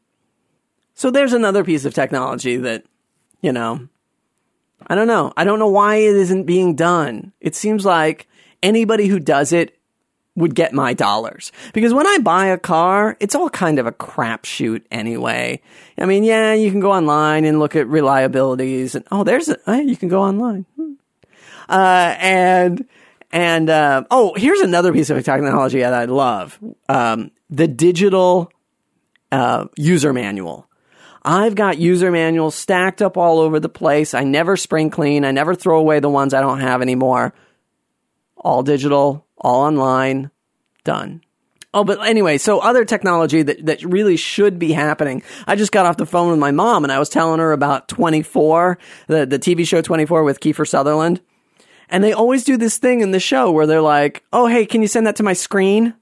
So 0.94 1.10
there's 1.10 1.32
another 1.32 1.64
piece 1.64 1.84
of 1.84 1.94
technology 1.94 2.56
that, 2.58 2.84
you 3.40 3.52
know, 3.52 3.88
I 4.86 4.94
don't 4.94 5.06
know. 5.06 5.32
I 5.36 5.44
don't 5.44 5.58
know 5.58 5.68
why 5.68 5.96
it 5.96 6.14
isn't 6.16 6.44
being 6.44 6.74
done. 6.74 7.32
It 7.40 7.54
seems 7.54 7.84
like 7.84 8.28
anybody 8.62 9.06
who 9.06 9.18
does 9.18 9.52
it 9.52 9.76
would 10.34 10.54
get 10.54 10.72
my 10.72 10.94
dollars. 10.94 11.52
Because 11.74 11.92
when 11.92 12.06
I 12.06 12.18
buy 12.18 12.46
a 12.46 12.58
car, 12.58 13.16
it's 13.20 13.34
all 13.34 13.50
kind 13.50 13.78
of 13.78 13.86
a 13.86 13.92
crapshoot 13.92 14.82
anyway. 14.90 15.60
I 15.98 16.06
mean, 16.06 16.24
yeah, 16.24 16.54
you 16.54 16.70
can 16.70 16.80
go 16.80 16.92
online 16.92 17.44
and 17.44 17.58
look 17.58 17.76
at 17.76 17.86
reliabilities 17.86 18.94
and, 18.94 19.04
oh, 19.10 19.24
there's 19.24 19.48
a, 19.48 19.82
you 19.82 19.96
can 19.96 20.08
go 20.08 20.22
online. 20.22 20.64
Hmm. 20.76 20.92
Uh, 21.68 22.16
and, 22.18 22.88
And 23.34 23.70
uh, 23.70 24.04
oh, 24.10 24.34
here's 24.36 24.60
another 24.60 24.92
piece 24.92 25.08
of 25.08 25.24
technology 25.24 25.80
that 25.80 25.94
I 25.94 26.04
love: 26.04 26.58
um, 26.90 27.30
the 27.48 27.66
digital 27.66 28.52
uh, 29.30 29.68
user 29.74 30.12
manual. 30.12 30.66
I've 31.24 31.54
got 31.54 31.78
user 31.78 32.10
manuals 32.10 32.54
stacked 32.54 33.00
up 33.00 33.16
all 33.16 33.38
over 33.38 33.60
the 33.60 33.68
place. 33.68 34.12
I 34.12 34.24
never 34.24 34.56
spring 34.56 34.90
clean. 34.90 35.24
I 35.24 35.30
never 35.30 35.54
throw 35.54 35.78
away 35.78 36.00
the 36.00 36.08
ones 36.08 36.34
I 36.34 36.40
don't 36.40 36.60
have 36.60 36.82
anymore. 36.82 37.32
All 38.36 38.62
digital, 38.64 39.24
all 39.38 39.62
online, 39.62 40.32
done. 40.82 41.22
Oh, 41.74 41.84
but 41.84 42.04
anyway, 42.04 42.36
so 42.38 42.58
other 42.58 42.84
technology 42.84 43.42
that, 43.42 43.64
that 43.64 43.82
really 43.84 44.16
should 44.16 44.58
be 44.58 44.72
happening. 44.72 45.22
I 45.46 45.56
just 45.56 45.72
got 45.72 45.86
off 45.86 45.96
the 45.96 46.04
phone 46.04 46.30
with 46.30 46.38
my 46.38 46.50
mom 46.50 46.84
and 46.84 46.92
I 46.92 46.98
was 46.98 47.08
telling 47.08 47.40
her 47.40 47.52
about 47.52 47.88
24, 47.88 48.78
the, 49.06 49.24
the 49.24 49.38
TV 49.38 49.66
show 49.66 49.80
24 49.80 50.24
with 50.24 50.40
Kiefer 50.40 50.68
Sutherland. 50.68 51.20
And 51.88 52.02
they 52.02 52.12
always 52.12 52.44
do 52.44 52.56
this 52.56 52.78
thing 52.78 53.00
in 53.00 53.12
the 53.12 53.20
show 53.20 53.50
where 53.50 53.66
they're 53.66 53.80
like, 53.80 54.22
oh, 54.32 54.46
hey, 54.48 54.66
can 54.66 54.82
you 54.82 54.88
send 54.88 55.06
that 55.06 55.16
to 55.16 55.22
my 55.22 55.32
screen? 55.34 55.94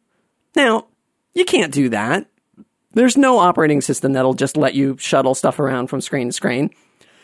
Now, 0.57 0.87
you 1.35 1.45
can't 1.45 1.73
do 1.73 1.91
that. 1.91 2.27
There's 2.93 3.17
no 3.17 3.39
operating 3.39 3.81
system 3.81 4.13
that'll 4.13 4.35
just 4.35 4.57
let 4.57 4.75
you 4.75 4.97
shuttle 4.99 5.35
stuff 5.35 5.59
around 5.59 5.87
from 5.87 6.01
screen 6.01 6.29
to 6.29 6.33
screen. 6.33 6.71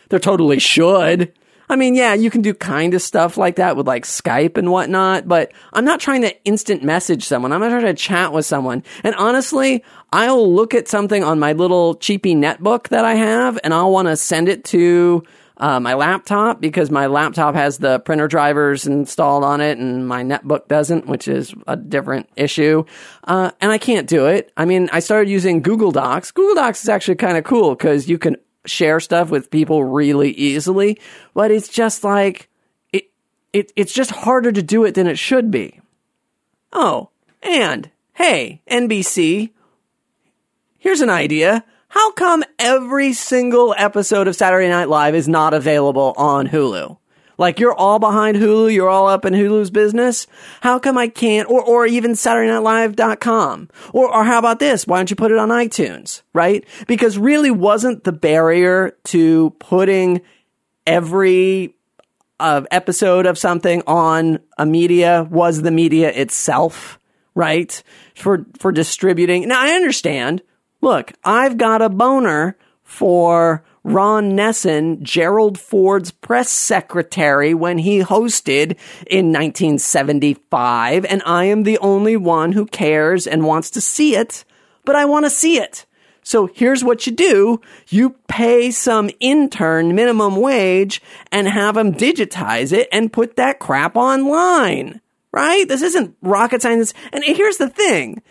There 0.08 0.18
totally 0.18 0.58
should. 0.60 1.32
I 1.68 1.74
mean, 1.74 1.96
yeah, 1.96 2.14
you 2.14 2.30
can 2.30 2.42
do 2.42 2.54
kind 2.54 2.94
of 2.94 3.02
stuff 3.02 3.36
like 3.36 3.56
that 3.56 3.76
with 3.76 3.88
like 3.88 4.04
Skype 4.04 4.56
and 4.56 4.70
whatnot, 4.70 5.26
but 5.26 5.50
I'm 5.72 5.84
not 5.84 5.98
trying 5.98 6.22
to 6.22 6.44
instant 6.44 6.84
message 6.84 7.24
someone. 7.24 7.52
I'm 7.52 7.60
not 7.60 7.70
trying 7.70 7.82
to 7.82 7.94
chat 7.94 8.32
with 8.32 8.46
someone. 8.46 8.84
And 9.02 9.16
honestly, 9.16 9.82
I'll 10.12 10.52
look 10.54 10.74
at 10.74 10.86
something 10.86 11.24
on 11.24 11.40
my 11.40 11.52
little 11.54 11.96
cheapy 11.96 12.36
netbook 12.36 12.88
that 12.88 13.04
I 13.04 13.14
have 13.14 13.58
and 13.64 13.74
I'll 13.74 13.90
want 13.90 14.06
to 14.06 14.16
send 14.16 14.48
it 14.48 14.62
to 14.66 15.24
uh, 15.58 15.80
my 15.80 15.94
laptop 15.94 16.60
because 16.60 16.90
my 16.90 17.06
laptop 17.06 17.54
has 17.54 17.78
the 17.78 17.98
printer 18.00 18.28
drivers 18.28 18.86
installed 18.86 19.42
on 19.42 19.60
it 19.60 19.78
and 19.78 20.06
my 20.06 20.22
netbook 20.22 20.68
doesn't, 20.68 21.06
which 21.06 21.28
is 21.28 21.54
a 21.66 21.76
different 21.76 22.28
issue. 22.36 22.84
Uh, 23.24 23.50
and 23.60 23.72
I 23.72 23.78
can't 23.78 24.06
do 24.06 24.26
it. 24.26 24.52
I 24.56 24.66
mean, 24.66 24.90
I 24.92 25.00
started 25.00 25.30
using 25.30 25.62
Google 25.62 25.92
Docs. 25.92 26.30
Google 26.32 26.56
Docs 26.56 26.82
is 26.82 26.88
actually 26.88 27.16
kind 27.16 27.38
of 27.38 27.44
cool 27.44 27.74
because 27.74 28.08
you 28.08 28.18
can 28.18 28.36
share 28.66 29.00
stuff 29.00 29.30
with 29.30 29.50
people 29.50 29.84
really 29.84 30.32
easily, 30.32 31.00
but 31.32 31.50
it's 31.50 31.68
just 31.68 32.04
like, 32.04 32.48
it, 32.92 33.10
it, 33.52 33.72
it's 33.76 33.92
just 33.92 34.10
harder 34.10 34.52
to 34.52 34.62
do 34.62 34.84
it 34.84 34.94
than 34.94 35.06
it 35.06 35.18
should 35.18 35.50
be. 35.50 35.80
Oh, 36.72 37.08
and 37.42 37.90
hey, 38.14 38.60
NBC, 38.70 39.50
here's 40.76 41.00
an 41.00 41.10
idea 41.10 41.64
how 41.88 42.12
come 42.12 42.44
every 42.58 43.12
single 43.12 43.74
episode 43.76 44.28
of 44.28 44.36
Saturday 44.36 44.68
Night 44.68 44.88
Live 44.88 45.14
is 45.14 45.28
not 45.28 45.54
available 45.54 46.14
on 46.16 46.48
Hulu? 46.48 46.98
Like 47.38 47.60
you're 47.60 47.74
all 47.74 47.98
behind 47.98 48.36
Hulu, 48.36 48.72
you're 48.72 48.88
all 48.88 49.08
up 49.08 49.24
in 49.24 49.34
Hulu's 49.34 49.70
business. 49.70 50.26
How 50.62 50.78
come 50.78 50.96
I 50.96 51.08
can't, 51.08 51.48
or, 51.50 51.62
or 51.62 51.86
even 51.86 52.12
SaturdayNightLive.com? 52.12 53.68
Or, 53.92 54.14
or 54.14 54.24
how 54.24 54.38
about 54.38 54.58
this? 54.58 54.86
Why 54.86 54.98
don't 54.98 55.10
you 55.10 55.16
put 55.16 55.32
it 55.32 55.38
on 55.38 55.50
iTunes? 55.50 56.22
Right? 56.32 56.64
Because 56.86 57.18
really 57.18 57.50
wasn't 57.50 58.04
the 58.04 58.12
barrier 58.12 58.96
to 59.04 59.50
putting 59.58 60.22
every 60.86 61.74
uh, 62.40 62.62
episode 62.70 63.26
of 63.26 63.38
something 63.38 63.82
on 63.86 64.40
a 64.58 64.66
media 64.66 65.26
was 65.30 65.62
the 65.62 65.70
media 65.70 66.10
itself, 66.10 66.98
right? 67.34 67.82
For, 68.14 68.46
for 68.58 68.72
distributing. 68.72 69.48
Now 69.48 69.60
I 69.60 69.72
understand 69.72 70.42
Look, 70.86 71.14
I've 71.24 71.58
got 71.58 71.82
a 71.82 71.88
boner 71.88 72.56
for 72.84 73.64
Ron 73.82 74.36
Nessen, 74.36 75.02
Gerald 75.02 75.58
Ford's 75.58 76.12
press 76.12 76.48
secretary 76.48 77.54
when 77.54 77.78
he 77.78 77.98
hosted 77.98 78.78
in 79.08 79.32
1975, 79.32 81.04
and 81.04 81.22
I 81.26 81.46
am 81.46 81.64
the 81.64 81.76
only 81.78 82.16
one 82.16 82.52
who 82.52 82.66
cares 82.66 83.26
and 83.26 83.44
wants 83.44 83.68
to 83.70 83.80
see 83.80 84.14
it, 84.14 84.44
but 84.84 84.94
I 84.94 85.06
want 85.06 85.26
to 85.26 85.30
see 85.30 85.58
it. 85.58 85.86
So 86.22 86.46
here's 86.54 86.84
what 86.84 87.04
you 87.04 87.12
do. 87.12 87.60
You 87.88 88.10
pay 88.28 88.70
some 88.70 89.10
intern 89.18 89.92
minimum 89.92 90.36
wage 90.36 91.02
and 91.32 91.48
have 91.48 91.74
them 91.74 91.94
digitize 91.94 92.72
it 92.72 92.88
and 92.92 93.12
put 93.12 93.34
that 93.34 93.58
crap 93.58 93.96
online. 93.96 95.00
Right? 95.32 95.66
This 95.66 95.82
isn't 95.82 96.16
rocket 96.22 96.62
science. 96.62 96.94
And 97.12 97.24
here's 97.24 97.56
the 97.56 97.68
thing. 97.68 98.22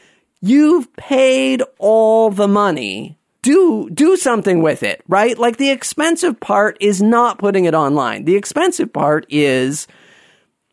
You've 0.47 0.95
paid 0.95 1.63
all 1.79 2.29
the 2.29 2.47
money. 2.47 3.17
Do, 3.41 3.89
do 3.89 4.15
something 4.15 4.61
with 4.61 4.83
it, 4.83 5.01
right? 5.07 5.35
Like 5.39 5.57
the 5.57 5.71
expensive 5.71 6.39
part 6.39 6.77
is 6.79 7.01
not 7.01 7.39
putting 7.39 7.65
it 7.65 7.73
online. 7.73 8.25
The 8.25 8.35
expensive 8.35 8.93
part 8.93 9.25
is, 9.27 9.87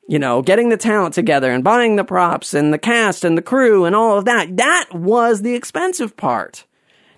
you 0.06 0.18
know, 0.18 0.42
getting 0.42 0.68
the 0.68 0.76
talent 0.76 1.14
together 1.14 1.50
and 1.50 1.64
buying 1.64 1.96
the 1.96 2.04
props 2.04 2.52
and 2.52 2.70
the 2.70 2.76
cast 2.76 3.24
and 3.24 3.38
the 3.38 3.40
crew 3.40 3.86
and 3.86 3.96
all 3.96 4.18
of 4.18 4.26
that. 4.26 4.58
That 4.58 4.90
was 4.92 5.40
the 5.40 5.54
expensive 5.54 6.18
part. 6.18 6.66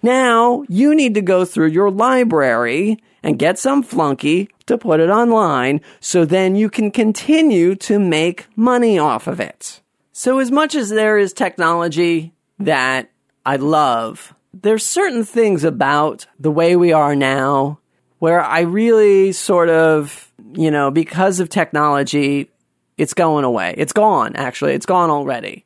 Now 0.01 0.63
you 0.69 0.95
need 0.95 1.15
to 1.15 1.23
go 1.23 1.45
through 1.45 1.71
your 1.71 1.91
library 1.91 3.03
and 3.25 3.37
get 3.37 3.59
some 3.59 3.83
flunky 3.83 4.49
to 4.67 4.79
put 4.79 5.01
it 5.01 5.11
online 5.11 5.81
so 5.99 6.25
then 6.25 6.55
you 6.55 6.71
can 6.71 6.93
continue 6.93 7.75
to 7.75 7.99
make 7.99 8.47
money 8.55 8.97
off 8.97 9.27
of 9.27 9.41
it. 9.41 9.81
So 10.13 10.39
as 10.39 10.53
much 10.53 10.77
as 10.77 10.91
there 10.91 11.19
is 11.19 11.33
technology 11.33 12.34
that 12.59 13.11
I 13.45 13.57
love. 13.57 14.35
There's 14.53 14.87
certain 14.87 15.25
things 15.25 15.65
about 15.65 16.27
the 16.39 16.51
way 16.51 16.77
we 16.77 16.93
are 16.93 17.17
now 17.17 17.81
where 18.19 18.43
I 18.43 18.61
really 18.61 19.33
sort 19.33 19.69
of, 19.69 20.33
you 20.55 20.71
know, 20.71 20.91
because 20.91 21.41
of 21.41 21.49
technology, 21.49 22.51
it's 22.97 23.15
going 23.15 23.45
away. 23.45 23.75
It's 23.77 23.93
gone, 23.93 24.37
actually. 24.37 24.75
It's 24.75 24.87
gone 24.87 25.11
already. 25.11 25.65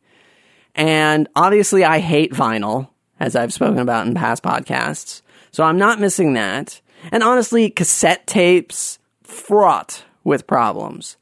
And 0.75 1.29
obviously, 1.37 1.85
I 1.85 1.99
hate 1.99 2.33
vinyl, 2.33 2.89
as 3.21 3.37
I've 3.37 3.53
spoken 3.53 3.79
about 3.79 4.07
in 4.07 4.15
past 4.15 4.43
podcasts. 4.43 5.23
So 5.51 5.65
I'm 5.65 5.79
not 5.79 6.01
missing 6.01 6.33
that. 6.35 6.81
And 7.13 7.23
honestly, 7.23 7.71
cassette 7.71 8.27
tapes, 8.27 8.99
fraught 9.23 10.05
with 10.25 10.47
problems. 10.47 11.17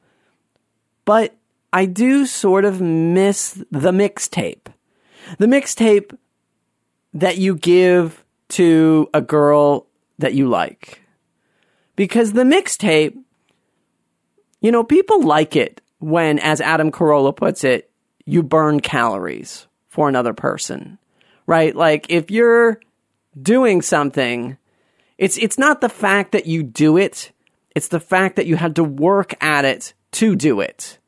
But 1.05 1.35
I 1.73 1.87
do 1.87 2.27
sort 2.27 2.65
of 2.65 2.81
miss 2.81 3.63
the 3.71 3.93
mixtape 3.93 4.69
the 5.39 5.47
mixtape 5.47 6.17
that 7.15 7.39
you 7.39 7.57
give 7.57 8.25
to 8.49 9.09
a 9.15 9.21
girl 9.21 9.87
that 10.19 10.35
you 10.35 10.49
like. 10.49 11.03
Because 11.97 12.33
the 12.33 12.45
mixtape, 12.45 13.17
you 14.61 14.71
know, 14.71 14.85
people 14.85 15.23
like 15.23 15.57
it 15.57 15.81
when, 15.99 16.39
as 16.39 16.61
Adam 16.61 16.91
Carolla 16.91 17.35
puts 17.35 17.65
it, 17.65 17.91
you 18.25 18.43
burn 18.43 18.81
calories 18.81 19.67
for 19.89 20.09
another 20.09 20.35
person, 20.35 20.99
right? 21.47 21.75
Like 21.75 22.07
if 22.11 22.31
you're 22.31 22.81
doing 23.41 23.83
something, 23.83 24.59
it's, 25.17 25.39
it's 25.39 25.59
not 25.59 25.81
the 25.81 25.89
fact 25.89 26.33
that 26.33 26.47
you 26.47 26.63
do 26.63 26.97
it. 26.97 27.33
It's 27.75 27.89
the 27.89 28.01
fact 28.01 28.37
that 28.37 28.47
you 28.47 28.57
had 28.57 28.77
to 28.77 28.85
work 28.85 29.35
at 29.43 29.65
it 29.65 29.95
to 30.13 30.37
do 30.37 30.61
it. 30.61 30.99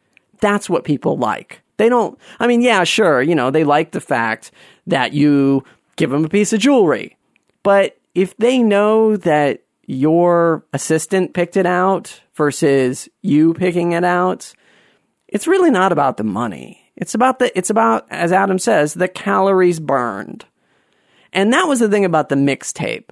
That's 0.40 0.70
what 0.70 0.84
people 0.84 1.18
like. 1.18 1.60
They 1.78 1.88
don't, 1.88 2.18
I 2.38 2.46
mean, 2.46 2.60
yeah, 2.60 2.84
sure, 2.84 3.22
you 3.22 3.34
know, 3.34 3.50
they 3.50 3.64
like 3.64 3.92
the 3.92 4.00
fact 4.00 4.50
that 4.86 5.12
you 5.12 5.64
give 5.96 6.10
them 6.10 6.24
a 6.24 6.28
piece 6.28 6.52
of 6.52 6.60
jewelry. 6.60 7.16
But 7.62 7.98
if 8.14 8.36
they 8.36 8.58
know 8.58 9.16
that 9.16 9.62
your 9.86 10.64
assistant 10.72 11.34
picked 11.34 11.56
it 11.56 11.66
out 11.66 12.20
versus 12.34 13.08
you 13.22 13.54
picking 13.54 13.92
it 13.92 14.04
out, 14.04 14.52
it's 15.28 15.46
really 15.46 15.70
not 15.70 15.92
about 15.92 16.16
the 16.16 16.24
money. 16.24 16.82
It's 16.96 17.14
about 17.14 17.38
the, 17.38 17.56
it's 17.56 17.70
about, 17.70 18.06
as 18.10 18.32
Adam 18.32 18.58
says, 18.58 18.94
the 18.94 19.08
calories 19.08 19.78
burned. 19.78 20.44
And 21.32 21.52
that 21.52 21.68
was 21.68 21.78
the 21.78 21.88
thing 21.88 22.04
about 22.04 22.28
the 22.28 22.34
mixtape 22.34 23.10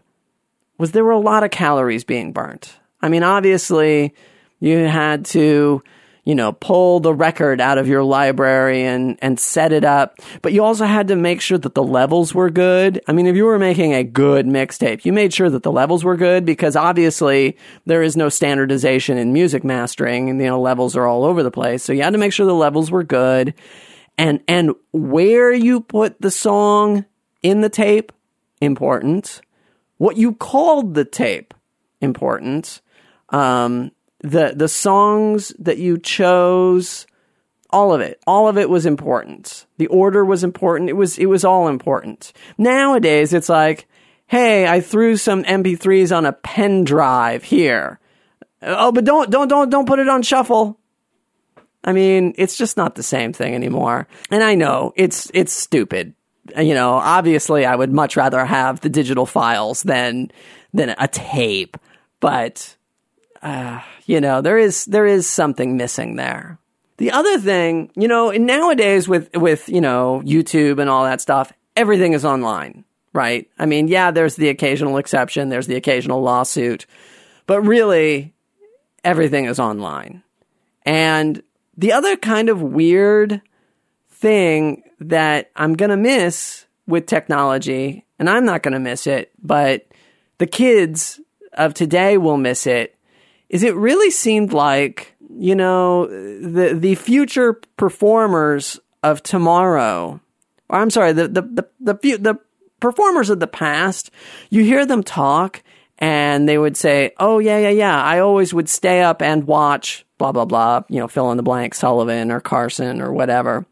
was 0.78 0.92
there 0.92 1.04
were 1.04 1.12
a 1.12 1.18
lot 1.18 1.44
of 1.44 1.50
calories 1.50 2.04
being 2.04 2.32
burnt. 2.32 2.78
I 3.00 3.08
mean, 3.08 3.22
obviously 3.22 4.14
you 4.58 4.78
had 4.78 5.24
to, 5.26 5.82
you 6.27 6.35
know, 6.35 6.53
pull 6.53 6.99
the 6.99 7.14
record 7.14 7.61
out 7.61 7.79
of 7.79 7.87
your 7.87 8.03
library 8.03 8.85
and, 8.85 9.16
and 9.22 9.39
set 9.39 9.72
it 9.72 9.85
up. 9.85 10.18
But 10.43 10.53
you 10.53 10.64
also 10.64 10.85
had 10.85 11.07
to 11.09 11.16
make 11.16 11.41
sure 11.41 11.57
that 11.57 11.77
the 11.77 11.85
levels 11.85 12.35
were 12.35 12.51
good. 12.51 13.01
I 13.07 13.12
mean, 13.12 13.29
if 13.29 13.37
you 13.37 13.45
were 13.45 13.61
making 13.61 13.95
a 13.95 14.03
good 14.03 14.45
mixtape, 14.45 15.05
you 15.05 15.12
made 15.12 15.33
sure 15.33 15.49
that 15.49 15.62
the 15.62 15.70
levels 15.70 16.03
were 16.03 16.16
good 16.16 16.45
because 16.45 16.74
obviously 16.74 17.57
there 17.87 18.03
is 18.03 18.16
no 18.16 18.29
standardization 18.29 19.18
in 19.18 19.33
music 19.33 19.62
mastering 19.62 20.29
and, 20.29 20.41
you 20.41 20.49
know, 20.49 20.61
levels 20.61 20.97
are 20.97 21.07
all 21.07 21.24
over 21.24 21.45
the 21.45 21.53
place. 21.53 21.85
So 21.85 21.93
you 21.93 22.03
had 22.03 22.12
to 22.12 22.18
make 22.18 22.33
sure 22.33 22.45
the 22.45 22.53
levels 22.55 22.91
were 22.91 23.05
good 23.05 23.55
and, 24.18 24.41
and 24.49 24.72
where 24.91 25.53
you 25.53 25.81
put 25.81 26.20
the 26.20 26.33
song 26.33 27.05
in 27.45 27.61
the 27.61 27.68
tape, 27.68 28.11
important. 28.61 29.43
What 29.99 30.16
you 30.16 30.35
called 30.35 30.95
the 30.95 31.05
tape, 31.05 31.55
important. 32.01 32.81
Um, 33.29 33.93
the 34.20 34.52
the 34.56 34.68
songs 34.68 35.52
that 35.58 35.78
you 35.78 35.98
chose 35.98 37.06
all 37.70 37.92
of 37.92 38.00
it 38.00 38.20
all 38.26 38.48
of 38.48 38.56
it 38.58 38.70
was 38.70 38.86
important. 38.86 39.66
The 39.78 39.88
order 39.88 40.24
was 40.24 40.44
important. 40.44 40.90
It 40.90 40.94
was 40.94 41.18
it 41.18 41.26
was 41.26 41.44
all 41.44 41.68
important. 41.68 42.32
Nowadays 42.58 43.32
it's 43.32 43.48
like 43.48 43.86
hey 44.28 44.66
i 44.66 44.80
threw 44.80 45.16
some 45.16 45.44
mp3s 45.44 46.16
on 46.16 46.26
a 46.26 46.32
pen 46.32 46.84
drive 46.84 47.44
here. 47.44 48.00
Oh 48.62 48.92
but 48.92 49.04
don't 49.04 49.30
don't 49.30 49.48
don't 49.48 49.70
don't 49.70 49.86
put 49.86 49.98
it 49.98 50.08
on 50.08 50.22
shuffle. 50.22 50.78
I 51.86 51.92
mean, 51.92 52.34
it's 52.36 52.58
just 52.58 52.76
not 52.76 52.96
the 52.96 53.02
same 53.04 53.32
thing 53.32 53.54
anymore. 53.54 54.08
And 54.30 54.42
I 54.42 54.56
know 54.56 54.92
it's 54.96 55.30
it's 55.32 55.52
stupid. 55.52 56.14
You 56.56 56.74
know, 56.74 56.94
obviously 56.94 57.64
I 57.64 57.76
would 57.76 57.92
much 57.92 58.16
rather 58.16 58.44
have 58.44 58.80
the 58.80 58.88
digital 58.88 59.24
files 59.24 59.84
than 59.84 60.32
than 60.74 60.94
a 60.98 61.08
tape, 61.08 61.76
but 62.20 62.76
uh, 63.47 63.80
you 64.07 64.20
know, 64.20 64.40
there 64.40 64.59
is 64.59 64.84
there 64.86 65.07
is 65.07 65.26
something 65.26 65.76
missing 65.76 66.16
there. 66.16 66.59
The 66.99 67.12
other 67.12 67.38
thing, 67.38 67.90
you 67.94 68.09
know, 68.09 68.30
nowadays 68.30 69.09
with 69.09 69.34
with, 69.36 69.68
you 69.68 69.80
know, 69.80 70.22
YouTube 70.24 70.78
and 70.78 70.88
all 70.88 71.05
that 71.05 71.20
stuff, 71.20 71.53
everything 71.76 72.12
is 72.12 72.24
online, 72.24 72.84
right? 73.12 73.49
I 73.59 73.66
mean, 73.66 73.88
yeah, 73.88 74.11
there's 74.11 74.36
the 74.36 74.49
occasional 74.49 74.97
exception, 74.97 75.49
there's 75.49 75.66
the 75.66 75.76
occasional 75.76 76.22
lawsuit, 76.22 76.86
but 77.47 77.61
really 77.61 78.34
everything 79.05 79.44
is 79.44 79.61
online. 79.61 80.22
And 80.84 81.42
the 81.76 81.92
other 81.92 82.16
kind 82.16 82.49
of 82.49 82.62
weird 82.62 83.42
thing 84.11 84.82
that 85.01 85.51
I'm 85.55 85.74
to 85.90 85.97
miss 85.97 86.64
with 86.86 87.07
technology, 87.07 88.07
and 88.18 88.30
I'm 88.30 88.47
not 88.47 88.62
to 88.72 88.78
miss 88.78 89.07
it, 89.07 89.32
but 89.42 89.86
the 90.38 90.47
kids 90.47 91.20
of 91.53 91.74
today 91.74 92.16
will 92.16 92.36
miss 92.38 92.66
it, 92.66 92.95
is 93.49 93.62
it 93.62 93.74
really 93.74 94.11
seemed 94.11 94.53
like, 94.53 95.14
you 95.38 95.55
know, 95.55 96.07
the, 96.07 96.74
the 96.74 96.94
future 96.94 97.55
performers 97.76 98.80
of 99.03 99.22
tomorrow, 99.22 100.20
or 100.68 100.78
I'm 100.78 100.90
sorry, 100.90 101.12
the, 101.12 101.28
the, 101.28 101.42
the, 101.42 101.68
the, 101.80 102.16
the 102.16 102.38
performers 102.80 103.30
of 103.30 103.40
the 103.40 103.47
past, 103.47 104.11
you 104.51 104.64
hear 104.64 104.84
them 104.86 105.03
talk 105.03 105.62
and 105.99 106.49
they 106.49 106.59
would 106.59 106.76
say, 106.76 107.12
"Oh 107.18 107.38
yeah, 107.38 107.59
yeah, 107.59 107.70
yeah. 107.70 108.03
I 108.03 108.18
always 108.18 108.53
would 108.53 108.68
stay 108.68 109.03
up 109.03 109.22
and 109.22 109.47
watch 109.47 110.05
blah 110.18 110.32
blah 110.32 110.44
blah. 110.44 110.82
You 110.88 111.01
know, 111.01 111.09
fill 111.09 111.30
in 111.30 111.36
the 111.36 111.42
blank, 111.42 111.74
Sullivan 111.74 112.30
or 112.30 112.40
Carson 112.40 113.01
or 113.01 113.12
whatever." 113.12 113.64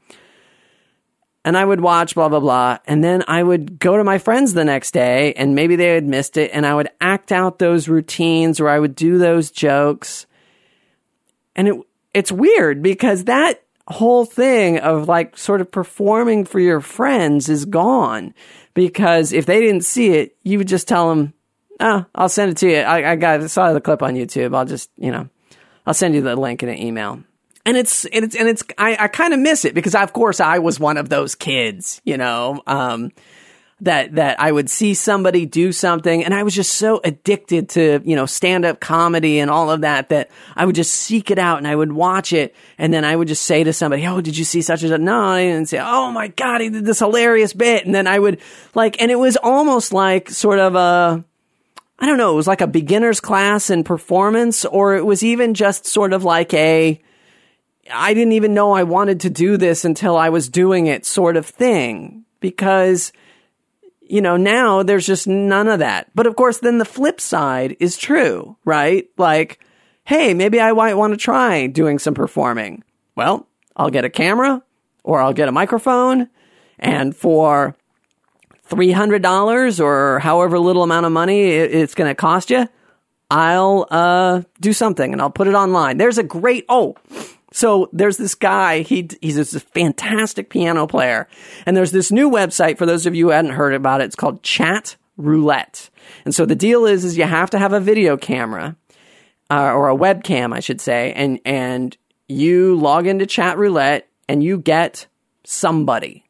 And 1.45 1.59
I 1.59 1.65
would 1.65 1.81
watch 1.81 2.15
blah 2.15 2.31
blah 2.31 2.41
blah, 2.41 2.79
and 2.87 3.05
then 3.05 3.23
I 3.29 3.43
would 3.43 3.79
go 3.79 3.99
to 3.99 4.05
my 4.05 4.17
friends 4.19 4.55
the 4.55 4.65
next 4.65 4.93
day, 4.93 5.35
and 5.35 5.55
maybe 5.55 5.77
they 5.77 5.89
had 5.89 6.07
missed 6.07 6.39
it, 6.39 6.51
and 6.55 6.65
I 6.65 6.75
would 6.75 6.89
act 7.03 7.33
out 7.33 7.59
those 7.59 7.87
routines, 7.87 8.61
or 8.61 8.69
I 8.71 8.79
would 8.79 8.95
do 8.95 9.19
those 9.19 9.51
jokes, 9.51 10.27
and 11.55 11.69
it 11.69 11.75
it's 12.15 12.33
weird 12.33 12.83
because 12.83 13.25
that 13.25 13.63
whole 13.89 14.25
thing 14.25 14.79
of 14.79 15.09
like 15.09 15.37
sort 15.37 15.61
of 15.61 15.71
performing 15.71 16.45
for 16.45 16.59
your 16.59 16.81
friends 16.81 17.49
is 17.49 17.65
gone 17.67 18.33
because 18.73 19.33
if 19.33 19.47
they 19.47 19.61
didn't 19.61 19.85
see 19.85 20.11
it, 20.11 20.37
you 20.43 20.59
would 20.59 20.69
just 20.69 20.89
tell 20.89 21.11
them, 21.11 21.35
oh, 21.81 22.07
I'll 22.15 22.29
send 22.29 22.53
it 22.53 22.57
to 22.59 22.71
you. 22.71 22.79
I, 22.79 23.13
I 23.13 23.17
got 23.17 23.51
saw 23.51 23.73
the 23.73 23.81
clip 23.81 24.03
on 24.03 24.15
YouTube. 24.15 24.55
I'll 24.55 24.65
just, 24.65 24.91
you 24.97 25.11
know, 25.11 25.29
I'll 25.87 25.95
send 25.95 26.15
you 26.15 26.23
the 26.23 26.37
link 26.37 26.63
in 26.63 26.69
an 26.69 26.79
email. 26.79 27.23
And 27.67 27.77
it's, 27.77 28.05
and 28.07 28.25
it's, 28.25 28.37
and 28.37 28.49
it's, 28.49 28.63
I, 28.77 28.97
I 29.01 29.09
kind 29.09 29.33
of 29.33 29.41
miss 29.41 29.65
it 29.65 29.75
because 29.75 29.95
of 29.95 30.13
course 30.13 30.41
I 30.41 30.59
was 30.59 30.79
one 30.79 30.97
of 30.97 31.09
those 31.09 31.35
kids, 31.35 32.03
you 32.05 32.19
know, 32.19 32.63
um, 32.67 33.11
that, 33.81 34.15
that 34.15 34.39
I 34.41 34.53
would 34.53 34.71
see 34.71 34.95
somebody 34.95 35.47
do 35.47 35.73
something 35.73 36.25
and 36.25 36.33
I 36.33 36.43
was 36.43 36.55
just 36.55 36.75
so 36.75 37.01
addicted 37.03 37.71
to, 37.71 38.01
you 38.05 38.17
know, 38.17 38.27
stand 38.27 38.65
up 38.65 38.81
comedy 38.81 39.39
and 39.39 39.51
all 39.51 39.71
of 39.71 39.81
that, 39.81 40.11
that 40.11 40.31
I 40.55 40.65
would 40.65 40.75
just 40.75 40.93
seek 40.93 41.31
it 41.31 41.39
out 41.39 41.59
and 41.59 41.67
I 41.67 41.75
would 41.75 41.93
watch 41.93 42.33
it. 42.33 42.55
And 42.79 42.93
then 42.93 43.05
I 43.05 43.17
would 43.17 43.29
just 43.29 43.45
say 43.45 43.65
to 43.65 43.73
somebody, 43.73 44.07
Oh, 44.07 44.21
did 44.21 44.37
you 44.37 44.45
see 44.45 44.63
such 44.63 44.83
and 44.83 44.91
such? 44.91 45.01
No, 45.01 45.21
I 45.21 45.45
didn't 45.45 45.69
say, 45.69 45.81
Oh 45.83 46.11
my 46.13 46.29
God, 46.29 46.61
he 46.61 46.71
did 46.71 46.85
this 46.85 47.01
hilarious 47.01 47.53
bit. 47.53 47.85
And 47.85 47.95
then 47.95 48.07
I 48.07 48.19
would 48.19 48.41
like, 48.75 49.01
and 49.03 49.11
it 49.11 49.19
was 49.19 49.37
almost 49.37 49.93
like 49.93 50.31
sort 50.31 50.61
of 50.61 50.75
a, 50.77 51.25
I 51.99 52.07
don't 52.07 52.19
know, 52.19 52.33
it 52.33 52.37
was 52.37 52.47
like 52.47 52.61
a 52.61 52.67
beginner's 52.67 53.21
class 53.21 53.71
in 53.71 53.85
performance, 53.85 54.65
or 54.65 54.97
it 54.97 55.05
was 55.05 55.23
even 55.23 55.55
just 55.55 55.87
sort 55.87 56.13
of 56.13 56.25
like 56.25 56.55
a, 56.55 57.01
I 57.93 58.15
didn't 58.15 58.33
even 58.33 58.55
know 58.55 58.73
I 58.73 58.83
wanted 58.85 59.21
to 59.21 59.31
do 59.31 59.57
this 59.57 59.85
until 59.85 60.17
I 60.17 60.31
was 60.31 60.49
doing 60.49 60.87
it 60.87 61.05
sort 61.07 61.37
of 61.37 61.47
thing. 61.47 62.25
Because, 62.41 63.13
you 64.01 64.21
know, 64.21 64.37
now 64.37 64.83
there's 64.83 65.07
just 65.07 65.27
none 65.27 65.69
of 65.69 65.79
that. 65.79 66.11
But 66.15 66.27
of 66.27 66.37
course, 66.37 66.59
then 66.59 66.79
the 66.79 66.85
flip 66.85 67.21
side 67.21 67.77
is 67.81 67.97
true, 67.97 68.57
right? 68.65 69.09
Like, 69.17 69.61
hey, 70.05 70.35
maybe 70.35 70.61
I 70.61 70.73
might 70.73 70.95
want 70.95 71.13
to 71.13 71.17
try 71.17 71.67
doing 71.67 71.99
some 71.99 72.15
performing. 72.15 72.85
Well, 73.17 73.47
I'll 73.77 73.91
get 73.91 74.05
a 74.05 74.11
camera 74.11 74.63
or 75.03 75.21
I'll 75.21 75.33
get 75.33 75.49
a 75.49 75.53
microphone. 75.53 76.29
And 76.79 77.17
for 77.17 77.77
$300 78.69 79.85
or 79.85 80.19
however 80.19 80.59
little 80.59 80.83
amount 80.83 81.07
of 81.07 81.13
money 81.13 81.51
it's 81.51 81.95
going 81.95 82.11
to 82.11 82.15
cost 82.15 82.51
you, 82.51 82.69
I'll 83.31 83.87
uh, 83.91 84.43
do 84.61 84.73
something 84.73 85.13
and 85.13 85.21
I'll 85.21 85.31
put 85.31 85.49
it 85.49 85.55
online. 85.55 85.97
There's 85.97 86.19
a 86.19 86.23
great, 86.23 86.65
oh, 86.69 86.97
so 87.55 87.89
there's 87.93 88.17
this 88.17 88.35
guy, 88.35 88.81
he, 88.81 89.09
he's 89.23 89.37
this 89.37 89.55
fantastic 89.63 90.51
piano 90.51 90.89
player. 90.89 91.29
And 91.67 91.77
there's 91.77 91.93
this 91.93 92.11
new 92.11 92.29
website 92.29 92.79
for 92.79 92.85
those 92.85 93.07
of 93.07 93.15
you 93.15 93.27
who 93.27 93.31
hadn't 93.31 93.53
heard 93.53 93.75
about 93.75 94.01
it. 94.01 94.07
It's 94.07 94.17
called 94.17 94.43
Chat 94.43 94.97
Roulette. 95.17 95.89
And 96.25 96.35
so 96.35 96.47
the 96.47 96.57
deal 96.57 96.85
is, 96.85 97.05
is 97.05 97.17
you 97.17 97.23
have 97.23 97.51
to 97.51 97.59
have 97.61 97.73
a 97.73 97.79
video 97.79 98.17
camera, 98.17 98.75
uh, 99.51 99.71
or 99.71 99.89
a 99.89 99.97
webcam, 99.97 100.53
I 100.53 100.59
should 100.59 100.81
say, 100.81 101.13
and, 101.13 101.39
and 101.45 101.97
you 102.27 102.75
log 102.75 103.07
into 103.07 103.25
Chat 103.25 103.57
Roulette 103.57 104.09
and 104.29 104.43
you 104.43 104.59
get 104.59 105.07
somebody, 105.45 106.25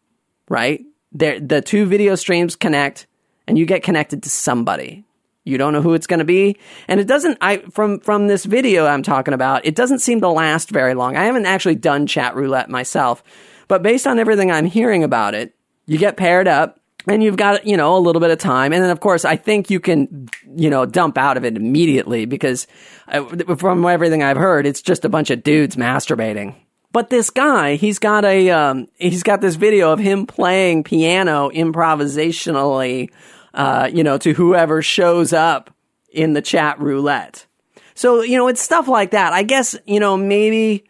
right? 0.50 0.84
the 1.16 1.62
two 1.64 1.86
video 1.86 2.16
streams 2.16 2.54
connect 2.54 3.06
and 3.46 3.56
you 3.56 3.64
get 3.64 3.82
connected 3.82 4.24
to 4.24 4.28
somebody. 4.28 5.04
You 5.44 5.58
don't 5.58 5.72
know 5.74 5.82
who 5.82 5.94
it's 5.94 6.06
going 6.06 6.18
to 6.18 6.24
be. 6.24 6.56
And 6.88 7.00
it 7.00 7.06
doesn't, 7.06 7.38
I, 7.40 7.58
from, 7.58 8.00
from 8.00 8.26
this 8.26 8.44
video 8.44 8.86
I'm 8.86 9.02
talking 9.02 9.34
about, 9.34 9.66
it 9.66 9.74
doesn't 9.74 9.98
seem 9.98 10.20
to 10.22 10.28
last 10.28 10.70
very 10.70 10.94
long. 10.94 11.16
I 11.16 11.24
haven't 11.24 11.46
actually 11.46 11.74
done 11.74 12.06
chat 12.06 12.34
roulette 12.34 12.70
myself, 12.70 13.22
but 13.68 13.82
based 13.82 14.06
on 14.06 14.18
everything 14.18 14.50
I'm 14.50 14.66
hearing 14.66 15.04
about 15.04 15.34
it, 15.34 15.54
you 15.86 15.98
get 15.98 16.16
paired 16.16 16.48
up 16.48 16.80
and 17.06 17.22
you've 17.22 17.36
got, 17.36 17.66
you 17.66 17.76
know, 17.76 17.96
a 17.96 17.98
little 17.98 18.20
bit 18.20 18.30
of 18.30 18.38
time. 18.38 18.72
And 18.72 18.82
then, 18.82 18.90
of 18.90 19.00
course, 19.00 19.26
I 19.26 19.36
think 19.36 19.68
you 19.68 19.80
can, 19.80 20.28
you 20.56 20.70
know, 20.70 20.86
dump 20.86 21.18
out 21.18 21.36
of 21.36 21.44
it 21.44 21.56
immediately 21.56 22.24
because 22.24 22.66
uh, 23.08 23.22
from 23.56 23.84
everything 23.84 24.22
I've 24.22 24.38
heard, 24.38 24.66
it's 24.66 24.80
just 24.80 25.04
a 25.04 25.10
bunch 25.10 25.30
of 25.30 25.42
dudes 25.42 25.76
masturbating. 25.76 26.54
But 26.92 27.10
this 27.10 27.28
guy, 27.30 27.74
he's 27.74 27.98
got 27.98 28.24
a 28.24 28.50
um, 28.50 28.86
he's 28.94 29.24
got 29.24 29.40
this 29.40 29.56
video 29.56 29.90
of 29.90 29.98
him 29.98 30.26
playing 30.26 30.84
piano 30.84 31.50
improvisationally, 31.50 33.10
uh, 33.54 33.88
you 33.92 34.04
know, 34.04 34.18
to 34.18 34.34
whoever 34.34 34.82
shows 34.82 35.32
up 35.32 35.74
in 36.12 36.32
the 36.34 36.42
chat 36.42 36.78
roulette. 36.80 37.46
So 37.94 38.22
you 38.22 38.36
know, 38.36 38.48
it's 38.48 38.60
stuff 38.60 38.88
like 38.88 39.12
that. 39.12 39.32
I 39.32 39.42
guess 39.42 39.76
you 39.86 40.00
know 40.00 40.16
maybe 40.16 40.84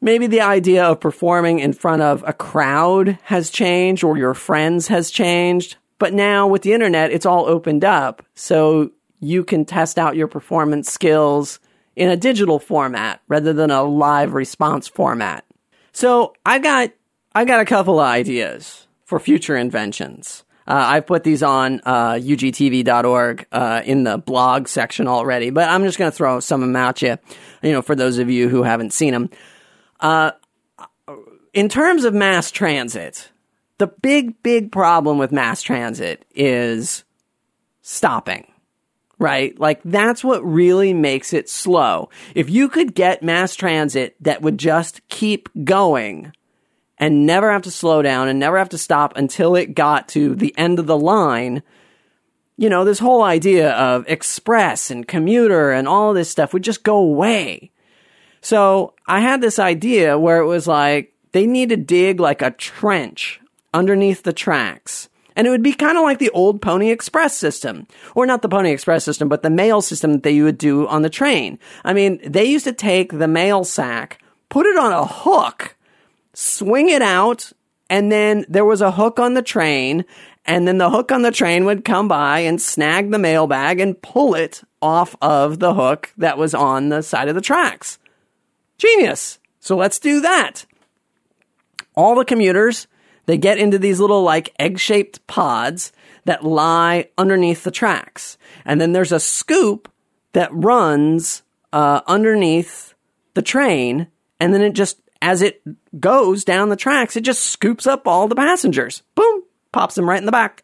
maybe 0.00 0.26
the 0.26 0.40
idea 0.40 0.84
of 0.84 1.00
performing 1.00 1.60
in 1.60 1.72
front 1.72 2.02
of 2.02 2.24
a 2.26 2.32
crowd 2.32 3.18
has 3.24 3.50
changed 3.50 4.02
or 4.02 4.16
your 4.16 4.34
friends 4.34 4.88
has 4.88 5.10
changed. 5.10 5.76
But 5.98 6.14
now 6.14 6.46
with 6.46 6.62
the 6.62 6.72
internet, 6.72 7.12
it's 7.12 7.26
all 7.26 7.44
opened 7.44 7.84
up, 7.84 8.24
so 8.34 8.90
you 9.20 9.44
can 9.44 9.66
test 9.66 9.98
out 9.98 10.16
your 10.16 10.28
performance 10.28 10.90
skills 10.90 11.60
in 11.94 12.08
a 12.08 12.16
digital 12.16 12.58
format 12.58 13.20
rather 13.28 13.52
than 13.52 13.70
a 13.70 13.82
live 13.82 14.32
response 14.32 14.88
format. 14.88 15.44
So 15.92 16.34
I've 16.46 16.62
got 16.62 16.92
I've 17.34 17.46
got 17.46 17.60
a 17.60 17.66
couple 17.66 18.00
of 18.00 18.06
ideas 18.06 18.86
for 19.04 19.20
future 19.20 19.56
inventions. 19.56 20.44
Uh, 20.70 20.86
I've 20.86 21.06
put 21.06 21.24
these 21.24 21.42
on 21.42 21.80
uh, 21.84 22.12
ugtv.org 22.12 23.46
uh, 23.50 23.82
in 23.84 24.04
the 24.04 24.18
blog 24.18 24.68
section 24.68 25.08
already, 25.08 25.50
but 25.50 25.68
I'm 25.68 25.82
just 25.82 25.98
going 25.98 26.12
to 26.12 26.16
throw 26.16 26.38
some 26.38 26.62
of 26.62 26.68
them 26.68 26.76
at 26.76 27.02
you, 27.02 27.18
you 27.60 27.72
know, 27.72 27.82
for 27.82 27.96
those 27.96 28.18
of 28.18 28.30
you 28.30 28.48
who 28.48 28.62
haven't 28.62 28.92
seen 28.92 29.12
them. 29.12 29.30
Uh, 29.98 30.30
in 31.52 31.68
terms 31.68 32.04
of 32.04 32.14
mass 32.14 32.52
transit, 32.52 33.32
the 33.78 33.88
big, 33.88 34.40
big 34.44 34.70
problem 34.70 35.18
with 35.18 35.32
mass 35.32 35.60
transit 35.60 36.24
is 36.36 37.02
stopping 37.82 38.46
right? 39.18 39.58
Like 39.60 39.82
that's 39.84 40.24
what 40.24 40.42
really 40.42 40.94
makes 40.94 41.34
it 41.34 41.46
slow. 41.46 42.08
If 42.34 42.48
you 42.48 42.70
could 42.70 42.94
get 42.94 43.22
mass 43.22 43.54
transit 43.54 44.16
that 44.20 44.40
would 44.40 44.56
just 44.56 45.06
keep 45.08 45.50
going 45.62 46.32
and 47.00 47.26
never 47.26 47.50
have 47.50 47.62
to 47.62 47.70
slow 47.70 48.02
down 48.02 48.28
and 48.28 48.38
never 48.38 48.58
have 48.58 48.68
to 48.68 48.78
stop 48.78 49.16
until 49.16 49.56
it 49.56 49.74
got 49.74 50.08
to 50.10 50.36
the 50.36 50.56
end 50.56 50.78
of 50.78 50.86
the 50.86 50.98
line, 50.98 51.62
you 52.58 52.68
know, 52.68 52.84
this 52.84 52.98
whole 52.98 53.22
idea 53.22 53.72
of 53.72 54.04
express 54.06 54.90
and 54.90 55.08
commuter 55.08 55.72
and 55.72 55.88
all 55.88 56.12
this 56.12 56.30
stuff 56.30 56.52
would 56.52 56.62
just 56.62 56.84
go 56.84 56.98
away. 56.98 57.72
So 58.42 58.94
I 59.06 59.20
had 59.20 59.40
this 59.40 59.58
idea 59.58 60.18
where 60.18 60.38
it 60.38 60.46
was 60.46 60.68
like 60.68 61.14
they 61.32 61.46
need 61.46 61.70
to 61.70 61.76
dig 61.76 62.20
like 62.20 62.42
a 62.42 62.50
trench 62.50 63.40
underneath 63.72 64.22
the 64.22 64.32
tracks 64.32 65.08
and 65.36 65.46
it 65.46 65.50
would 65.50 65.62
be 65.62 65.72
kind 65.72 65.96
of 65.96 66.04
like 66.04 66.18
the 66.18 66.30
old 66.30 66.60
Pony 66.60 66.90
Express 66.90 67.34
system. 67.34 67.86
Or 68.14 68.26
not 68.26 68.42
the 68.42 68.48
Pony 68.48 68.72
Express 68.72 69.04
system, 69.04 69.28
but 69.28 69.42
the 69.42 69.48
mail 69.48 69.80
system 69.80 70.12
that 70.12 70.22
they 70.22 70.42
would 70.42 70.58
do 70.58 70.86
on 70.86 71.00
the 71.00 71.08
train. 71.08 71.58
I 71.82 71.94
mean, 71.94 72.20
they 72.26 72.44
used 72.44 72.66
to 72.66 72.72
take 72.72 73.12
the 73.12 73.28
mail 73.28 73.64
sack, 73.64 74.22
put 74.50 74.66
it 74.66 74.76
on 74.76 74.92
a 74.92 75.06
hook, 75.06 75.76
swing 76.34 76.88
it 76.88 77.02
out, 77.02 77.52
and 77.88 78.10
then 78.10 78.44
there 78.48 78.64
was 78.64 78.80
a 78.80 78.92
hook 78.92 79.18
on 79.18 79.34
the 79.34 79.42
train, 79.42 80.04
and 80.46 80.66
then 80.66 80.78
the 80.78 80.90
hook 80.90 81.12
on 81.12 81.22
the 81.22 81.30
train 81.30 81.64
would 81.64 81.84
come 81.84 82.08
by 82.08 82.40
and 82.40 82.60
snag 82.60 83.10
the 83.10 83.18
mail 83.18 83.46
bag 83.46 83.80
and 83.80 84.00
pull 84.00 84.34
it 84.34 84.62
off 84.80 85.14
of 85.20 85.58
the 85.58 85.74
hook 85.74 86.12
that 86.16 86.38
was 86.38 86.54
on 86.54 86.88
the 86.88 87.02
side 87.02 87.28
of 87.28 87.34
the 87.34 87.40
tracks. 87.40 87.98
Genius. 88.78 89.38
So 89.60 89.76
let's 89.76 89.98
do 89.98 90.20
that. 90.20 90.64
All 91.94 92.14
the 92.14 92.24
commuters, 92.24 92.86
they 93.26 93.36
get 93.36 93.58
into 93.58 93.78
these 93.78 94.00
little 94.00 94.22
like 94.22 94.54
egg 94.58 94.78
shaped 94.78 95.26
pods 95.26 95.92
that 96.24 96.44
lie 96.44 97.08
underneath 97.18 97.62
the 97.64 97.70
tracks. 97.70 98.38
And 98.64 98.80
then 98.80 98.92
there's 98.92 99.12
a 99.12 99.20
scoop 99.20 99.90
that 100.32 100.50
runs 100.52 101.42
uh, 101.72 102.00
underneath 102.06 102.94
the 103.34 103.42
train. 103.42 104.08
And 104.38 104.54
then 104.54 104.62
it 104.62 104.72
just, 104.72 104.99
as 105.22 105.42
it 105.42 105.62
goes 105.98 106.44
down 106.44 106.68
the 106.68 106.76
tracks, 106.76 107.16
it 107.16 107.22
just 107.22 107.44
scoops 107.44 107.86
up 107.86 108.06
all 108.06 108.28
the 108.28 108.34
passengers. 108.34 109.02
Boom, 109.14 109.42
pops 109.72 109.94
them 109.94 110.08
right 110.08 110.18
in 110.18 110.26
the 110.26 110.32
back. 110.32 110.62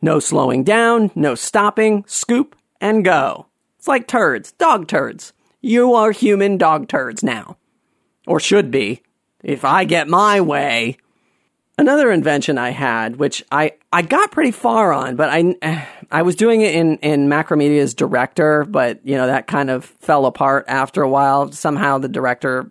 No 0.00 0.18
slowing 0.18 0.64
down, 0.64 1.10
no 1.14 1.34
stopping, 1.34 2.04
scoop 2.06 2.56
and 2.80 3.04
go. 3.04 3.46
It's 3.78 3.88
like 3.88 4.08
turds, 4.08 4.52
dog 4.52 4.88
turds. 4.88 5.32
You 5.60 5.94
are 5.94 6.10
human 6.10 6.58
dog 6.58 6.88
turds 6.88 7.22
now. 7.22 7.56
Or 8.26 8.40
should 8.40 8.70
be. 8.70 9.02
If 9.42 9.64
I 9.64 9.84
get 9.84 10.08
my 10.08 10.40
way. 10.40 10.98
Another 11.78 12.12
invention 12.12 12.58
I 12.58 12.70
had, 12.70 13.16
which 13.16 13.44
I, 13.50 13.72
I 13.92 14.02
got 14.02 14.30
pretty 14.30 14.50
far 14.50 14.92
on, 14.92 15.16
but 15.16 15.30
I, 15.30 15.86
I 16.10 16.22
was 16.22 16.36
doing 16.36 16.60
it 16.60 16.74
in, 16.74 16.98
in 16.98 17.28
Macromedia's 17.28 17.94
director, 17.94 18.64
but 18.64 19.04
you 19.06 19.16
know, 19.16 19.26
that 19.26 19.46
kind 19.46 19.70
of 19.70 19.84
fell 19.84 20.26
apart 20.26 20.64
after 20.68 21.02
a 21.02 21.08
while. 21.08 21.50
Somehow 21.52 21.98
the 21.98 22.08
director 22.08 22.68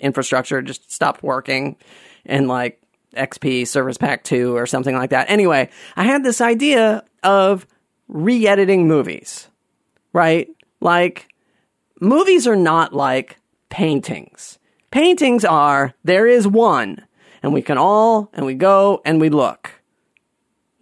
infrastructure 0.00 0.62
just 0.62 0.90
stopped 0.90 1.22
working 1.22 1.76
and 2.24 2.48
like 2.48 2.80
XP 3.16 3.66
Service 3.66 3.98
Pack 3.98 4.24
2 4.24 4.56
or 4.56 4.66
something 4.66 4.94
like 4.94 5.10
that. 5.10 5.30
Anyway, 5.30 5.70
I 5.96 6.04
had 6.04 6.24
this 6.24 6.40
idea 6.40 7.04
of 7.22 7.66
re 8.08 8.46
editing 8.46 8.86
movies, 8.86 9.48
right? 10.12 10.48
Like, 10.80 11.28
movies 12.00 12.46
are 12.46 12.56
not 12.56 12.92
like 12.92 13.38
paintings. 13.68 14.58
Paintings 14.90 15.44
are, 15.44 15.94
there 16.02 16.26
is 16.26 16.46
one, 16.46 17.06
and 17.42 17.52
we 17.52 17.62
can 17.62 17.78
all, 17.78 18.30
and 18.32 18.44
we 18.44 18.54
go, 18.54 19.00
and 19.04 19.20
we 19.20 19.28
look. 19.28 19.80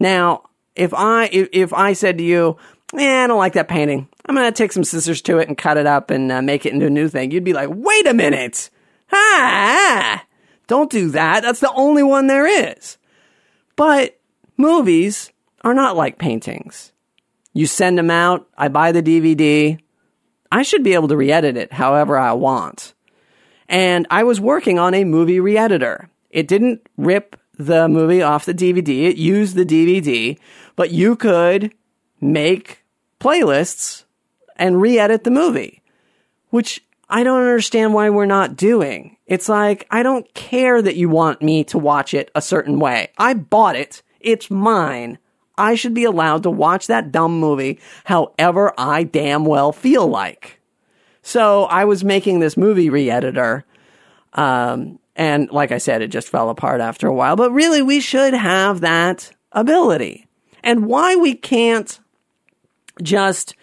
Now, 0.00 0.44
if 0.74 0.94
I, 0.94 1.28
if, 1.32 1.48
if 1.52 1.72
I 1.74 1.92
said 1.92 2.18
to 2.18 2.24
you, 2.24 2.56
"Yeah, 2.94 3.24
I 3.24 3.26
don't 3.26 3.38
like 3.38 3.54
that 3.54 3.68
painting. 3.68 4.08
I'm 4.26 4.36
to 4.36 4.52
take 4.52 4.72
some 4.72 4.84
scissors 4.84 5.22
to 5.22 5.38
it 5.38 5.48
and 5.48 5.56
cut 5.56 5.78
it 5.78 5.86
up 5.86 6.10
and 6.10 6.30
uh, 6.30 6.42
make 6.42 6.66
it 6.66 6.72
into 6.72 6.86
a 6.86 6.90
new 6.90 7.08
thing. 7.08 7.30
You'd 7.30 7.44
be 7.44 7.54
like, 7.54 7.70
wait 7.72 8.06
a 8.06 8.14
minute. 8.14 8.70
Ah, 9.12 10.24
don't 10.66 10.90
do 10.90 11.10
that. 11.10 11.42
That's 11.42 11.60
the 11.60 11.72
only 11.72 12.02
one 12.02 12.26
there 12.26 12.46
is. 12.46 12.98
But 13.76 14.18
movies 14.56 15.32
are 15.62 15.74
not 15.74 15.96
like 15.96 16.18
paintings. 16.18 16.92
You 17.52 17.66
send 17.66 17.98
them 17.98 18.10
out, 18.10 18.48
I 18.56 18.68
buy 18.68 18.92
the 18.92 19.02
DVD. 19.02 19.78
I 20.50 20.62
should 20.62 20.82
be 20.82 20.94
able 20.94 21.08
to 21.08 21.16
re 21.16 21.32
edit 21.32 21.56
it 21.56 21.72
however 21.72 22.16
I 22.18 22.32
want. 22.32 22.94
And 23.68 24.06
I 24.10 24.24
was 24.24 24.40
working 24.40 24.78
on 24.78 24.94
a 24.94 25.04
movie 25.04 25.40
re 25.40 25.56
editor. 25.58 26.08
It 26.30 26.48
didn't 26.48 26.86
rip 26.96 27.38
the 27.58 27.88
movie 27.88 28.22
off 28.22 28.44
the 28.44 28.54
DVD, 28.54 29.08
it 29.08 29.16
used 29.16 29.56
the 29.56 29.64
DVD, 29.64 30.38
but 30.76 30.92
you 30.92 31.16
could 31.16 31.74
make 32.20 32.84
playlists 33.20 34.04
and 34.56 34.80
re 34.80 34.98
edit 34.98 35.24
the 35.24 35.30
movie, 35.30 35.82
which 36.50 36.84
I 37.10 37.22
don't 37.22 37.40
understand 37.40 37.94
why 37.94 38.10
we're 38.10 38.26
not 38.26 38.56
doing. 38.56 39.16
It's 39.26 39.48
like, 39.48 39.86
I 39.90 40.02
don't 40.02 40.32
care 40.34 40.82
that 40.82 40.96
you 40.96 41.08
want 41.08 41.42
me 41.42 41.64
to 41.64 41.78
watch 41.78 42.12
it 42.12 42.30
a 42.34 42.42
certain 42.42 42.78
way. 42.78 43.08
I 43.16 43.34
bought 43.34 43.76
it. 43.76 44.02
It's 44.20 44.50
mine. 44.50 45.18
I 45.56 45.74
should 45.74 45.94
be 45.94 46.04
allowed 46.04 46.42
to 46.44 46.50
watch 46.50 46.86
that 46.86 47.10
dumb 47.10 47.40
movie 47.40 47.80
however 48.04 48.72
I 48.78 49.04
damn 49.04 49.44
well 49.44 49.72
feel 49.72 50.06
like. 50.06 50.60
So 51.22 51.64
I 51.64 51.84
was 51.84 52.04
making 52.04 52.40
this 52.40 52.56
movie 52.56 52.90
re-editor. 52.90 53.64
Um, 54.34 54.98
and 55.16 55.50
like 55.50 55.72
I 55.72 55.78
said, 55.78 56.00
it 56.00 56.08
just 56.08 56.28
fell 56.28 56.48
apart 56.48 56.80
after 56.80 57.08
a 57.08 57.14
while. 57.14 57.36
But 57.36 57.52
really, 57.52 57.82
we 57.82 58.00
should 58.00 58.34
have 58.34 58.80
that 58.80 59.32
ability. 59.52 60.26
And 60.62 60.86
why 60.86 61.16
we 61.16 61.34
can't 61.34 61.98
just 63.02 63.54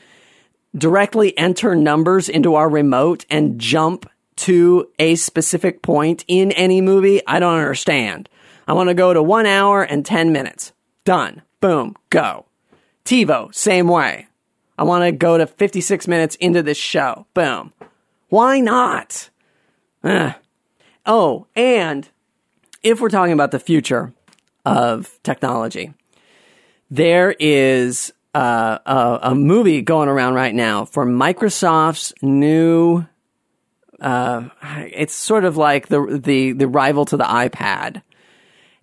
directly 0.77 1.37
enter 1.37 1.75
numbers 1.75 2.29
into 2.29 2.55
our 2.55 2.69
remote 2.69 3.25
and 3.29 3.59
jump 3.59 4.09
to 4.37 4.89
a 4.99 5.15
specific 5.15 5.81
point 5.81 6.25
in 6.27 6.51
any 6.51 6.81
movie, 6.81 7.25
I 7.25 7.39
don't 7.39 7.57
understand. 7.57 8.29
I 8.67 8.73
want 8.73 8.89
to 8.89 8.95
go 8.95 9.13
to 9.13 9.23
one 9.23 9.45
hour 9.45 9.83
and 9.83 10.05
10 10.05 10.31
minutes. 10.31 10.73
Done. 11.05 11.41
Boom. 11.61 11.95
Go. 12.09 12.45
TiVo, 13.05 13.53
same 13.53 13.87
way. 13.87 14.27
I 14.77 14.83
want 14.83 15.05
to 15.05 15.11
go 15.11 15.37
to 15.37 15.47
56 15.47 16.07
minutes 16.07 16.35
into 16.35 16.61
this 16.63 16.77
show. 16.77 17.27
Boom. 17.33 17.71
Why 18.29 18.59
not? 18.59 19.29
Ugh. 20.03 20.33
Oh, 21.05 21.47
and 21.55 22.09
if 22.83 22.99
we're 22.99 23.09
talking 23.09 23.33
about 23.33 23.51
the 23.51 23.59
future 23.59 24.11
of 24.65 25.19
technology, 25.23 25.93
there 26.89 27.35
is 27.39 28.11
uh, 28.35 28.79
a, 28.85 29.29
a, 29.29 29.35
movie 29.35 29.81
going 29.81 30.09
around 30.09 30.33
right 30.33 30.53
now 30.53 30.83
for 30.83 31.05
Microsoft's 31.05 32.13
new. 32.21 33.05
Uh, 34.01 34.49
it's 34.91 35.13
sort 35.13 35.45
of 35.45 35.55
like 35.55 35.87
the 35.87 36.19
the 36.21 36.51
the 36.51 36.67
rival 36.67 37.05
to 37.05 37.15
the 37.15 37.23
iPad, 37.23 38.01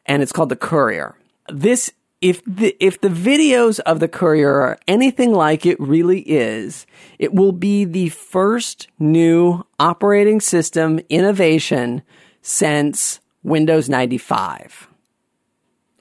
and 0.07 0.23
it's 0.23 0.33
called 0.33 0.49
the 0.49 0.57
Courier. 0.57 1.15
This 1.51 1.93
if 2.23 2.43
the 2.47 2.75
if 2.81 3.03
the 3.03 3.11
videos 3.11 3.79
of 3.81 4.01
the 4.01 4.09
Courier 4.09 4.55
are 4.55 4.79
anything 4.89 5.35
like 5.35 5.67
it 5.67 5.79
really 5.79 6.21
is, 6.21 6.87
it 7.19 7.35
will 7.35 7.53
be 7.53 7.85
the 7.85 8.09
first 8.09 8.89
new 8.99 9.67
operating 9.79 10.41
system 10.41 10.99
innovation 11.11 12.03
since 12.41 13.21
Windows 13.43 13.91
95 13.91 14.89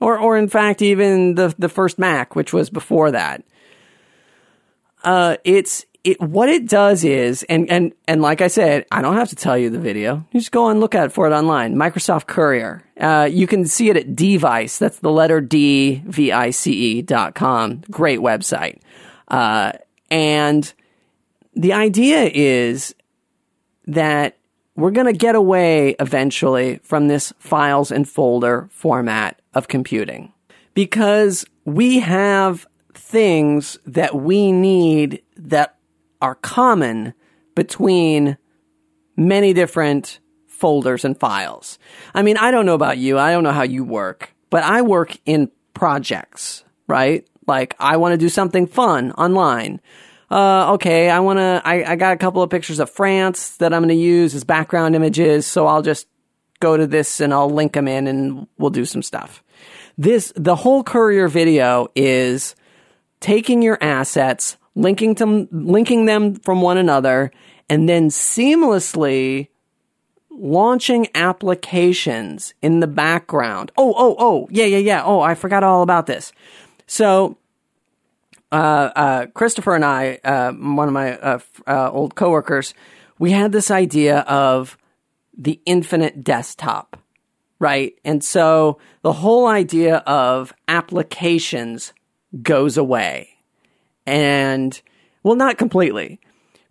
or 0.02 0.18
or 0.20 0.38
in 0.38 0.50
fact 0.50 0.82
even 0.82 1.36
the 1.36 1.56
the 1.58 1.70
first 1.70 1.98
Mac, 1.98 2.36
which 2.36 2.52
was 2.52 2.70
before 2.70 3.12
that. 3.12 3.44
Uh, 5.04 5.38
it's 5.44 5.86
it 6.04 6.20
what 6.20 6.50
it 6.50 6.68
does 6.68 7.04
is 7.04 7.44
and 7.44 7.70
and 7.70 7.94
and 8.08 8.22
like 8.22 8.42
I 8.42 8.48
said, 8.48 8.86
I 8.92 9.02
don't 9.02 9.16
have 9.16 9.30
to 9.30 9.36
tell 9.36 9.58
you 9.58 9.70
the 9.70 9.80
video. 9.80 10.26
You 10.32 10.40
just 10.40 10.52
go 10.52 10.68
and 10.70 10.80
look 10.80 10.96
at 10.96 11.06
it 11.06 11.12
for 11.12 11.28
it 11.28 11.34
online. 11.34 11.76
Microsoft 11.76 12.28
Courier. 12.28 12.84
Uh, 13.00 13.30
you 13.32 13.48
can 13.48 13.66
see 13.66 13.90
it 13.90 13.98
at 13.98 14.16
DVICE. 14.16 14.80
That's 14.80 15.00
the 15.00 15.12
letter 15.12 15.40
D 15.40 16.02
V 16.06 16.32
I 16.32 16.50
C 16.50 16.72
E 16.74 17.02
dot 17.02 17.36
com. 17.36 17.82
Great 17.90 18.20
website. 18.20 18.80
Uh, 19.28 19.74
and 20.10 20.74
the 21.56 21.74
idea 21.74 22.30
is 22.34 22.96
that 23.88 24.38
we're 24.76 24.92
going 24.92 25.08
to 25.08 25.18
get 25.18 25.36
away 25.36 25.96
eventually 26.00 26.80
from 26.84 27.08
this 27.08 27.34
files 27.40 27.92
and 27.92 28.08
folder 28.08 28.70
format 28.72 29.41
of 29.54 29.68
computing 29.68 30.34
because 30.74 31.46
we 31.66 32.00
have 32.00 32.68
things 32.94 33.78
that 33.86 34.16
we 34.16 34.52
need 34.52 35.22
that 35.36 35.78
are 36.22 36.36
common 36.36 37.14
between 37.56 38.38
many 39.18 39.54
different 39.54 40.20
folders 40.48 41.04
and 41.04 41.20
files. 41.20 41.80
I 42.14 42.22
mean, 42.22 42.38
I 42.38 42.52
don't 42.52 42.66
know 42.66 42.76
about 42.76 42.98
you. 42.98 43.18
I 43.18 43.32
don't 43.32 43.44
know 43.44 43.52
how 43.52 43.64
you 43.64 43.84
work, 43.84 44.34
but 44.50 44.64
I 44.64 44.82
work 44.82 45.18
in 45.26 45.50
projects, 45.74 46.64
right? 46.88 47.28
Like 47.48 47.76
I 47.80 47.98
want 47.98 48.14
to 48.14 48.18
do 48.18 48.30
something 48.30 48.68
fun 48.68 49.12
online 49.14 49.82
uh, 50.32 50.72
okay, 50.76 51.10
I 51.10 51.20
want 51.20 51.40
to, 51.40 51.62
I, 51.66 51.92
I 51.92 51.96
got 51.98 52.14
a 52.14 52.18
couple 52.18 52.42
of 52.42 52.50
pictures 52.50 52.80
of 52.80 52.90
France 52.90 53.58
that 53.58 53.74
I'm 53.74 53.82
going 53.82 53.90
to 53.90 54.02
use 54.02 54.34
as 54.34 54.46
background 54.46 54.96
images. 54.96 55.46
So 55.46 55.68
I'll 55.68 55.82
just 55.82 56.08
go 56.62 56.78
to 56.78 56.88
this 56.88 57.20
and 57.20 57.34
I'll 57.34 57.50
link 57.50 57.74
them 57.74 57.88
in 57.88 58.08
and 58.08 58.48
we'll 58.58 58.70
do 58.70 58.86
some 58.86 59.04
stuff. 59.04 59.44
This, 59.98 60.32
the 60.36 60.56
whole 60.56 60.84
courier 60.84 61.28
video 61.28 61.90
is 61.96 62.56
taking 63.20 63.62
your 63.62 63.78
assets, 63.82 64.58
linking 64.76 65.16
them, 65.16 65.48
linking 65.52 66.06
them 66.06 66.36
from 66.36 66.62
one 66.62 66.78
another, 66.78 67.32
and 67.70 67.90
then 67.90 68.10
seamlessly 68.10 69.50
launching 70.30 71.08
applications 71.14 72.54
in 72.62 72.80
the 72.80 72.88
background. 72.88 73.72
Oh, 73.78 73.94
oh, 73.98 74.16
oh, 74.18 74.48
yeah, 74.50 74.66
yeah, 74.66 74.78
yeah. 74.78 75.04
Oh, 75.04 75.20
I 75.20 75.36
forgot 75.36 75.64
all 75.64 75.84
about 75.84 76.08
this. 76.08 76.32
So 76.88 77.38
uh, 78.52 78.92
uh, 78.96 79.26
Christopher 79.28 79.76
and 79.76 79.86
I, 79.86 80.20
uh, 80.24 80.52
one 80.52 80.88
of 80.88 80.94
my 80.94 81.18
uh, 81.18 81.40
uh, 81.68 81.92
old 81.92 82.16
coworkers, 82.16 82.74
we 83.20 83.32
had 83.32 83.52
this 83.52 83.70
idea 83.70 84.20
of 84.22 84.78
the 85.42 85.60
infinite 85.66 86.24
desktop, 86.24 86.98
right? 87.58 87.96
And 88.06 88.24
so 88.24 88.78
the 89.02 89.12
whole 89.12 89.48
idea 89.48 89.98
of 89.98 90.54
applications 90.68 91.94
goes 92.44 92.78
away. 92.78 93.30
And, 94.06 94.80
well, 95.24 95.36
not 95.36 95.58
completely, 95.58 96.20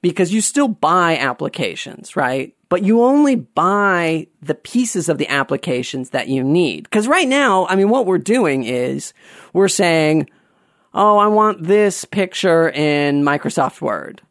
because 0.02 0.32
you 0.32 0.40
still 0.40 0.68
buy 0.68 1.18
applications, 1.18 2.14
right? 2.14 2.54
But 2.68 2.84
you 2.84 3.02
only 3.02 3.34
buy 3.34 4.28
the 4.40 4.54
pieces 4.54 5.08
of 5.08 5.18
the 5.18 5.28
applications 5.28 6.10
that 6.10 6.28
you 6.28 6.44
need. 6.44 6.84
Because 6.84 7.08
right 7.08 7.26
now, 7.26 7.66
I 7.66 7.74
mean, 7.74 7.88
what 7.88 8.06
we're 8.06 8.18
doing 8.18 8.62
is 8.62 9.12
we're 9.52 9.66
saying, 9.66 10.30
oh, 10.94 11.18
I 11.18 11.26
want 11.26 11.64
this 11.64 12.04
picture 12.04 12.70
in 12.70 13.24
Microsoft 13.24 13.80
Word. 13.80 14.22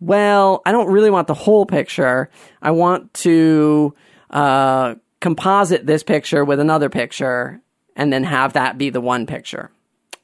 Well, 0.00 0.62
I 0.64 0.72
don't 0.72 0.90
really 0.90 1.10
want 1.10 1.28
the 1.28 1.34
whole 1.34 1.66
picture. 1.66 2.30
I 2.62 2.70
want 2.70 3.12
to 3.14 3.94
uh, 4.30 4.94
composite 5.20 5.86
this 5.86 6.02
picture 6.02 6.44
with 6.44 6.58
another 6.58 6.88
picture 6.88 7.60
and 7.96 8.12
then 8.12 8.24
have 8.24 8.54
that 8.54 8.78
be 8.78 8.90
the 8.90 9.00
one 9.00 9.26
picture. 9.26 9.70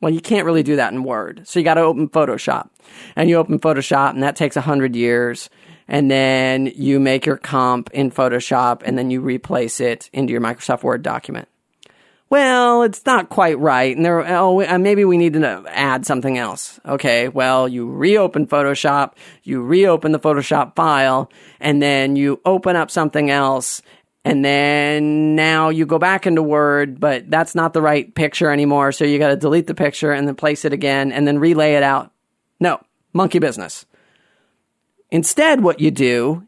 Well, 0.00 0.12
you 0.12 0.20
can't 0.20 0.46
really 0.46 0.62
do 0.62 0.76
that 0.76 0.92
in 0.92 1.04
Word. 1.04 1.46
So 1.46 1.58
you 1.58 1.64
got 1.64 1.74
to 1.74 1.82
open 1.82 2.08
Photoshop. 2.08 2.68
And 3.16 3.28
you 3.28 3.36
open 3.36 3.58
Photoshop, 3.58 4.10
and 4.10 4.22
that 4.22 4.36
takes 4.36 4.56
100 4.56 4.94
years. 4.94 5.48
And 5.88 6.10
then 6.10 6.66
you 6.74 7.00
make 7.00 7.26
your 7.26 7.36
comp 7.36 7.90
in 7.92 8.10
Photoshop, 8.10 8.82
and 8.84 8.98
then 8.98 9.10
you 9.10 9.20
replace 9.20 9.80
it 9.80 10.10
into 10.12 10.32
your 10.32 10.40
Microsoft 10.40 10.82
Word 10.82 11.02
document. 11.02 11.48
Well, 12.28 12.82
it's 12.82 13.06
not 13.06 13.28
quite 13.28 13.58
right. 13.58 13.96
And 13.96 14.04
there, 14.04 14.26
oh, 14.36 14.60
uh, 14.60 14.78
maybe 14.78 15.04
we 15.04 15.16
need 15.16 15.34
to 15.34 15.64
add 15.68 16.04
something 16.04 16.36
else. 16.36 16.80
Okay. 16.84 17.28
Well, 17.28 17.68
you 17.68 17.88
reopen 17.88 18.48
Photoshop, 18.48 19.12
you 19.44 19.62
reopen 19.62 20.10
the 20.10 20.18
Photoshop 20.18 20.74
file, 20.74 21.30
and 21.60 21.80
then 21.80 22.16
you 22.16 22.40
open 22.44 22.74
up 22.74 22.90
something 22.90 23.30
else. 23.30 23.80
And 24.24 24.44
then 24.44 25.36
now 25.36 25.68
you 25.68 25.86
go 25.86 26.00
back 26.00 26.26
into 26.26 26.42
Word, 26.42 26.98
but 26.98 27.30
that's 27.30 27.54
not 27.54 27.72
the 27.72 27.80
right 27.80 28.12
picture 28.12 28.50
anymore. 28.50 28.90
So 28.90 29.04
you 29.04 29.20
got 29.20 29.28
to 29.28 29.36
delete 29.36 29.68
the 29.68 29.74
picture 29.74 30.10
and 30.10 30.26
then 30.26 30.34
place 30.34 30.64
it 30.64 30.72
again 30.72 31.12
and 31.12 31.28
then 31.28 31.38
relay 31.38 31.74
it 31.74 31.84
out. 31.84 32.10
No, 32.58 32.80
monkey 33.12 33.38
business. 33.38 33.86
Instead, 35.12 35.62
what 35.62 35.78
you 35.78 35.92
do 35.92 36.44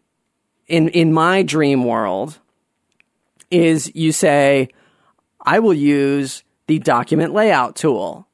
in, 0.67 0.89
in 0.89 1.13
my 1.13 1.45
dream 1.45 1.85
world 1.85 2.41
is 3.49 3.95
you 3.95 4.11
say, 4.11 4.71
I 5.49 5.61
will 5.61 5.73
use 5.73 6.45
the 6.67 6.79
document 6.79 7.33
layout 7.33 7.75
tool 7.75 8.29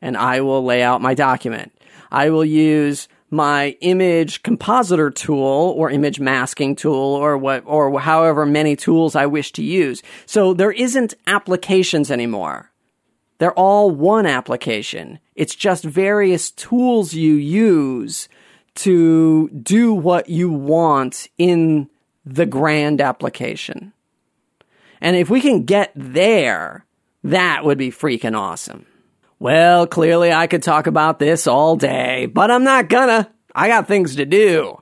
and 0.00 0.16
I 0.16 0.40
will 0.40 0.64
lay 0.64 0.84
out 0.84 1.02
my 1.02 1.14
document. 1.14 1.72
I 2.12 2.30
will 2.30 2.44
use 2.44 3.08
my 3.28 3.76
image 3.80 4.44
compositor 4.44 5.10
tool 5.10 5.74
or 5.76 5.90
image 5.90 6.20
masking 6.20 6.76
tool 6.76 6.94
or 6.94 7.36
what, 7.36 7.64
or 7.66 7.98
however 7.98 8.46
many 8.46 8.76
tools 8.76 9.16
I 9.16 9.26
wish 9.26 9.50
to 9.54 9.64
use. 9.64 10.00
So 10.26 10.54
there 10.54 10.70
isn't 10.70 11.14
applications 11.26 12.08
anymore. 12.08 12.70
They're 13.38 13.58
all 13.58 13.90
one 13.90 14.26
application. 14.26 15.18
It's 15.34 15.56
just 15.56 15.82
various 15.82 16.52
tools 16.52 17.14
you 17.14 17.34
use 17.34 18.28
to 18.76 19.48
do 19.48 19.92
what 19.92 20.28
you 20.28 20.52
want 20.52 21.26
in 21.36 21.90
the 22.24 22.46
grand 22.46 23.00
application. 23.00 23.92
And 25.00 25.16
if 25.16 25.30
we 25.30 25.40
can 25.40 25.64
get 25.64 25.92
there, 25.94 26.84
that 27.24 27.64
would 27.64 27.78
be 27.78 27.90
freaking 27.90 28.36
awesome. 28.36 28.86
Well, 29.38 29.86
clearly 29.86 30.32
I 30.32 30.46
could 30.46 30.62
talk 30.62 30.86
about 30.86 31.18
this 31.18 31.46
all 31.46 31.76
day, 31.76 32.26
but 32.26 32.50
I'm 32.50 32.64
not 32.64 32.88
gonna. 32.88 33.32
I 33.54 33.68
got 33.68 33.88
things 33.88 34.16
to 34.16 34.26
do. 34.26 34.80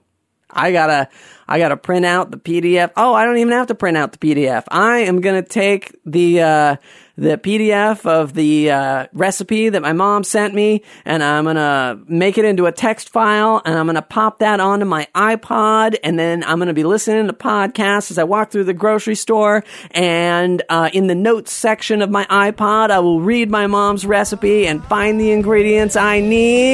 I 0.50 0.72
gotta, 0.72 1.08
I 1.46 1.58
gotta 1.58 1.76
print 1.76 2.04
out 2.04 2.30
the 2.30 2.38
PDF. 2.38 2.90
Oh, 2.96 3.14
I 3.14 3.24
don't 3.24 3.38
even 3.38 3.52
have 3.52 3.68
to 3.68 3.74
print 3.74 3.96
out 3.96 4.12
the 4.12 4.18
PDF. 4.18 4.64
I 4.68 5.00
am 5.00 5.20
gonna 5.20 5.42
take 5.42 5.96
the, 6.04 6.40
uh, 6.42 6.76
the 7.18 7.36
PDF 7.36 8.06
of 8.06 8.32
the 8.34 8.70
uh, 8.70 9.06
recipe 9.12 9.68
that 9.68 9.82
my 9.82 9.92
mom 9.92 10.22
sent 10.22 10.54
me, 10.54 10.82
and 11.04 11.22
I'm 11.22 11.44
gonna 11.44 12.00
make 12.06 12.38
it 12.38 12.44
into 12.44 12.66
a 12.66 12.72
text 12.72 13.08
file, 13.08 13.60
and 13.64 13.76
I'm 13.76 13.86
gonna 13.86 14.02
pop 14.02 14.38
that 14.38 14.60
onto 14.60 14.84
my 14.84 15.08
iPod, 15.16 15.96
and 16.04 16.16
then 16.16 16.44
I'm 16.44 16.60
gonna 16.60 16.72
be 16.72 16.84
listening 16.84 17.26
to 17.26 17.32
podcasts 17.32 18.12
as 18.12 18.18
I 18.18 18.24
walk 18.24 18.52
through 18.52 18.64
the 18.64 18.74
grocery 18.74 19.16
store. 19.16 19.64
And 19.90 20.62
uh, 20.68 20.90
in 20.92 21.08
the 21.08 21.16
notes 21.16 21.52
section 21.52 22.02
of 22.02 22.10
my 22.10 22.24
iPod, 22.26 22.90
I 22.90 23.00
will 23.00 23.20
read 23.20 23.50
my 23.50 23.66
mom's 23.66 24.06
recipe 24.06 24.68
and 24.68 24.84
find 24.84 25.20
the 25.20 25.32
ingredients 25.32 25.96
I 25.96 26.20
need. 26.20 26.68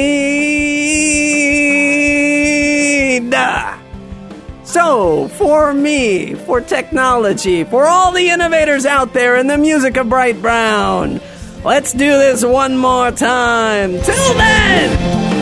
So, 4.75 5.29
for 5.29 5.73
me, 5.73 6.35
for 6.35 6.61
technology, 6.61 7.63
for 7.63 7.87
all 7.87 8.11
the 8.11 8.31
innovators 8.31 8.85
out 8.85 9.13
there 9.13 9.37
in 9.37 9.47
the 9.47 9.57
music 9.57 9.97
of 9.97 10.09
Bright 10.09 10.43
Brown, 10.43 11.21
let's 11.65 11.93
do 11.93 12.11
this 12.11 12.45
one 12.45 12.77
more 12.77 13.13
time. 13.13 13.93
Till 13.93 14.35
then! 14.35 15.34